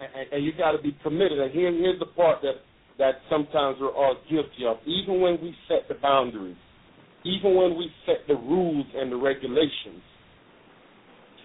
and, 0.00 0.32
and 0.32 0.44
you 0.44 0.52
got 0.56 0.72
to 0.72 0.82
be 0.82 0.96
committed. 1.02 1.38
And 1.38 1.52
here, 1.52 1.72
here's 1.72 1.98
the 1.98 2.06
part 2.06 2.42
that 2.42 2.54
that 2.98 3.14
sometimes 3.30 3.76
we're 3.80 3.94
all 3.94 4.16
guilty 4.28 4.66
of. 4.66 4.76
Even 4.84 5.20
when 5.20 5.38
we 5.40 5.54
set 5.68 5.86
the 5.88 5.94
boundaries, 6.02 6.56
even 7.24 7.54
when 7.54 7.76
we 7.76 7.90
set 8.04 8.26
the 8.26 8.34
rules 8.34 8.86
and 8.94 9.12
the 9.12 9.16
regulations, 9.16 10.02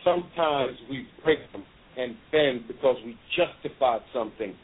sometimes 0.03 0.77
we 0.89 1.07
break 1.23 1.39
them 1.51 1.63
and 1.97 2.15
bend 2.31 2.67
because 2.67 2.97
we 3.05 3.17
justified 3.37 4.01
something. 4.13 4.55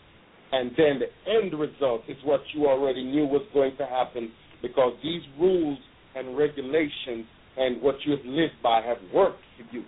And 0.52 0.72
then 0.72 1.00
the 1.00 1.32
end 1.32 1.54
result 1.60 2.02
is 2.08 2.18
what 2.24 2.42
you 2.56 2.66
already 2.66 3.04
knew 3.04 3.26
was 3.26 3.46
going 3.54 3.78
to 3.78 3.86
happen 3.86 4.32
because 4.62 4.94
these 5.04 5.22
rules 5.40 5.78
and 6.16 6.36
regulations 6.36 7.26
and 7.58 7.82
what 7.82 7.96
you 8.06 8.12
have 8.14 8.26
lived 8.26 8.54
by 8.64 8.82
have 8.82 8.98
worked 9.14 9.42
for 9.58 9.76
you, 9.76 9.84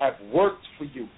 have 0.00 0.14
worked 0.32 0.64
for 0.78 0.84
you. 0.84 1.08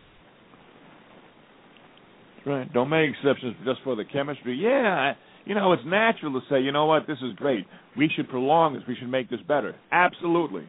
Right. 2.44 2.72
Don't 2.72 2.88
make 2.88 3.10
exceptions 3.10 3.56
just 3.64 3.80
for 3.82 3.96
the 3.96 4.04
chemistry. 4.04 4.56
Yeah, 4.56 5.14
you 5.44 5.54
know, 5.54 5.72
it's 5.72 5.82
natural 5.84 6.32
to 6.32 6.40
say, 6.50 6.60
you 6.60 6.72
know 6.72 6.86
what, 6.86 7.06
this 7.06 7.18
is 7.22 7.32
great. 7.36 7.66
We 7.96 8.10
should 8.14 8.28
prolong 8.28 8.74
this. 8.74 8.82
We 8.86 8.96
should 8.96 9.10
make 9.10 9.30
this 9.30 9.40
better. 9.48 9.74
Absolutely. 9.90 10.68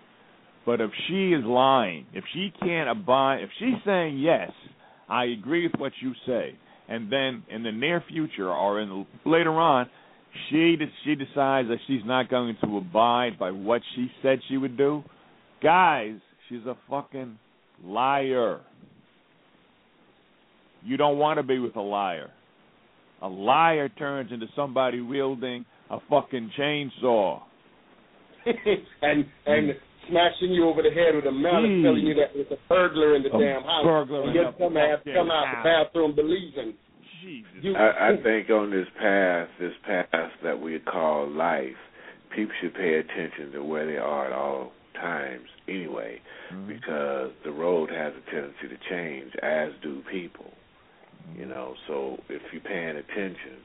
But 0.66 0.82
if 0.82 0.92
she 1.08 1.34
is 1.34 1.44
lying, 1.46 2.06
if 2.14 2.24
she 2.34 2.52
can't 2.60 2.90
abide, 2.90 3.40
if 3.42 3.50
she's 3.60 3.76
saying 3.86 4.20
yes, 4.20 4.52
I 5.08 5.26
agree 5.26 5.68
with 5.68 5.80
what 5.80 5.94
you 6.02 6.14
say, 6.26 6.58
and 6.90 7.12
then 7.12 7.44
in 7.50 7.64
the 7.64 7.72
near 7.72 8.04
future 8.08 8.50
or 8.50 8.82
in 8.82 8.90
the, 8.90 9.30
later 9.30 9.52
on, 9.52 9.90
she 10.50 10.78
she 11.04 11.16
decides 11.16 11.68
that 11.70 11.78
she's 11.88 12.02
not 12.06 12.30
going 12.30 12.58
to 12.64 12.78
abide 12.78 13.40
by 13.40 13.52
what 13.52 13.82
she 13.96 14.12
said 14.22 14.40
she 14.50 14.58
would 14.58 14.78
do, 14.78 15.04
guys, 15.64 16.16
she's 16.50 16.66
a 16.66 16.76
fucking 16.90 17.40
liar. 17.84 18.60
You 20.84 20.98
don't 20.98 21.18
want 21.18 21.38
to 21.38 21.44
be 21.44 21.60
with 21.60 21.76
a 21.76 21.82
liar. 21.82 22.30
A 23.22 23.28
liar 23.28 23.90
turns 23.90 24.32
into 24.32 24.46
somebody 24.56 25.02
wielding 25.02 25.66
a 25.90 25.98
fucking 26.10 26.52
chainsaw. 26.58 27.42
and 29.02 29.26
and 29.46 29.72
smashing 30.10 30.52
you 30.54 30.68
over 30.70 30.82
the 30.82 30.92
head 30.92 31.16
with 31.16 31.26
a 31.26 31.32
mallet, 31.32 31.70
Jeez. 31.70 31.84
telling 31.84 32.06
you 32.06 32.14
that 32.16 32.30
there's 32.34 32.52
a 32.52 32.70
burglar 32.70 33.16
in 33.16 33.24
the 33.24 33.30
A 33.36 33.40
damn 33.40 33.64
house. 33.64 33.84
burglar 33.84 34.22
and 34.22 34.30
in 34.30 34.36
you 34.36 34.44
the 34.46 34.58
come 34.58 34.78
out, 34.78 35.04
come 35.04 35.32
out 35.32 35.46
the 35.58 35.64
bathroom 35.64 36.16
believing. 36.16 36.74
Jesus. 37.22 37.52
You, 37.62 37.76
I, 37.76 38.12
I 38.12 38.24
think 38.24 38.50
on 38.50 38.70
this 38.72 38.88
path, 39.00 39.50
this 39.60 39.74
path 39.86 40.32
that 40.44 40.60
we 40.60 40.80
call 40.80 41.28
life, 41.30 41.76
people 42.36 42.54
should 42.62 42.76
pay 42.76 43.00
attention 43.00 43.52
to 43.54 43.64
where 43.64 43.86
they 43.86 43.98
are 43.98 44.28
at 44.28 44.32
all 44.32 44.72
times 45.02 45.48
anyway, 45.68 46.22
Mhm. 46.52 46.68
because 46.68 47.32
the 47.44 47.52
road 47.52 47.90
has 47.90 48.14
a 48.16 48.22
tendency 48.32 48.68
to 48.68 48.78
change, 48.90 49.36
as 49.38 49.74
do 49.82 50.04
people. 50.10 50.54
You 51.38 51.46
know, 51.46 51.76
so 51.88 52.24
if 52.30 52.42
you're 52.54 52.62
paying 52.62 52.96
attention, 52.96 53.58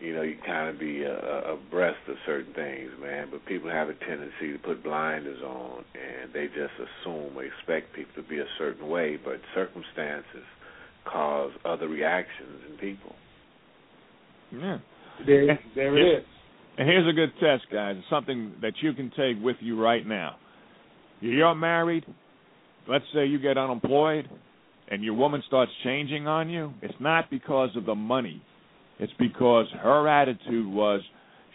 you 0.00 0.14
know, 0.14 0.22
you 0.22 0.36
kind 0.46 0.68
of 0.68 0.78
be 0.78 1.04
uh, 1.04 1.10
uh, 1.10 1.56
abreast 1.56 1.98
of 2.08 2.16
certain 2.26 2.52
things, 2.52 2.90
man. 3.00 3.28
But 3.30 3.44
people 3.46 3.70
have 3.70 3.88
a 3.88 3.94
tendency 3.94 4.52
to 4.52 4.58
put 4.58 4.84
blinders 4.84 5.42
on, 5.42 5.84
and 5.94 6.32
they 6.32 6.46
just 6.46 6.74
assume 6.78 7.36
or 7.36 7.44
expect 7.44 7.94
people 7.94 8.22
to 8.22 8.28
be 8.28 8.38
a 8.38 8.46
certain 8.58 8.88
way, 8.88 9.16
but 9.16 9.40
circumstances 9.54 10.44
cause 11.04 11.52
other 11.64 11.88
reactions 11.88 12.62
in 12.70 12.76
people. 12.78 13.16
Yeah. 14.52 14.78
there, 15.26 15.58
there 15.74 15.96
it 15.96 16.18
is. 16.18 16.24
And 16.78 16.86
here's 16.86 17.08
a 17.08 17.12
good 17.12 17.32
test, 17.40 17.64
guys. 17.72 17.96
It's 17.98 18.08
something 18.10 18.52
that 18.60 18.74
you 18.82 18.92
can 18.92 19.10
take 19.16 19.42
with 19.42 19.56
you 19.60 19.82
right 19.82 20.06
now. 20.06 20.36
You're 21.20 21.54
married. 21.54 22.04
Let's 22.88 23.04
say 23.14 23.26
you 23.26 23.38
get 23.38 23.58
unemployed 23.58 24.28
and 24.88 25.02
your 25.02 25.14
woman 25.14 25.42
starts 25.46 25.72
changing 25.82 26.26
on 26.26 26.48
you. 26.48 26.72
It's 26.82 26.94
not 27.00 27.30
because 27.30 27.70
of 27.76 27.86
the 27.86 27.94
money. 27.94 28.42
It's 28.98 29.12
because 29.18 29.66
her 29.82 30.08
attitude 30.08 30.66
was 30.66 31.00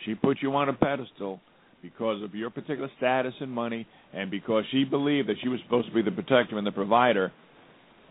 she 0.06 0.16
put 0.16 0.38
you 0.42 0.54
on 0.56 0.70
a 0.70 0.74
pedestal 0.74 1.40
because 1.82 2.22
of 2.22 2.36
your 2.36 2.50
particular 2.50 2.90
status 2.98 3.34
and 3.40 3.52
money 3.52 3.88
and 4.14 4.30
because 4.30 4.64
she 4.72 4.84
believed 4.84 5.30
that 5.30 5.36
she 5.42 5.48
was 5.48 5.60
supposed 5.64 5.88
to 5.88 5.94
be 5.94 6.02
the 6.02 6.12
protector 6.12 6.58
and 6.58 6.68
the 6.68 6.72
provider. 6.72 7.32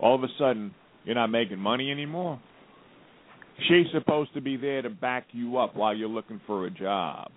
All 0.01 0.15
of 0.15 0.25
a 0.25 0.29
sudden, 0.39 0.75
you're 1.05 1.15
not 1.15 1.29
making 1.29 1.59
money 1.59 1.91
anymore. 1.91 2.41
She's 3.69 3.87
supposed 3.93 4.33
to 4.35 4.41
be 4.41 4.57
there 4.57 4.83
to 4.83 4.91
back 4.91 5.27
you 5.33 5.59
up 5.59 5.77
while 5.77 5.95
you're 5.95 6.09
looking 6.09 6.41
for 6.47 6.67
a 6.67 6.71
job. 6.71 7.31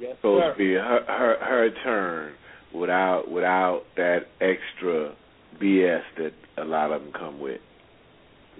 Yes, 0.00 0.16
supposed 0.16 0.42
sir. 0.42 0.52
to 0.52 0.58
be 0.58 0.72
her 0.72 1.04
her 1.06 1.36
her 1.40 1.70
turn 1.84 2.32
without 2.74 3.30
without 3.30 3.82
that 3.96 4.20
extra 4.40 5.14
BS 5.60 6.02
that 6.18 6.32
a 6.58 6.64
lot 6.64 6.92
of 6.92 7.02
them 7.02 7.12
come 7.12 7.40
with. 7.40 7.60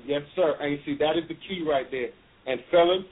Yes, 0.07 0.23
sir. 0.35 0.55
And 0.61 0.73
you 0.73 0.79
see, 0.85 0.97
that 0.99 1.17
is 1.17 1.29
the 1.29 1.35
key 1.35 1.65
right 1.69 1.87
there. 1.91 2.11
And 2.47 2.61
fellas, 2.71 3.07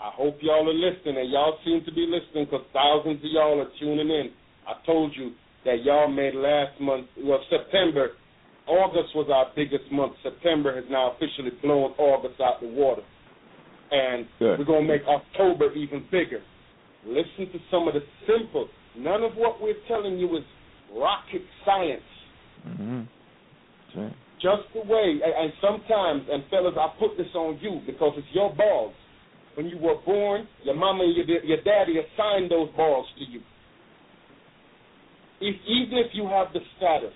I 0.00 0.10
hope 0.14 0.38
y'all 0.40 0.68
are 0.68 0.74
listening, 0.74 1.16
and 1.18 1.30
y'all 1.30 1.58
seem 1.64 1.84
to 1.84 1.92
be 1.92 2.08
listening 2.08 2.46
because 2.46 2.66
thousands 2.72 3.18
of 3.18 3.30
y'all 3.30 3.60
are 3.60 3.70
tuning 3.78 4.08
in. 4.08 4.30
I 4.66 4.74
told 4.86 5.12
you 5.16 5.32
that 5.64 5.84
y'all 5.84 6.08
made 6.08 6.34
last 6.34 6.80
month, 6.80 7.06
well, 7.18 7.38
September, 7.50 8.10
August 8.66 9.14
was 9.14 9.28
our 9.32 9.52
biggest 9.54 9.90
month. 9.92 10.14
September 10.22 10.74
has 10.74 10.84
now 10.90 11.12
officially 11.12 11.50
blown 11.62 11.92
August 11.98 12.40
out 12.40 12.60
the 12.60 12.68
water. 12.68 13.02
And 13.90 14.26
Good. 14.38 14.58
we're 14.58 14.64
going 14.64 14.86
to 14.86 14.92
make 14.92 15.02
October 15.06 15.72
even 15.74 16.06
bigger. 16.10 16.40
Listen 17.04 17.52
to 17.52 17.58
some 17.70 17.88
of 17.88 17.94
the 17.94 18.02
simple, 18.26 18.68
none 18.96 19.22
of 19.22 19.32
what 19.34 19.60
we're 19.60 19.80
telling 19.88 20.18
you 20.18 20.36
is 20.36 20.44
rocket 20.94 21.42
science 21.64 22.02
Mm-hmm. 22.66 23.02
See? 23.94 24.14
just 24.40 24.66
the 24.74 24.82
way, 24.82 25.20
and, 25.22 25.34
and 25.34 25.52
sometimes, 25.62 26.26
and 26.30 26.42
fellas, 26.50 26.74
I 26.78 26.90
put 26.98 27.16
this 27.16 27.30
on 27.34 27.58
you 27.60 27.80
because 27.86 28.14
it's 28.16 28.26
your 28.32 28.54
balls. 28.54 28.94
When 29.54 29.66
you 29.66 29.78
were 29.78 30.00
born, 30.04 30.48
your 30.64 30.74
mama 30.74 31.04
and 31.04 31.14
your, 31.14 31.44
your 31.44 31.62
daddy 31.62 31.98
assigned 31.98 32.50
those 32.50 32.70
balls 32.76 33.06
to 33.18 33.24
you. 33.30 33.40
If, 35.40 35.56
even 35.66 35.98
if 35.98 36.14
you 36.14 36.26
have 36.26 36.52
the 36.52 36.60
status, 36.76 37.14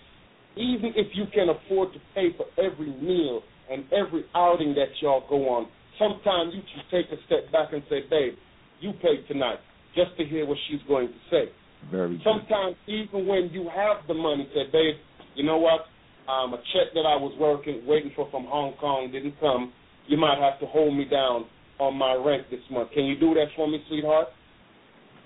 even 0.56 0.92
if 0.94 1.08
you 1.14 1.24
can 1.32 1.48
afford 1.48 1.92
to 1.94 1.98
pay 2.14 2.28
for 2.36 2.46
every 2.62 2.90
meal 2.90 3.42
and 3.70 3.84
every 3.92 4.24
outing 4.34 4.74
that 4.74 4.90
y'all 5.00 5.24
go 5.28 5.48
on, 5.48 5.68
sometimes 5.98 6.54
you 6.54 6.62
should 6.74 6.90
take 6.90 7.06
a 7.10 7.20
step 7.26 7.50
back 7.52 7.72
and 7.72 7.82
say, 7.88 8.02
babe, 8.10 8.34
you 8.80 8.92
pay 9.00 9.26
tonight, 9.26 9.58
just 9.94 10.16
to 10.18 10.24
hear 10.24 10.44
what 10.46 10.58
she's 10.68 10.80
going 10.86 11.08
to 11.08 11.20
say. 11.30 11.50
Very 11.90 12.16
good. 12.16 12.24
Sometimes 12.24 12.76
even 12.86 13.26
when 13.26 13.50
you 13.52 13.68
have 13.74 14.06
the 14.08 14.14
money, 14.14 14.48
say, 14.54 14.64
babe, 14.72 14.96
you 15.34 15.44
know 15.44 15.58
what? 15.58 15.86
Um, 16.30 16.54
a 16.54 16.58
check 16.72 16.92
that 16.94 17.06
I 17.06 17.14
was 17.14 17.34
working, 17.38 17.86
waiting 17.86 18.10
for 18.16 18.28
from 18.30 18.46
Hong 18.46 18.74
Kong 18.80 19.10
didn't 19.12 19.38
come. 19.38 19.72
You 20.08 20.16
might 20.16 20.38
have 20.38 20.58
to 20.60 20.66
hold 20.66 20.96
me 20.96 21.04
down 21.04 21.46
on 21.78 21.94
my 21.94 22.14
rent 22.14 22.50
this 22.50 22.60
month. 22.70 22.90
Can 22.92 23.04
you 23.04 23.18
do 23.18 23.34
that 23.34 23.46
for 23.54 23.68
me, 23.68 23.82
sweetheart? 23.88 24.28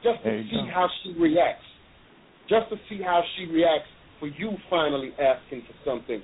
Just 0.02 0.22
to 0.24 0.42
see 0.50 0.64
go. 0.64 0.70
how 0.72 0.88
she 1.02 1.14
reacts. 1.18 1.64
Just 2.48 2.68
to 2.70 2.76
see 2.88 3.00
how 3.02 3.22
she 3.36 3.46
reacts 3.46 3.88
for 4.18 4.28
you 4.28 4.52
finally 4.68 5.12
asking 5.20 5.62
for 5.62 5.74
something. 5.84 6.22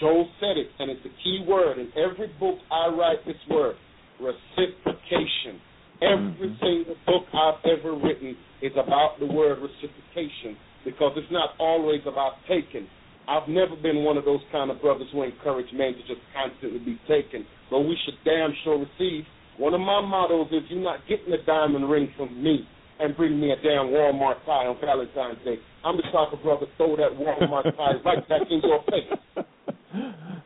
Joel 0.00 0.28
said 0.40 0.56
it, 0.56 0.68
and 0.78 0.90
it's 0.90 1.04
a 1.04 1.12
key 1.24 1.44
word. 1.46 1.78
In 1.78 1.88
every 1.96 2.28
book 2.38 2.58
I 2.70 2.88
write 2.88 3.24
this 3.26 3.36
word, 3.48 3.76
reciprocation. 4.20 5.60
Every 6.02 6.48
Mhm. 6.48 6.60
single 6.60 6.96
book 7.06 7.26
I've 7.32 7.64
ever 7.64 7.92
written 7.92 8.36
about 8.76 9.18
the 9.18 9.26
word 9.26 9.58
reciprocation 9.58 10.56
because 10.84 11.12
it's 11.16 11.32
not 11.32 11.50
always 11.58 12.00
about 12.06 12.34
taking. 12.48 12.86
I've 13.28 13.48
never 13.48 13.74
been 13.74 14.04
one 14.04 14.16
of 14.16 14.24
those 14.24 14.40
kind 14.52 14.70
of 14.70 14.80
brothers 14.80 15.08
who 15.12 15.24
encourage 15.24 15.66
men 15.72 15.94
to 15.94 16.02
just 16.06 16.22
constantly 16.32 16.78
be 16.78 17.00
taken, 17.08 17.44
but 17.70 17.80
we 17.80 17.96
should 18.04 18.14
damn 18.24 18.54
sure 18.62 18.78
receive. 18.78 19.24
One 19.58 19.74
of 19.74 19.80
my 19.80 20.00
mottos 20.00 20.48
is 20.52 20.62
you're 20.68 20.82
not 20.82 21.00
getting 21.08 21.32
a 21.32 21.42
diamond 21.44 21.90
ring 21.90 22.12
from 22.16 22.42
me 22.42 22.68
and 23.00 23.16
bring 23.16 23.40
me 23.40 23.50
a 23.50 23.56
damn 23.56 23.90
Walmart 23.90 24.44
tie 24.46 24.66
on 24.66 24.76
Valentine's 24.80 25.44
Day. 25.44 25.56
I'm 25.84 25.96
the 25.96 26.02
type 26.04 26.32
of 26.32 26.42
brother 26.42 26.66
throw 26.76 26.96
that 26.96 27.18
Walmart 27.18 27.64
tie 27.76 27.94
right 28.04 28.28
back 28.28 28.42
in 28.50 28.60
your 28.62 28.84
face. 28.84 29.44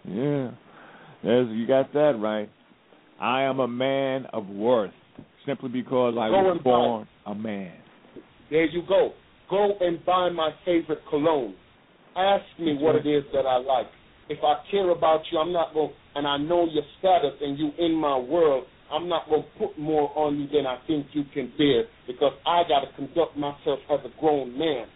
yeah. 0.09 0.51
There's, 1.23 1.49
you 1.51 1.67
got 1.67 1.93
that 1.93 2.19
right. 2.19 2.49
I 3.21 3.43
am 3.43 3.61
a 3.61 3.69
man 3.69 4.27
of 4.33 4.47
worth 4.49 4.93
simply 5.47 5.69
because 5.69 6.15
I 6.19 6.29
Go 6.29 6.43
was 6.43 6.61
born 6.65 7.09
a 7.27 7.35
man. 7.35 7.73
There 8.51 8.67
you 8.67 8.83
go. 8.87 9.13
Go 9.49 9.75
and 9.81 10.05
buy 10.05 10.29
my 10.31 10.51
favorite 10.65 11.01
cologne. 11.09 11.55
Ask 12.17 12.45
me 12.59 12.77
what 12.79 12.97
it 12.97 13.07
is 13.07 13.25
that 13.33 13.47
I 13.47 13.57
like. 13.57 13.87
If 14.29 14.39
I 14.45 14.63
care 14.71 14.91
about 14.91 15.23
you, 15.31 15.39
I'm 15.39 15.53
not 15.53 15.75
going, 15.75 15.91
and 16.15 16.27
I 16.27 16.37
know 16.37 16.67
your 16.71 16.85
status 16.99 17.35
and 17.41 17.59
you 17.59 17.71
in 17.79 17.95
my 17.95 18.17
world, 18.17 18.65
I'm 18.93 19.09
not 19.09 19.29
going 19.29 19.43
to 19.43 19.49
put 19.67 19.79
more 19.79 20.11
on 20.17 20.39
you 20.39 20.49
than 20.49 20.67
I 20.67 20.79
think 20.87 21.07
you 21.13 21.23
can 21.33 21.53
bear 21.57 21.85
because 22.07 22.33
I 22.47 22.63
got 22.69 22.81
to 22.81 22.93
conduct 22.97 23.37
myself 23.37 23.79
as 23.91 24.01
a 24.05 24.21
grown 24.21 24.57
man. 24.59 24.87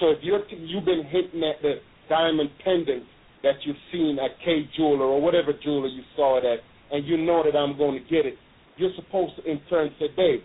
So 0.00 0.10
if 0.10 0.18
you're, 0.22 0.46
you've 0.48 0.84
been 0.84 1.04
hinting 1.10 1.42
at 1.44 1.62
the 1.62 1.76
diamond 2.08 2.50
pendant 2.64 3.04
that 3.42 3.54
you've 3.64 3.76
seen 3.90 4.18
at 4.18 4.38
Kay 4.44 4.68
Jeweler 4.76 5.04
or 5.04 5.20
whatever 5.20 5.52
jeweler 5.64 5.88
you 5.88 6.02
saw 6.16 6.38
it 6.38 6.44
at, 6.44 6.60
and 6.94 7.06
you 7.06 7.16
know 7.16 7.42
that 7.44 7.56
I'm 7.56 7.76
going 7.78 8.02
to 8.02 8.10
get 8.10 8.26
it, 8.26 8.34
you're 8.76 8.92
supposed 8.96 9.36
to 9.36 9.50
in 9.50 9.60
turn 9.70 9.90
say, 9.98 10.06
babe, 10.16 10.40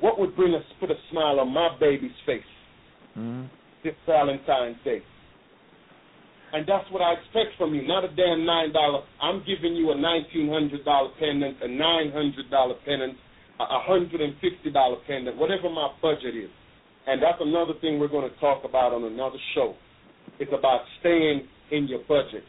what 0.00 0.18
would 0.18 0.36
bring 0.36 0.54
us 0.54 0.62
put 0.80 0.90
a 0.90 0.98
smile 1.10 1.40
on 1.40 1.48
my 1.52 1.76
baby's 1.78 2.16
face 2.26 2.42
hmm 3.14 3.44
this 3.84 3.94
Valentine's 4.06 4.76
Day? 4.84 5.00
And 6.52 6.66
that's 6.66 6.90
what 6.90 7.02
I 7.02 7.12
expect 7.12 7.58
from 7.58 7.74
you, 7.74 7.86
not 7.86 8.04
a 8.04 8.08
damn 8.08 8.44
nine 8.44 8.72
dollar. 8.72 9.02
I'm 9.22 9.44
giving 9.44 9.76
you 9.76 9.92
a 9.92 9.96
nineteen 9.96 10.48
hundred 10.48 10.84
dollar 10.84 11.10
pendant, 11.20 11.62
a 11.62 11.68
nine 11.68 12.10
hundred 12.10 12.50
dollar 12.50 12.74
pendant, 12.84 13.16
a 13.60 13.64
a 13.64 13.80
hundred 13.84 14.20
and 14.20 14.34
fifty 14.40 14.70
dollar 14.72 14.96
pendant, 15.06 15.36
whatever 15.36 15.68
my 15.68 15.92
budget 16.00 16.34
is. 16.34 16.50
And 17.06 17.22
that's 17.22 17.38
another 17.40 17.72
thing 17.80 17.98
we're 17.98 18.08
going 18.08 18.28
to 18.28 18.36
talk 18.40 18.64
about 18.64 18.92
on 18.92 19.04
another 19.04 19.38
show. 19.54 19.74
It's 20.38 20.52
about 20.52 20.82
staying 21.00 21.46
in 21.70 21.88
your 21.88 22.00
budget. 22.08 22.44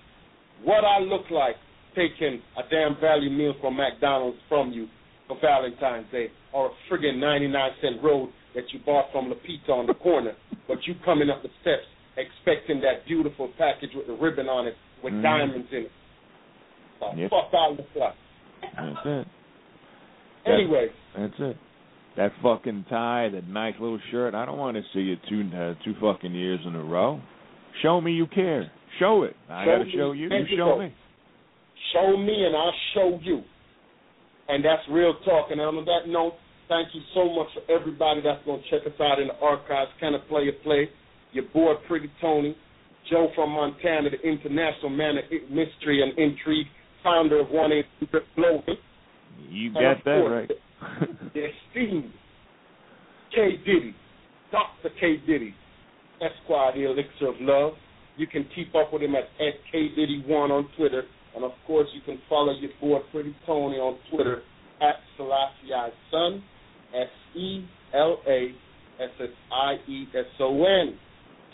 What 0.64 0.84
I 0.84 1.00
look 1.00 1.30
like 1.32 1.56
taking 1.96 2.42
a 2.58 2.64
damn 2.70 3.00
value 3.00 3.30
meal 3.30 3.54
from 3.62 3.78
McDonald's 3.78 4.38
from 4.48 4.72
you 4.72 4.88
for 5.30 5.38
Valentine's 5.40 6.12
Day, 6.12 6.28
or 6.52 6.68
a 6.68 6.72
friggin' 6.92 7.18
ninety 7.20 7.48
nine 7.48 7.72
cent 7.82 8.04
road 8.04 8.30
that 8.56 8.64
you 8.74 8.80
bought 8.86 9.06
from 9.14 9.30
La 9.30 9.36
Pizza 9.46 9.72
on 9.72 9.86
the 9.88 9.94
corner, 9.94 10.34
but 10.68 10.80
you 10.86 10.96
coming 11.06 11.30
up 11.30 11.42
the 11.44 11.50
steps 11.62 11.86
expecting 12.18 12.82
that 12.82 13.06
beautiful 13.08 13.48
package 13.58 13.92
with 13.96 14.08
the 14.08 14.14
ribbon 14.14 14.48
on 14.50 14.68
it 14.68 14.76
with 15.04 15.14
Mhm. 15.14 15.22
diamonds 15.24 15.68
in 15.72 15.84
it. 15.86 15.92
The 17.00 17.14
Yep. 17.16 17.30
fuck 17.30 17.54
out 17.54 17.72
of 17.72 17.78
the 17.78 18.14
That's 18.76 19.06
it. 19.06 19.28
Anyway, 20.46 20.90
That's 21.16 21.40
it. 21.40 21.58
That 22.18 22.34
fucking 22.42 22.86
tie, 22.90 23.30
that 23.30 23.48
nice 23.48 23.76
little 23.80 24.00
shirt. 24.12 24.34
I 24.34 24.44
don't 24.46 24.58
want 24.58 24.76
to 24.76 24.84
see 24.94 25.12
it 25.14 25.20
two 25.30 25.48
uh, 25.56 25.76
two 25.86 25.94
fucking 26.02 26.34
years 26.34 26.60
in 26.66 26.76
a 26.76 26.84
row. 26.84 27.22
Show 27.82 28.02
me 28.02 28.12
you 28.14 28.26
care. 28.28 28.70
Show 28.98 29.24
it. 29.24 29.36
I 29.50 29.64
Show 29.64 29.78
got 29.78 29.84
to 29.86 29.92
show 29.92 30.12
you. 30.12 30.28
You 30.30 30.36
you 30.46 30.58
show 30.58 30.78
me. 30.80 30.92
show 31.94 32.18
me 32.18 32.46
and 32.46 32.56
I'll 32.56 32.74
show 32.94 33.20
you. 33.24 33.44
And 34.50 34.66
that's 34.66 34.82
real 34.90 35.14
talk. 35.24 35.52
And 35.52 35.62
on 35.62 35.86
that 35.86 36.08
note, 36.08 36.34
thank 36.68 36.90
you 36.94 37.02
so 37.14 37.32
much 37.34 37.48
for 37.54 37.72
everybody 37.72 38.22
that's 38.22 38.44
going 38.46 38.62
to 38.62 38.70
check 38.70 38.86
us 38.86 39.00
out 39.00 39.20
in 39.20 39.28
the 39.28 39.38
archives. 39.40 39.92
Kind 40.02 40.16
of 40.16 40.28
play 40.28 40.50
a 40.50 40.64
play. 40.64 40.90
Your 41.32 41.46
boy, 41.54 41.74
Pretty 41.88 42.12
Tony, 42.20 42.58
Joe 43.10 43.30
from 43.36 43.52
Montana, 43.52 44.10
the 44.10 44.28
international 44.28 44.90
man 44.90 45.18
of 45.18 45.24
mystery 45.50 46.02
and 46.02 46.18
intrigue, 46.18 46.66
founder 47.04 47.40
of 47.42 47.50
One 47.50 47.72
Eight 47.72 47.86
Global. 48.36 48.76
You 49.48 49.74
got 49.74 50.04
that 50.04 50.12
right. 50.12 50.52
The 51.34 51.46
esteemed 51.46 52.12
K 53.36 53.58
Diddy, 53.66 53.96
Dr. 54.52 54.90
K 55.00 55.18
Diddy, 55.28 55.54
Esquire, 56.22 56.72
the 56.74 56.90
Elixir 56.90 57.28
of 57.28 57.36
Love. 57.40 57.74
You 58.18 58.26
can 58.26 58.48
keep 58.56 58.74
up 58.74 58.92
with 58.92 59.04
him 59.04 59.14
at, 59.16 59.26
at 59.40 59.54
K 59.72 59.90
Diddy 59.96 60.24
One 60.26 60.52
on 60.52 60.68
Twitter, 60.76 61.04
and 61.40 61.46
of 61.46 61.58
course 61.66 61.88
you 61.94 62.02
can 62.02 62.22
follow 62.28 62.52
your 62.52 62.72
boy 62.82 63.00
Pretty 63.14 63.34
Tony 63.46 63.78
on 63.78 63.98
Twitter 64.12 64.42
at 64.82 64.96
Selassie 65.16 65.72
Son, 66.12 66.44
S 66.94 67.08
E 67.34 67.66
L 67.94 68.20
A 68.28 68.52
S 69.02 69.10
S 69.22 69.30
I 69.50 69.76
E 69.90 70.06
S 70.14 70.26
O 70.42 70.66
N. 70.66 70.98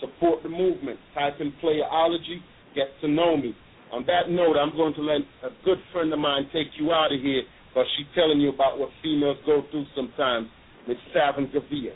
Support 0.02 0.42
the 0.42 0.50
movement. 0.50 0.98
Type 1.14 1.36
in 1.40 1.54
Playerology. 1.64 2.40
Get 2.74 2.88
to 3.02 3.08
know 3.08 3.38
me. 3.38 3.56
On 3.94 4.04
that 4.08 4.30
note, 4.30 4.58
I'm 4.58 4.76
going 4.76 4.96
to 4.96 5.02
let 5.02 5.22
a 5.44 5.50
good 5.64 5.78
friend 5.94 6.12
of 6.12 6.18
mine 6.18 6.50
take 6.52 6.68
you 6.80 6.92
out 6.92 7.14
of 7.14 7.22
here 7.22 7.44
because 7.70 7.86
she's 7.96 8.08
telling 8.16 8.42
you 8.42 8.50
about 8.50 8.80
what 8.80 8.90
females 9.04 9.38
go 9.46 9.62
through 9.70 9.86
sometimes. 9.96 10.48
Miss 10.88 10.98
Savin 11.14 11.52
Gavia. 11.54 11.94